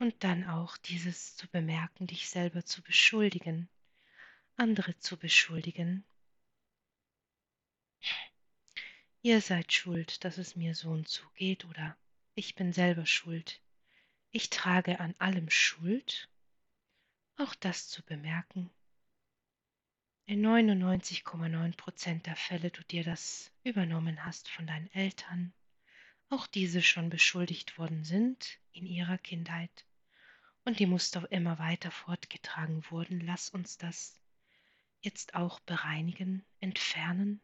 Und 0.00 0.24
dann 0.24 0.44
auch 0.44 0.76
dieses 0.78 1.36
zu 1.36 1.46
bemerken, 1.48 2.08
dich 2.08 2.28
selber 2.28 2.64
zu 2.64 2.82
beschuldigen, 2.82 3.68
andere 4.56 4.98
zu 4.98 5.16
beschuldigen, 5.16 6.04
ihr 9.22 9.40
seid 9.40 9.72
schuld, 9.72 10.24
dass 10.24 10.38
es 10.38 10.56
mir 10.56 10.74
so 10.74 10.90
und 10.90 11.08
so 11.08 11.22
geht 11.34 11.64
oder 11.64 11.96
ich 12.34 12.54
bin 12.54 12.72
selber 12.72 13.06
schuld. 13.06 13.60
Ich 14.30 14.50
trage 14.50 15.00
an 15.00 15.14
allem 15.18 15.50
Schuld. 15.50 16.28
Auch 17.36 17.54
das 17.54 17.88
zu 17.88 18.02
bemerken. 18.04 18.70
In 20.26 20.44
99,9 20.44 21.76
Prozent 21.76 22.26
der 22.26 22.36
Fälle 22.36 22.70
du 22.70 22.84
dir 22.84 23.02
das 23.02 23.50
übernommen 23.64 24.24
hast 24.24 24.48
von 24.48 24.66
deinen 24.66 24.92
Eltern, 24.92 25.52
auch 26.28 26.46
diese 26.46 26.82
schon 26.82 27.08
beschuldigt 27.08 27.78
worden 27.78 28.04
sind 28.04 28.58
in 28.72 28.84
ihrer 28.86 29.18
Kindheit 29.18 29.86
und 30.64 30.78
die 30.78 30.86
Muster 30.86 31.26
immer 31.32 31.58
weiter 31.58 31.90
fortgetragen 31.90 32.84
wurden, 32.90 33.20
lass 33.20 33.48
uns 33.48 33.78
das 33.78 34.20
jetzt 35.00 35.34
auch 35.34 35.60
bereinigen, 35.60 36.44
entfernen 36.60 37.40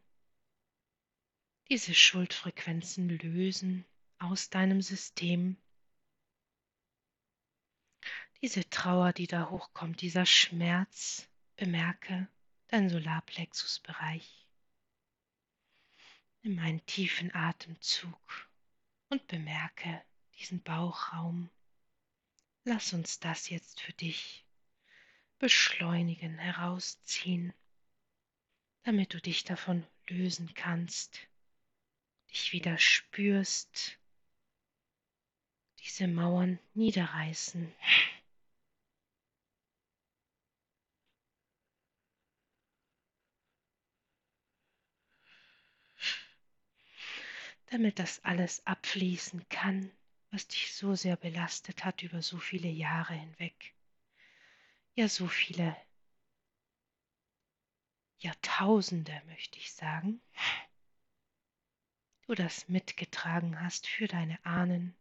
diese 1.69 1.95
Schuldfrequenzen 1.95 3.09
lösen 3.09 3.85
aus 4.19 4.51
deinem 4.51 4.81
System. 4.81 5.57
Diese 8.41 8.69
Trauer, 8.69 9.13
die 9.13 9.25
da 9.25 9.49
hochkommt, 9.49 10.01
dieser 10.01 10.27
Schmerz, 10.27 11.27
bemerke 11.55 12.27
dein 12.67 12.89
Solarplexusbereich. 12.89 14.47
Nimm 16.43 16.59
einen 16.59 16.85
tiefen 16.85 17.33
Atemzug 17.33 18.49
und 19.09 19.25
bemerke 19.27 20.03
diesen 20.37 20.61
Bauchraum. 20.61 21.49
Lass 22.63 22.93
uns 22.93 23.19
das 23.19 23.49
jetzt 23.49 23.81
für 23.81 23.93
dich 23.93 24.45
beschleunigen, 25.39 26.37
herausziehen, 26.37 27.53
damit 28.83 29.15
du 29.15 29.19
dich 29.19 29.43
davon 29.43 29.83
lösen 30.07 30.53
kannst 30.53 31.27
dich 32.31 32.53
wieder 32.53 32.77
spürst, 32.77 33.97
diese 35.79 36.07
Mauern 36.07 36.59
niederreißen. 36.73 37.73
damit 47.67 47.99
das 47.99 48.23
alles 48.23 48.65
abfließen 48.65 49.49
kann, 49.49 49.91
was 50.31 50.47
dich 50.47 50.73
so 50.73 50.95
sehr 50.95 51.17
belastet 51.17 51.83
hat 51.83 52.03
über 52.03 52.21
so 52.21 52.37
viele 52.37 52.69
Jahre 52.69 53.13
hinweg. 53.13 53.73
Ja, 54.93 55.09
so 55.09 55.27
viele 55.27 55.75
Jahrtausende, 58.19 59.21
möchte 59.25 59.57
ich 59.57 59.73
sagen 59.73 60.21
du 62.27 62.33
das 62.33 62.67
mitgetragen 62.67 63.61
hast 63.61 63.87
für 63.87 64.07
deine 64.07 64.43
Ahnen. 64.45 64.95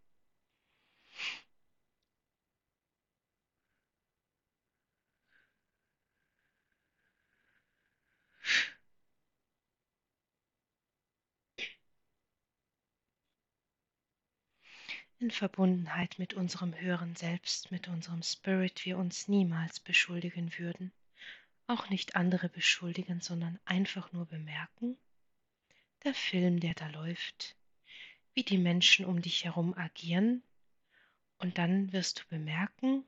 In 15.20 15.30
Verbundenheit 15.30 16.18
mit 16.18 16.34
unserem 16.34 16.74
höheren 16.78 17.16
Selbst, 17.16 17.70
mit 17.70 17.88
unserem 17.88 18.22
Spirit, 18.22 18.84
wir 18.84 18.98
uns 18.98 19.26
niemals 19.28 19.80
beschuldigen 19.80 20.58
würden, 20.58 20.92
auch 21.66 21.88
nicht 21.88 22.14
andere 22.16 22.50
beschuldigen, 22.50 23.22
sondern 23.22 23.58
einfach 23.64 24.12
nur 24.12 24.26
bemerken, 24.26 24.98
der 26.04 26.14
Film, 26.14 26.60
der 26.60 26.74
da 26.74 26.86
läuft, 26.88 27.56
wie 28.34 28.44
die 28.44 28.58
Menschen 28.58 29.06
um 29.06 29.22
dich 29.22 29.44
herum 29.44 29.74
agieren, 29.74 30.42
und 31.38 31.58
dann 31.58 31.92
wirst 31.92 32.20
du 32.20 32.24
bemerken, 32.28 33.04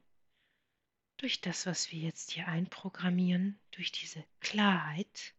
durch 1.18 1.40
das, 1.40 1.66
was 1.66 1.90
wir 1.92 2.00
jetzt 2.00 2.32
hier 2.32 2.48
einprogrammieren, 2.48 3.58
durch 3.70 3.92
diese 3.92 4.24
Klarheit, 4.40 5.34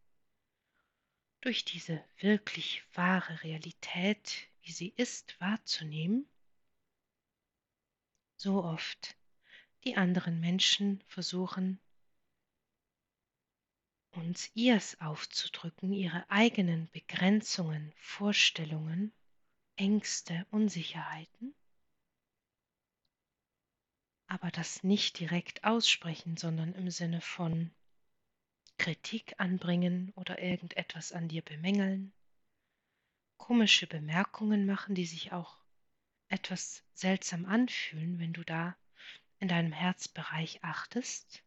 durch 1.40 1.64
diese 1.64 2.02
wirklich 2.18 2.82
wahre 2.94 3.42
Realität, 3.44 4.48
wie 4.62 4.72
sie 4.72 4.92
ist, 4.96 5.40
wahrzunehmen, 5.40 6.28
so 8.36 8.64
oft 8.64 9.16
die 9.84 9.96
anderen 9.96 10.40
Menschen 10.40 11.02
versuchen, 11.06 11.80
uns 14.18 14.50
ihrs 14.54 15.00
aufzudrücken, 15.00 15.92
ihre 15.92 16.28
eigenen 16.30 16.90
Begrenzungen, 16.90 17.92
Vorstellungen, 17.96 19.12
Ängste, 19.76 20.46
Unsicherheiten. 20.50 21.54
aber 24.28 24.50
das 24.50 24.84
nicht 24.84 25.18
direkt 25.18 25.64
aussprechen, 25.64 26.36
sondern 26.36 26.74
im 26.74 26.90
Sinne 26.90 27.20
von 27.20 27.70
Kritik 28.76 29.34
anbringen 29.38 30.12
oder 30.14 30.40
irgendetwas 30.40 31.12
an 31.12 31.28
dir 31.28 31.42
bemängeln, 31.42 32.12
komische 33.38 33.86
Bemerkungen 33.86 34.66
machen, 34.66 34.94
die 34.94 35.06
sich 35.06 35.32
auch 35.32 35.56
etwas 36.28 36.84
seltsam 36.92 37.46
anfühlen, 37.46 38.18
wenn 38.18 38.34
du 38.34 38.44
da 38.44 38.76
in 39.40 39.48
deinem 39.48 39.72
Herzbereich 39.72 40.62
achtest 40.62 41.42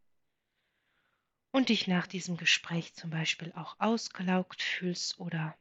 und 1.52 1.70
dich 1.70 1.88
nach 1.88 2.08
diesem 2.08 2.38
Gespräch 2.38 2.94
zum 2.94 3.10
Beispiel 3.10 3.52
auch 3.54 3.80
ausgelaugt 3.80 4.62
fühlst 4.62 5.20
oder 5.20 5.58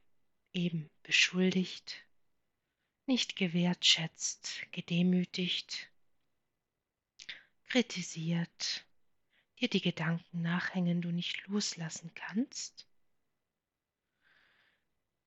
eben 0.53 0.89
beschuldigt, 1.03 2.05
nicht 3.07 3.37
gewertschätzt, 3.37 4.67
gedemütigt, 4.71 5.91
kritisiert, 7.67 8.87
dir 9.59 9.69
die 9.69 9.81
Gedanken 9.81 10.43
nachhängen, 10.43 11.03
du 11.03 11.11
nicht 11.11 11.47
loslassen 11.47 12.13
kannst, 12.15 12.87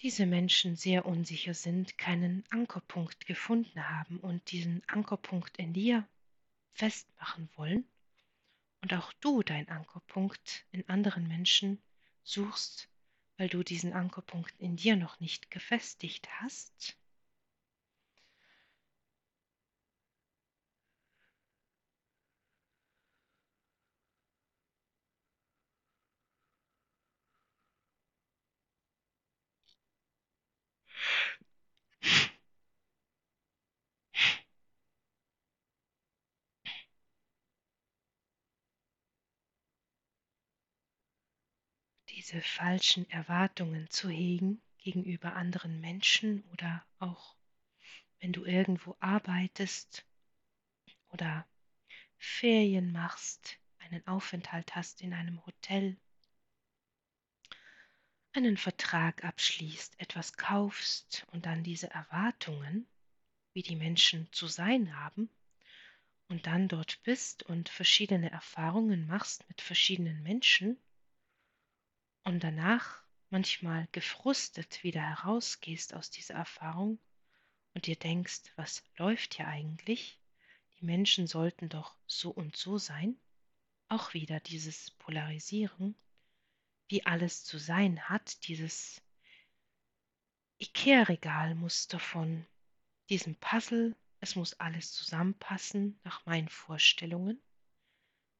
diese 0.01 0.25
Menschen 0.25 0.75
sehr 0.75 1.05
unsicher 1.05 1.53
sind, 1.53 1.97
keinen 1.97 2.43
Ankerpunkt 2.49 3.25
gefunden 3.25 3.89
haben 3.89 4.19
und 4.19 4.51
diesen 4.51 4.83
Ankerpunkt 4.87 5.57
in 5.57 5.71
dir 5.71 6.05
festmachen 6.73 7.49
wollen 7.55 7.87
und 8.83 8.93
auch 8.93 9.13
du 9.21 9.41
deinen 9.43 9.69
Ankerpunkt 9.69 10.65
in 10.71 10.87
anderen 10.89 11.25
Menschen 11.27 11.81
suchst, 12.23 12.89
weil 13.37 13.47
du 13.47 13.63
diesen 13.63 13.93
Ankerpunkt 13.93 14.53
in 14.59 14.75
dir 14.75 14.97
noch 14.97 15.21
nicht 15.21 15.49
gefestigt 15.49 16.27
hast, 16.41 16.97
diese 42.23 42.41
falschen 42.41 43.09
Erwartungen 43.09 43.89
zu 43.89 44.07
hegen 44.07 44.61
gegenüber 44.77 45.35
anderen 45.35 45.81
Menschen 45.81 46.41
oder 46.53 46.85
auch 46.99 47.35
wenn 48.21 48.31
du 48.31 48.45
irgendwo 48.45 48.95
arbeitest 49.01 50.05
oder 51.09 51.45
Ferien 52.17 52.93
machst, 52.93 53.59
einen 53.79 54.07
Aufenthalt 54.07 54.73
hast 54.73 55.01
in 55.01 55.13
einem 55.13 55.45
Hotel, 55.45 55.97
einen 58.31 58.55
Vertrag 58.55 59.25
abschließt, 59.25 59.99
etwas 59.99 60.37
kaufst 60.37 61.27
und 61.33 61.45
dann 61.45 61.61
diese 61.61 61.89
Erwartungen, 61.89 62.87
wie 63.51 63.63
die 63.63 63.75
Menschen 63.75 64.31
zu 64.31 64.47
sein 64.47 64.95
haben, 64.95 65.29
und 66.29 66.47
dann 66.47 66.69
dort 66.69 67.03
bist 67.03 67.43
und 67.43 67.67
verschiedene 67.67 68.31
Erfahrungen 68.31 69.07
machst 69.07 69.45
mit 69.49 69.59
verschiedenen 69.59 70.23
Menschen, 70.23 70.79
und 72.23 72.43
danach 72.43 73.03
manchmal 73.29 73.87
gefrustet 73.91 74.83
wieder 74.83 75.01
herausgehst 75.01 75.93
aus 75.93 76.09
dieser 76.09 76.35
Erfahrung 76.35 76.99
und 77.73 77.87
dir 77.87 77.95
denkst, 77.95 78.41
was 78.55 78.83
läuft 78.97 79.35
hier 79.35 79.47
eigentlich? 79.47 80.19
Die 80.79 80.85
Menschen 80.85 81.27
sollten 81.27 81.69
doch 81.69 81.95
so 82.05 82.29
und 82.29 82.55
so 82.55 82.77
sein. 82.77 83.17
Auch 83.89 84.13
wieder 84.13 84.39
dieses 84.39 84.91
Polarisieren, 84.91 85.95
wie 86.87 87.05
alles 87.05 87.43
zu 87.43 87.57
sein 87.57 88.07
hat, 88.07 88.47
dieses 88.47 89.01
Ikea-Regalmuster 90.59 91.99
von 91.99 92.45
diesem 93.09 93.35
Puzzle, 93.35 93.95
es 94.19 94.35
muss 94.35 94.53
alles 94.59 94.93
zusammenpassen 94.93 95.99
nach 96.03 96.25
meinen 96.25 96.47
Vorstellungen. 96.47 97.41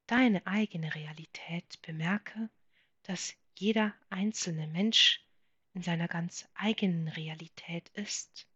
Deine 0.07 0.45
eigene 0.45 0.93
Realität 0.95 1.81
bemerke, 1.81 2.49
dass 3.03 3.35
jeder 3.55 3.93
einzelne 4.09 4.67
Mensch 4.67 5.23
in 5.73 5.81
seiner 5.81 6.07
ganz 6.07 6.47
eigenen 6.55 7.07
Realität 7.07 7.89
ist 7.89 8.47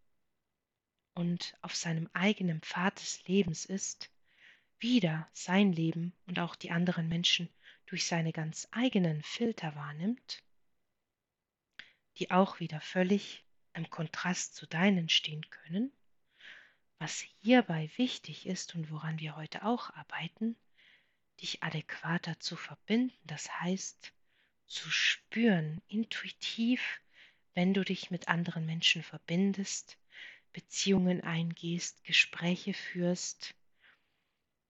und 1.13 1.57
auf 1.61 1.75
seinem 1.75 2.09
eigenen 2.13 2.61
Pfad 2.61 2.99
des 2.99 3.27
Lebens 3.27 3.65
ist, 3.65 4.11
wieder 4.79 5.27
sein 5.33 5.73
Leben 5.73 6.13
und 6.27 6.39
auch 6.39 6.55
die 6.55 6.71
anderen 6.71 7.07
Menschen 7.07 7.49
durch 7.87 8.05
seine 8.05 8.31
ganz 8.31 8.67
eigenen 8.71 9.23
Filter 9.23 9.75
wahrnimmt, 9.75 10.43
die 12.17 12.31
auch 12.31 12.59
wieder 12.59 12.81
völlig 12.81 13.43
im 13.73 13.89
Kontrast 13.89 14.55
zu 14.55 14.67
deinen 14.67 15.09
stehen 15.09 15.47
können, 15.49 15.91
was 16.99 17.19
hierbei 17.41 17.89
wichtig 17.95 18.45
ist 18.45 18.75
und 18.75 18.91
woran 18.91 19.19
wir 19.19 19.35
heute 19.35 19.63
auch 19.63 19.89
arbeiten, 19.91 20.55
dich 21.41 21.63
adäquater 21.63 22.39
zu 22.39 22.55
verbinden, 22.55 23.15
das 23.23 23.51
heißt, 23.61 24.13
zu 24.67 24.89
spüren, 24.89 25.81
intuitiv, 25.87 27.01
wenn 27.53 27.73
du 27.73 27.83
dich 27.83 28.11
mit 28.11 28.27
anderen 28.27 28.65
Menschen 28.65 29.01
verbindest, 29.01 29.97
Beziehungen 30.53 31.21
eingehst, 31.21 32.03
Gespräche 32.03 32.73
führst, 32.73 33.55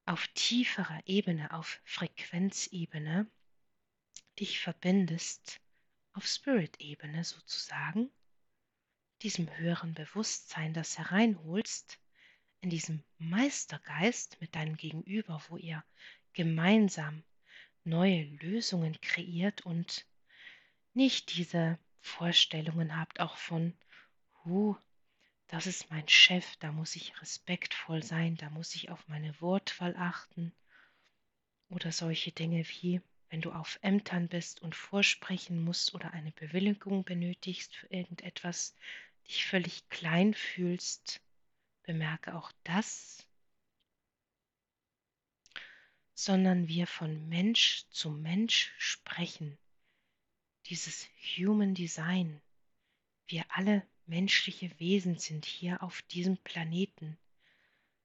auf 0.05 0.27
tieferer 0.29 1.01
Ebene, 1.05 1.51
auf 1.51 1.81
Frequenzebene, 1.83 3.29
dich 4.39 4.59
verbindest, 4.59 5.59
auf 6.13 6.25
Spirit-Ebene 6.25 7.23
sozusagen, 7.23 8.09
diesem 9.21 9.49
höheren 9.57 9.93
Bewusstsein, 9.93 10.73
das 10.73 10.97
hereinholst, 10.97 11.99
in 12.61 12.69
diesem 12.69 13.03
Meistergeist 13.17 14.39
mit 14.41 14.55
deinem 14.55 14.77
Gegenüber, 14.77 15.43
wo 15.49 15.57
ihr 15.57 15.83
gemeinsam 16.33 17.23
neue 17.87 18.23
Lösungen 18.41 18.99
kreiert 19.01 19.61
und 19.61 20.05
nicht 20.93 21.37
diese 21.37 21.79
Vorstellungen 22.01 22.97
habt 22.97 23.19
auch 23.19 23.37
von, 23.37 23.73
huh, 24.43 24.75
das 25.47 25.67
ist 25.67 25.89
mein 25.89 26.07
Chef, 26.07 26.57
da 26.57 26.71
muss 26.71 26.95
ich 26.95 27.19
respektvoll 27.21 28.03
sein, 28.03 28.35
da 28.35 28.49
muss 28.49 28.75
ich 28.75 28.89
auf 28.89 29.07
meine 29.07 29.39
Wortwahl 29.41 29.95
achten. 29.95 30.51
Oder 31.69 31.91
solche 31.91 32.31
Dinge 32.31 32.65
wie, 32.67 33.01
wenn 33.29 33.41
du 33.41 33.51
auf 33.51 33.79
Ämtern 33.81 34.27
bist 34.27 34.61
und 34.61 34.75
vorsprechen 34.75 35.63
musst 35.63 35.93
oder 35.93 36.11
eine 36.11 36.31
Bewilligung 36.31 37.03
benötigst 37.03 37.75
für 37.75 37.87
irgendetwas, 37.87 38.75
dich 39.27 39.45
völlig 39.45 39.87
klein 39.89 40.33
fühlst, 40.33 41.21
bemerke 41.83 42.35
auch 42.35 42.51
das 42.63 43.26
sondern 46.19 46.67
wir 46.67 46.87
von 46.87 47.29
Mensch 47.29 47.85
zu 47.91 48.09
Mensch 48.09 48.73
sprechen. 48.79 49.55
Dieses 50.65 51.07
Human 51.37 51.75
Design. 51.75 52.41
Wir 53.27 53.45
alle 53.49 53.85
menschliche 54.07 54.71
Wesen 54.79 55.19
sind 55.19 55.45
hier 55.45 55.83
auf 55.83 56.01
diesem 56.01 56.37
Planeten. 56.37 57.19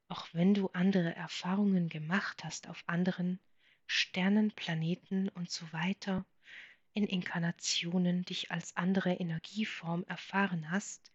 Auch 0.08 0.28
wenn 0.34 0.52
du 0.52 0.68
andere 0.74 1.16
Erfahrungen 1.16 1.88
gemacht 1.88 2.44
hast 2.44 2.68
auf 2.68 2.84
anderen 2.86 3.40
Sternen, 3.86 4.50
Planeten 4.50 5.30
und 5.30 5.50
so 5.50 5.72
weiter, 5.72 6.26
in 6.92 7.06
Inkarnationen 7.06 8.26
dich 8.26 8.50
als 8.50 8.76
andere 8.76 9.14
Energieform 9.14 10.04
erfahren 10.04 10.70
hast, 10.70 11.10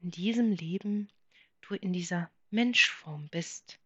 in 0.00 0.12
diesem 0.12 0.52
Leben 0.52 1.10
du 1.62 1.74
in 1.74 1.92
dieser 1.92 2.30
Menschform 2.50 3.28
bist 3.28 3.80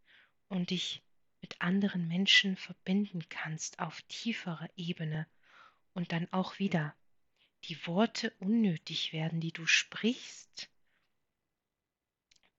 und 0.51 0.69
dich 0.69 1.03
mit 1.43 1.61
anderen 1.61 2.09
Menschen 2.09 2.57
verbinden 2.57 3.29
kannst 3.29 3.81
auf 3.81 4.01
tieferer 4.03 4.71
Ebene 4.77 5.27
und 5.93 6.13
dann 6.13 6.33
auch 6.33 6.59
wieder. 6.59 6.95
Die 7.65 7.87
Worte 7.87 8.33
unnötig 8.39 9.13
werden, 9.13 9.41
die 9.41 9.53
du 9.53 9.67
sprichst, 9.67 10.71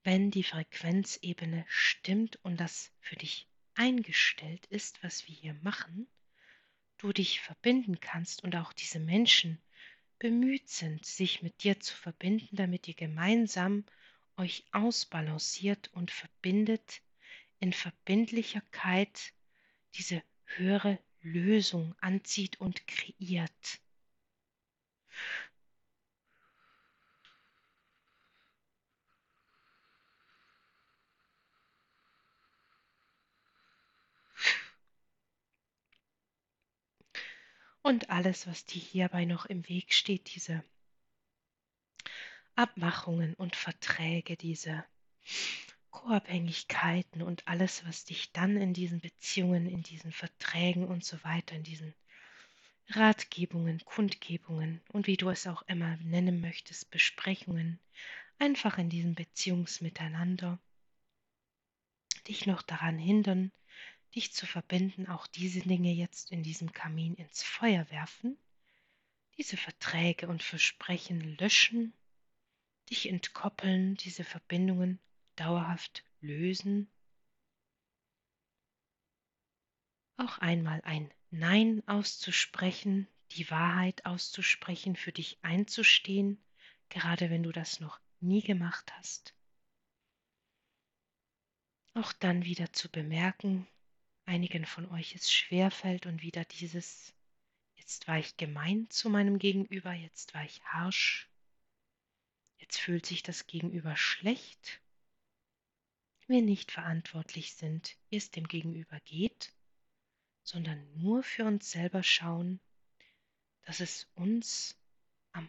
wenn 0.04 0.32
die 0.32 0.44
Frequenzebene 0.44 1.66
stimmt 1.68 2.38
und 2.44 2.58
das 2.60 2.92
für 3.00 3.16
dich 3.16 3.48
eingestellt 3.74 4.66
ist, 4.68 5.02
was 5.02 5.28
wir 5.28 5.36
hier 5.36 5.54
machen, 5.56 6.08
du 6.98 7.12
dich 7.12 7.40
verbinden 7.40 8.00
kannst 8.00 8.44
und 8.44 8.56
auch 8.56 8.74
diese 8.74 9.00
Menschen 9.00 9.62
bemüht 10.20 10.70
sind, 10.70 11.06
sich 11.06 11.42
mit 11.42 11.64
dir 11.64 11.80
zu 11.80 11.96
verbinden, 11.96 12.56
damit 12.56 12.88
ihr 12.88 12.94
gemeinsam 12.94 13.86
euch 14.38 14.66
ausbalanciert 14.72 15.90
und 15.94 16.12
verbindet 16.12 17.02
in 17.64 17.72
Verbindlichkeit 17.72 19.32
diese 19.96 20.22
höhere 20.44 21.00
Lösung 21.22 21.96
anzieht 22.02 22.60
und 22.60 22.86
kreiert. 22.88 23.80
Und 37.82 38.10
alles, 38.10 38.46
was 38.46 38.66
dir 38.66 38.82
hierbei 38.82 39.24
noch 39.24 39.46
im 39.46 39.70
Weg 39.70 39.94
steht, 39.94 40.36
diese 40.36 40.66
Abmachungen 42.56 43.36
und 43.36 43.56
Verträge, 43.56 44.36
diese 44.36 44.84
Co-Abhängigkeiten 45.94 47.22
und 47.22 47.48
alles, 47.48 47.86
was 47.86 48.04
dich 48.04 48.32
dann 48.32 48.58
in 48.58 48.74
diesen 48.74 49.00
Beziehungen, 49.00 49.70
in 49.70 49.84
diesen 49.84 50.12
Verträgen 50.12 50.88
und 50.88 51.06
so 51.06 51.24
weiter, 51.24 51.56
in 51.56 51.64
diesen 51.64 51.94
Ratgebungen, 52.90 53.80
Kundgebungen 53.86 54.82
und 54.90 55.06
wie 55.06 55.18
du 55.18 55.30
es 55.30 55.46
auch 55.46 55.62
immer 55.68 55.96
nennen 55.98 56.42
möchtest, 56.42 56.90
Besprechungen, 56.90 57.80
einfach 58.40 58.80
in 58.80 58.90
diesem 58.90 59.14
Beziehungsmiteinander, 59.14 60.60
dich 62.28 62.48
noch 62.48 62.64
daran 62.64 62.98
hindern, 62.98 63.52
dich 64.16 64.34
zu 64.34 64.48
verbinden, 64.48 65.08
auch 65.08 65.28
diese 65.28 65.62
Dinge 65.62 65.94
jetzt 65.94 66.32
in 66.32 66.42
diesem 66.42 66.74
Kamin 66.74 67.14
ins 67.16 67.44
Feuer 67.44 67.90
werfen, 67.92 68.38
diese 69.38 69.58
Verträge 69.58 70.28
und 70.28 70.42
Versprechen 70.42 71.38
löschen, 71.38 71.94
dich 72.90 73.08
entkoppeln, 73.08 73.96
diese 73.96 74.24
Verbindungen 74.24 75.00
dauerhaft 75.36 76.04
lösen, 76.22 76.90
auch 80.18 80.38
einmal 80.38 80.82
ein 80.84 81.12
Nein 81.32 81.82
auszusprechen, 81.88 83.08
die 83.32 83.50
Wahrheit 83.50 84.06
auszusprechen, 84.06 84.96
für 84.96 85.12
dich 85.12 85.40
einzustehen, 85.42 86.42
gerade 86.90 87.30
wenn 87.30 87.44
du 87.44 87.52
das 87.52 87.80
noch 87.80 88.00
nie 88.20 88.42
gemacht 88.42 88.94
hast. 88.98 89.34
Auch 91.96 92.14
dann 92.14 92.46
wieder 92.46 92.72
zu 92.72 92.90
bemerken, 92.90 93.68
einigen 94.26 94.66
von 94.66 94.90
euch 94.92 95.16
es 95.16 95.32
schwerfällt 95.32 96.06
und 96.06 96.22
wieder 96.22 96.46
dieses, 96.46 97.14
jetzt 97.76 98.08
war 98.08 98.18
ich 98.20 98.38
gemein 98.38 98.90
zu 98.90 99.10
meinem 99.10 99.40
Gegenüber, 99.40 99.94
jetzt 99.94 100.34
war 100.34 100.44
ich 100.44 100.64
harsch, 100.66 101.30
jetzt 102.58 102.80
fühlt 102.80 103.06
sich 103.06 103.24
das 103.24 103.48
Gegenüber 103.48 103.96
schlecht. 103.98 104.83
Wir 106.34 106.42
nicht 106.42 106.72
verantwortlich 106.72 107.54
sind, 107.54 107.96
wie 108.10 108.18
es 108.18 108.32
dem 108.32 108.48
Gegenüber 108.48 109.00
geht, 109.02 109.54
sondern 110.42 110.84
nur 111.00 111.22
für 111.22 111.46
uns 111.46 111.70
selber 111.70 112.02
schauen, 112.02 112.60
dass 113.62 113.80
es 113.80 114.10
uns 114.16 114.76
am 115.32 115.48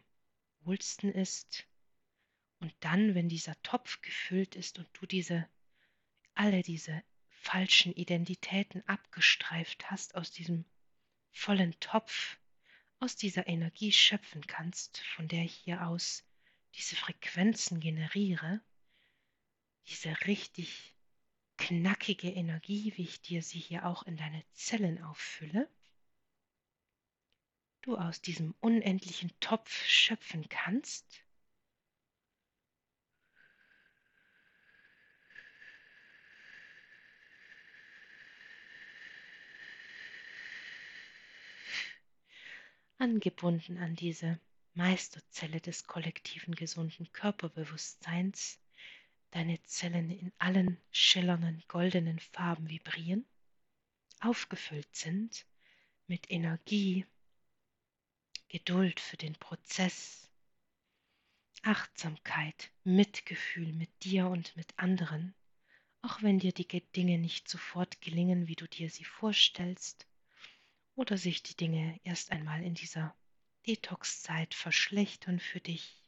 wohlsten 0.60 1.10
ist. 1.10 1.66
Und 2.60 2.74
dann, 2.80 3.14
wenn 3.14 3.30
dieser 3.30 3.54
Topf 3.62 4.02
gefüllt 4.02 4.56
ist 4.56 4.78
und 4.78 4.86
du 4.92 5.06
diese 5.06 5.48
alle 6.34 6.60
diese 6.60 7.02
falschen 7.30 7.94
Identitäten 7.94 8.86
abgestreift 8.86 9.90
hast, 9.90 10.14
aus 10.14 10.32
diesem 10.32 10.66
vollen 11.32 11.80
Topf, 11.80 12.38
aus 12.98 13.16
dieser 13.16 13.46
Energie 13.46 13.90
schöpfen 13.90 14.46
kannst, 14.46 14.98
von 15.16 15.28
der 15.28 15.44
ich 15.44 15.54
hier 15.54 15.86
aus 15.86 16.24
diese 16.74 16.94
Frequenzen 16.94 17.80
generiere, 17.80 18.60
diese 19.86 20.26
richtig 20.26 20.94
knackige 21.56 22.30
Energie, 22.30 22.92
wie 22.96 23.04
ich 23.04 23.20
dir 23.20 23.42
sie 23.42 23.58
hier 23.58 23.86
auch 23.86 24.04
in 24.04 24.16
deine 24.16 24.42
Zellen 24.52 25.02
auffülle, 25.02 25.68
du 27.82 27.96
aus 27.96 28.20
diesem 28.20 28.54
unendlichen 28.60 29.30
Topf 29.40 29.84
schöpfen 29.84 30.48
kannst, 30.48 31.24
angebunden 42.98 43.76
an 43.76 43.94
diese 43.96 44.40
Meisterzelle 44.72 45.60
des 45.60 45.86
kollektiven 45.86 46.54
gesunden 46.54 47.12
Körperbewusstseins, 47.12 48.58
deine 49.34 49.60
Zellen 49.64 50.10
in 50.10 50.32
allen 50.38 50.78
schillernden 50.92 51.64
goldenen 51.66 52.20
Farben 52.20 52.68
vibrieren, 52.68 53.26
aufgefüllt 54.20 54.94
sind 54.94 55.44
mit 56.06 56.30
Energie, 56.30 57.04
Geduld 58.46 59.00
für 59.00 59.16
den 59.16 59.34
Prozess, 59.34 60.30
Achtsamkeit, 61.62 62.70
Mitgefühl 62.84 63.72
mit 63.72 64.04
dir 64.04 64.28
und 64.28 64.56
mit 64.56 64.78
anderen, 64.78 65.34
auch 66.02 66.22
wenn 66.22 66.38
dir 66.38 66.52
die 66.52 66.68
Dinge 66.92 67.18
nicht 67.18 67.48
sofort 67.48 68.00
gelingen, 68.00 68.46
wie 68.46 68.54
du 68.54 68.68
dir 68.68 68.88
sie 68.88 69.04
vorstellst, 69.04 70.06
oder 70.94 71.18
sich 71.18 71.42
die 71.42 71.56
Dinge 71.56 71.98
erst 72.04 72.30
einmal 72.30 72.62
in 72.62 72.74
dieser 72.74 73.16
Detox-Zeit 73.66 74.54
verschlechtern 74.54 75.40
für 75.40 75.58
dich, 75.58 76.03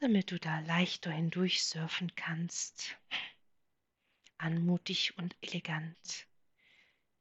damit 0.00 0.30
du 0.30 0.38
da 0.38 0.60
leichter 0.60 1.10
hindurch 1.10 1.64
surfen 1.64 2.14
kannst, 2.14 2.96
anmutig 4.38 5.16
und 5.18 5.36
elegant, 5.40 6.26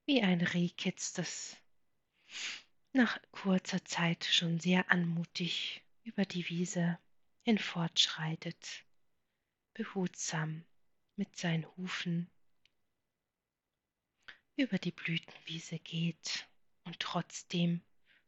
wie 0.05 0.21
ein 0.21 0.41
Rehkitz, 0.41 1.13
das 1.13 1.57
nach 2.91 3.19
kurzer 3.31 3.83
Zeit 3.85 4.25
schon 4.25 4.59
sehr 4.59 4.91
anmutig 4.91 5.83
über 6.03 6.25
die 6.25 6.47
Wiese 6.49 6.99
hinfortschreitet, 7.43 8.83
behutsam 9.73 10.65
mit 11.15 11.35
seinen 11.35 11.65
Hufen 11.77 12.29
über 14.55 14.77
die 14.77 14.91
Blütenwiese 14.91 15.79
geht 15.79 16.47
und 16.83 16.99
trotzdem 16.99 17.81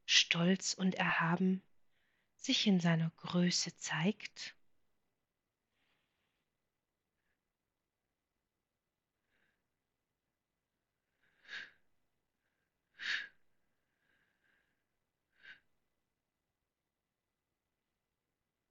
stolz 0.06 0.74
und 0.74 0.96
erhaben 0.96 1.62
sich 2.46 2.68
in 2.68 2.80
seiner 2.80 3.10
Größe 3.18 3.76
zeigt. 3.78 4.56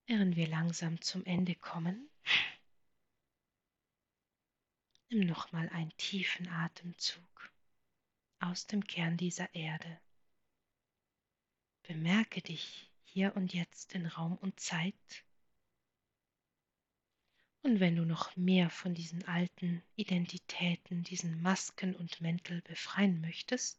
Während 0.06 0.36
wir 0.36 0.46
langsam 0.46 1.00
zum 1.00 1.24
Ende 1.24 1.56
kommen, 1.56 2.08
nimm 5.08 5.26
nochmal 5.26 5.68
einen 5.70 5.96
tiefen 5.96 6.46
Atemzug 6.48 7.52
aus 8.38 8.68
dem 8.68 8.86
Kern 8.86 9.16
dieser 9.16 9.52
Erde. 9.54 10.00
Bemerke 11.82 12.40
dich 12.40 12.93
hier 13.14 13.36
und 13.36 13.54
jetzt 13.54 13.94
in 13.94 14.06
Raum 14.06 14.36
und 14.38 14.58
Zeit. 14.58 15.24
Und 17.62 17.78
wenn 17.78 17.94
du 17.94 18.04
noch 18.04 18.34
mehr 18.34 18.70
von 18.70 18.92
diesen 18.92 19.24
alten 19.28 19.84
Identitäten, 19.94 21.04
diesen 21.04 21.40
Masken 21.40 21.94
und 21.94 22.20
Mäntel 22.20 22.60
befreien 22.62 23.20
möchtest, 23.20 23.78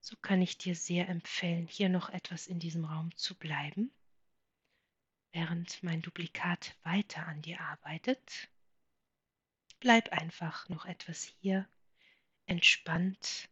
so 0.00 0.16
kann 0.16 0.40
ich 0.40 0.56
dir 0.56 0.74
sehr 0.74 1.08
empfehlen, 1.10 1.68
hier 1.68 1.90
noch 1.90 2.08
etwas 2.08 2.46
in 2.46 2.58
diesem 2.58 2.86
Raum 2.86 3.14
zu 3.16 3.38
bleiben, 3.38 3.92
während 5.32 5.82
mein 5.82 6.00
Duplikat 6.00 6.74
weiter 6.84 7.26
an 7.26 7.42
dir 7.42 7.60
arbeitet. 7.60 8.48
Bleib 9.78 10.08
einfach 10.08 10.70
noch 10.70 10.86
etwas 10.86 11.24
hier 11.24 11.68
entspannt 12.46 13.50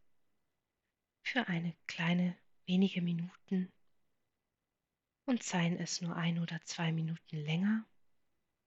für 1.22 1.46
eine 1.48 1.76
kleine 1.86 2.34
wenige 2.64 3.02
Minuten 3.02 3.70
und 5.26 5.42
seien 5.42 5.78
es 5.78 6.00
nur 6.00 6.16
ein 6.16 6.38
oder 6.38 6.60
zwei 6.64 6.92
Minuten 6.92 7.36
länger, 7.36 7.86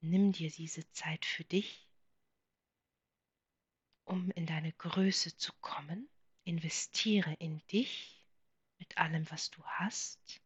nimm 0.02 0.32
dir 0.32 0.52
diese 0.52 0.90
Zeit 0.92 1.26
für 1.26 1.44
dich, 1.44 1.88
um 4.06 4.32
in 4.32 4.46
deine 4.46 4.74
Größe 4.74 5.36
zu 5.38 5.54
kommen, 5.62 6.10
investiere 6.44 7.34
in 7.40 7.66
dich 7.68 8.22
mit 8.78 8.98
allem, 8.98 9.30
was 9.32 9.50
du 9.50 9.64
hast, 9.64 10.42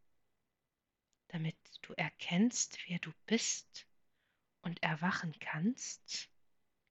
damit 1.29 1.57
du 1.81 1.93
erkennst, 1.93 2.77
wer 2.87 2.99
du 2.99 3.11
bist 3.25 3.87
und 4.61 4.81
erwachen 4.83 5.37
kannst 5.39 6.29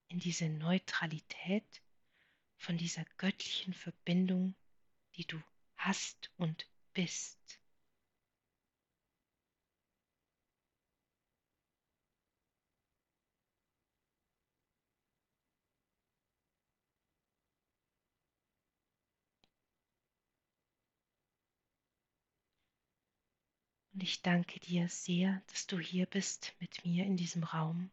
in 0.08 0.18
diese 0.18 0.48
Neutralität, 0.48 1.82
von 2.58 2.78
dieser 2.78 3.04
göttlichen 3.18 3.74
Verbindung, 3.74 4.54
die 5.14 5.26
du 5.26 5.40
hast 5.76 6.30
und 6.36 6.66
bist. 6.92 7.60
Und 23.96 24.02
ich 24.02 24.20
danke 24.20 24.60
dir 24.60 24.90
sehr, 24.90 25.40
dass 25.46 25.66
du 25.66 25.78
hier 25.78 26.04
bist 26.04 26.54
mit 26.60 26.84
mir 26.84 27.06
in 27.06 27.16
diesem 27.16 27.44
Raum 27.44 27.90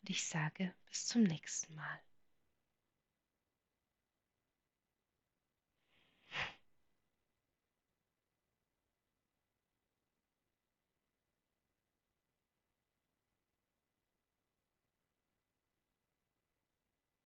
und 0.00 0.10
ich 0.10 0.24
sage 0.24 0.72
bis 0.86 1.08
zum 1.08 1.24
nächsten 1.24 1.74
Mal. 1.74 2.00